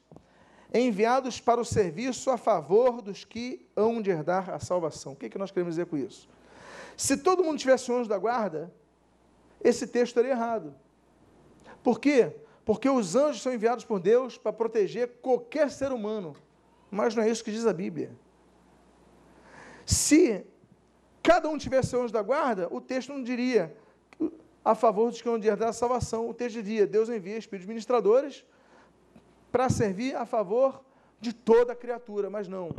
enviados 0.72 1.40
para 1.40 1.60
o 1.60 1.64
serviço 1.64 2.30
a 2.30 2.36
favor 2.36 3.00
dos 3.00 3.24
que 3.24 3.66
hão 3.74 4.02
de 4.02 4.10
herdar 4.10 4.50
a 4.50 4.58
salvação. 4.58 5.12
O 5.12 5.16
que, 5.16 5.26
é 5.26 5.28
que 5.28 5.38
nós 5.38 5.50
queremos 5.50 5.74
dizer 5.74 5.86
com 5.86 5.96
isso? 5.96 6.28
Se 6.96 7.16
todo 7.16 7.42
mundo 7.42 7.58
tivesse 7.58 7.90
um 7.90 7.98
anjo 7.98 8.08
da 8.08 8.18
guarda, 8.18 8.72
esse 9.62 9.86
texto 9.86 10.08
estaria 10.08 10.32
errado. 10.32 10.74
Por 11.82 12.00
quê? 12.00 12.34
Porque 12.64 12.88
os 12.88 13.16
anjos 13.16 13.40
são 13.40 13.52
enviados 13.52 13.84
por 13.84 13.98
Deus 13.98 14.36
para 14.36 14.52
proteger 14.52 15.08
qualquer 15.22 15.70
ser 15.70 15.92
humano. 15.92 16.36
Mas 16.90 17.14
não 17.14 17.22
é 17.22 17.30
isso 17.30 17.44
que 17.44 17.50
diz 17.50 17.66
a 17.66 17.72
Bíblia. 17.72 18.10
Se 19.86 20.44
cada 21.22 21.48
um 21.48 21.56
tivesse 21.56 21.96
um 21.96 22.02
anjo 22.02 22.12
da 22.12 22.20
guarda, 22.20 22.68
o 22.70 22.80
texto 22.80 23.12
não 23.12 23.22
diria 23.22 23.74
a 24.64 24.74
favor 24.74 25.10
dos 25.10 25.22
que 25.22 25.28
hão 25.28 25.38
de 25.38 25.48
herdar 25.48 25.70
a 25.70 25.72
salvação. 25.72 26.28
O 26.28 26.34
texto 26.34 26.62
diria: 26.62 26.86
Deus 26.86 27.08
envia 27.08 27.38
espíritos 27.38 27.66
ministradores 27.66 28.44
para 29.50 29.68
servir 29.68 30.14
a 30.16 30.26
favor 30.26 30.82
de 31.20 31.32
toda 31.32 31.72
a 31.72 31.76
criatura, 31.76 32.30
mas 32.30 32.46
não. 32.48 32.74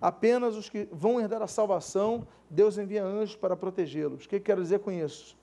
Apenas 0.00 0.56
os 0.56 0.68
que 0.68 0.88
vão 0.92 1.20
herdar 1.20 1.42
a 1.42 1.46
salvação, 1.46 2.26
Deus 2.50 2.78
envia 2.78 3.04
anjos 3.04 3.36
para 3.36 3.56
protegê-los. 3.56 4.24
O 4.24 4.28
que 4.28 4.40
quero 4.40 4.62
dizer 4.62 4.80
com 4.80 4.90
isso? 4.90 5.36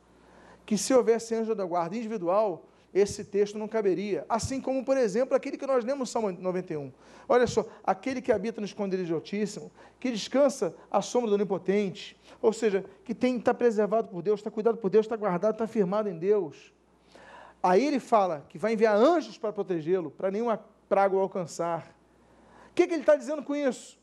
Que 0.65 0.77
se 0.77 0.93
houvesse 0.93 1.35
anjo 1.35 1.55
da 1.55 1.65
guarda 1.65 1.95
individual, 1.95 2.65
esse 2.93 3.23
texto 3.23 3.57
não 3.57 3.67
caberia. 3.67 4.25
Assim 4.29 4.61
como, 4.61 4.85
por 4.85 4.95
exemplo, 4.97 5.35
aquele 5.35 5.57
que 5.57 5.65
nós 5.65 5.83
lemos 5.83 5.99
no 5.99 6.05
Salmo 6.05 6.31
91. 6.31 6.91
Olha 7.27 7.47
só, 7.47 7.65
aquele 7.83 8.21
que 8.21 8.31
habita 8.31 8.61
no 8.61 8.65
esconderijo 8.65 9.15
Altíssimo, 9.15 9.71
que 9.99 10.11
descansa 10.11 10.75
à 10.91 11.01
sombra 11.01 11.29
do 11.29 11.35
Onipotente, 11.35 12.17
ou 12.41 12.53
seja, 12.53 12.85
que 13.03 13.15
tem 13.15 13.37
está 13.37 13.53
preservado 13.53 14.09
por 14.09 14.21
Deus, 14.21 14.39
está 14.39 14.51
cuidado 14.51 14.77
por 14.77 14.89
Deus, 14.89 15.05
está 15.05 15.15
guardado, 15.15 15.53
está 15.53 15.65
firmado 15.65 16.07
em 16.09 16.17
Deus. 16.17 16.72
Aí 17.63 17.87
ele 17.87 17.99
fala 17.99 18.45
que 18.49 18.57
vai 18.57 18.73
enviar 18.73 18.93
anjos 18.93 19.37
para 19.37 19.53
protegê-lo, 19.53 20.11
para 20.11 20.29
nenhuma 20.29 20.61
praga 20.89 21.15
o 21.15 21.19
alcançar. 21.19 21.95
O 22.69 22.73
que, 22.75 22.85
que 22.85 22.93
ele 22.93 23.03
está 23.03 23.15
dizendo 23.15 23.41
com 23.41 23.55
isso? 23.55 23.97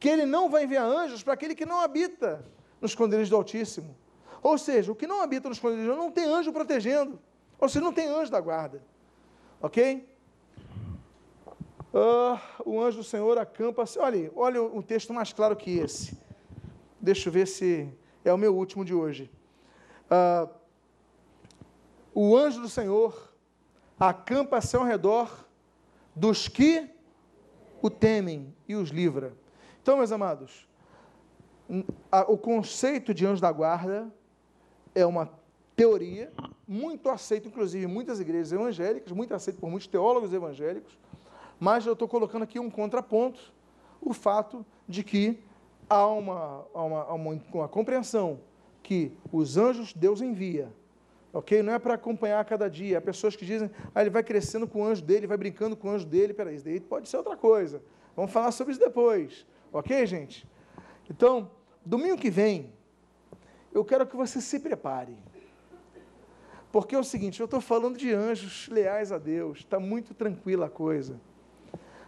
Que 0.00 0.08
ele 0.08 0.26
não 0.26 0.50
vai 0.50 0.64
enviar 0.64 0.84
anjos 0.84 1.22
para 1.22 1.34
aquele 1.34 1.54
que 1.54 1.64
não 1.64 1.80
habita 1.80 2.44
no 2.80 2.86
esconderijo 2.86 3.30
do 3.30 3.36
Altíssimo. 3.36 3.96
Ou 4.42 4.58
seja, 4.58 4.90
o 4.90 4.96
que 4.96 5.06
não 5.06 5.22
habita 5.22 5.48
no 5.48 5.54
esconderijo 5.54 5.94
não 5.94 6.10
tem 6.10 6.24
anjo 6.24 6.52
protegendo. 6.52 7.20
Ou 7.58 7.68
seja, 7.68 7.84
não 7.84 7.92
tem 7.92 8.08
anjo 8.08 8.32
da 8.32 8.40
guarda. 8.40 8.82
Ok? 9.62 10.08
Uh, 11.94 12.38
o 12.66 12.82
anjo 12.82 12.98
do 12.98 13.04
Senhor 13.04 13.38
acampa. 13.38 13.84
Olha, 14.00 14.32
olha 14.34 14.62
um 14.62 14.82
texto 14.82 15.14
mais 15.14 15.32
claro 15.32 15.54
que 15.54 15.78
esse. 15.78 16.18
Deixa 17.00 17.28
eu 17.28 17.32
ver 17.32 17.46
se 17.46 17.88
é 18.24 18.32
o 18.32 18.36
meu 18.36 18.56
último 18.56 18.84
de 18.84 18.92
hoje. 18.92 19.30
Uh, 20.10 20.63
o 22.14 22.36
anjo 22.36 22.62
do 22.62 22.68
Senhor 22.68 23.34
acampa-se 23.98 24.76
ao 24.76 24.84
redor 24.84 25.46
dos 26.14 26.46
que 26.46 26.88
o 27.82 27.90
temem 27.90 28.54
e 28.68 28.76
os 28.76 28.90
livra. 28.90 29.34
Então, 29.82 29.96
meus 29.96 30.12
amados, 30.12 30.68
o 32.28 32.38
conceito 32.38 33.12
de 33.12 33.26
anjo 33.26 33.42
da 33.42 33.50
guarda 33.50 34.12
é 34.94 35.04
uma 35.04 35.28
teoria 35.74 36.32
muito 36.66 37.10
aceita, 37.10 37.48
inclusive, 37.48 37.84
em 37.84 37.88
muitas 37.88 38.20
igrejas 38.20 38.52
evangélicas, 38.52 39.12
muito 39.12 39.34
aceita 39.34 39.60
por 39.60 39.68
muitos 39.68 39.88
teólogos 39.88 40.32
evangélicos, 40.32 40.96
mas 41.58 41.84
eu 41.84 41.92
estou 41.92 42.08
colocando 42.08 42.42
aqui 42.42 42.58
um 42.58 42.70
contraponto, 42.70 43.52
o 44.00 44.14
fato 44.14 44.64
de 44.88 45.02
que 45.02 45.42
há 45.88 46.06
uma, 46.06 46.64
uma, 46.72 47.04
uma, 47.12 47.42
uma 47.52 47.68
compreensão 47.68 48.40
que 48.82 49.16
os 49.32 49.56
anjos 49.56 49.92
Deus 49.92 50.20
envia 50.20 50.72
Ok? 51.34 51.64
Não 51.64 51.72
é 51.72 51.80
para 51.80 51.94
acompanhar 51.94 52.44
cada 52.44 52.70
dia. 52.70 52.98
Há 52.98 53.00
pessoas 53.00 53.34
que 53.34 53.44
dizem, 53.44 53.68
ah, 53.92 54.00
ele 54.00 54.08
vai 54.08 54.22
crescendo 54.22 54.68
com 54.68 54.82
o 54.82 54.84
anjo 54.84 55.02
dele, 55.02 55.26
vai 55.26 55.36
brincando 55.36 55.76
com 55.76 55.88
o 55.88 55.90
anjo 55.90 56.06
dele. 56.06 56.32
Peraí, 56.32 56.54
isso 56.54 56.64
daí 56.64 56.78
pode 56.78 57.08
ser 57.08 57.16
outra 57.16 57.36
coisa. 57.36 57.82
Vamos 58.14 58.30
falar 58.30 58.52
sobre 58.52 58.72
isso 58.72 58.80
depois. 58.80 59.44
Ok, 59.72 60.06
gente? 60.06 60.48
Então, 61.10 61.50
domingo 61.84 62.16
que 62.16 62.30
vem, 62.30 62.72
eu 63.72 63.84
quero 63.84 64.06
que 64.06 64.14
você 64.14 64.40
se 64.40 64.60
prepare. 64.60 65.18
Porque 66.70 66.94
é 66.94 66.98
o 66.98 67.04
seguinte, 67.04 67.40
eu 67.40 67.46
estou 67.46 67.60
falando 67.60 67.98
de 67.98 68.12
anjos 68.12 68.68
leais 68.68 69.10
a 69.10 69.18
Deus, 69.18 69.58
está 69.58 69.80
muito 69.80 70.14
tranquila 70.14 70.66
a 70.66 70.70
coisa. 70.70 71.20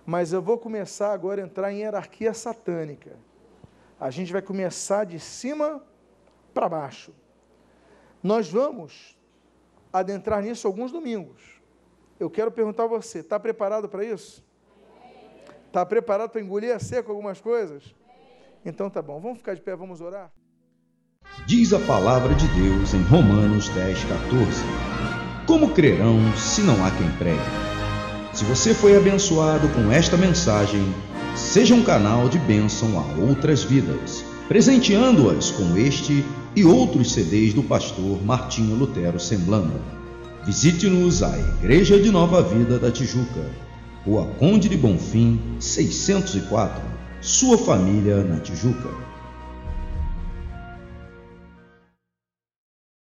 Mas 0.04 0.32
eu 0.32 0.40
vou 0.40 0.56
começar 0.56 1.12
agora 1.12 1.42
a 1.42 1.44
entrar 1.44 1.72
em 1.72 1.80
hierarquia 1.80 2.32
satânica. 2.32 3.16
A 3.98 4.08
gente 4.08 4.32
vai 4.32 4.42
começar 4.42 5.04
de 5.04 5.18
cima 5.18 5.84
para 6.54 6.68
baixo. 6.68 7.12
Nós 8.22 8.48
vamos 8.48 9.15
adentrar 9.92 10.42
nisso 10.42 10.66
alguns 10.66 10.92
domingos. 10.92 11.60
Eu 12.18 12.30
quero 12.30 12.50
perguntar 12.50 12.84
a 12.84 12.88
você: 12.88 13.20
está 13.20 13.38
preparado 13.38 13.88
para 13.88 14.04
isso? 14.04 14.44
Está 15.66 15.84
preparado 15.84 16.30
para 16.30 16.40
engolir 16.40 16.74
a 16.74 16.78
seco 16.78 17.10
algumas 17.10 17.40
coisas? 17.40 17.94
Então 18.64 18.88
tá 18.88 19.02
bom, 19.02 19.20
vamos 19.20 19.38
ficar 19.38 19.54
de 19.54 19.60
pé, 19.60 19.76
vamos 19.76 20.00
orar? 20.00 20.32
Diz 21.46 21.72
a 21.72 21.78
palavra 21.80 22.34
de 22.34 22.48
Deus 22.48 22.94
em 22.94 23.02
Romanos 23.02 23.68
10, 23.68 24.04
14: 24.04 24.62
Como 25.46 25.74
crerão 25.74 26.18
se 26.36 26.62
não 26.62 26.84
há 26.84 26.90
quem 26.90 27.10
pregue? 27.18 27.40
Se 28.32 28.44
você 28.44 28.74
foi 28.74 28.96
abençoado 28.96 29.68
com 29.70 29.90
esta 29.90 30.16
mensagem, 30.16 30.82
seja 31.36 31.74
um 31.74 31.84
canal 31.84 32.28
de 32.28 32.38
bênção 32.38 32.98
a 32.98 33.28
outras 33.28 33.62
vidas, 33.62 34.24
presenteando-as 34.48 35.50
com 35.50 35.76
este 35.76 36.24
e 36.56 36.64
outros 36.64 37.12
CDs 37.12 37.52
do 37.52 37.62
pastor 37.62 38.24
Martinho 38.24 38.74
Lutero 38.74 39.20
Semblando. 39.20 39.78
Visite-nos 40.46 41.22
à 41.22 41.38
Igreja 41.38 42.00
de 42.00 42.10
Nova 42.10 42.40
Vida 42.40 42.78
da 42.78 42.90
Tijuca, 42.90 43.50
Rua 44.06 44.24
Conde 44.38 44.66
de 44.66 44.76
Bonfim, 44.76 45.38
604, 45.60 46.80
sua 47.20 47.58
família 47.58 48.24
na 48.24 48.40
Tijuca. 48.40 49.05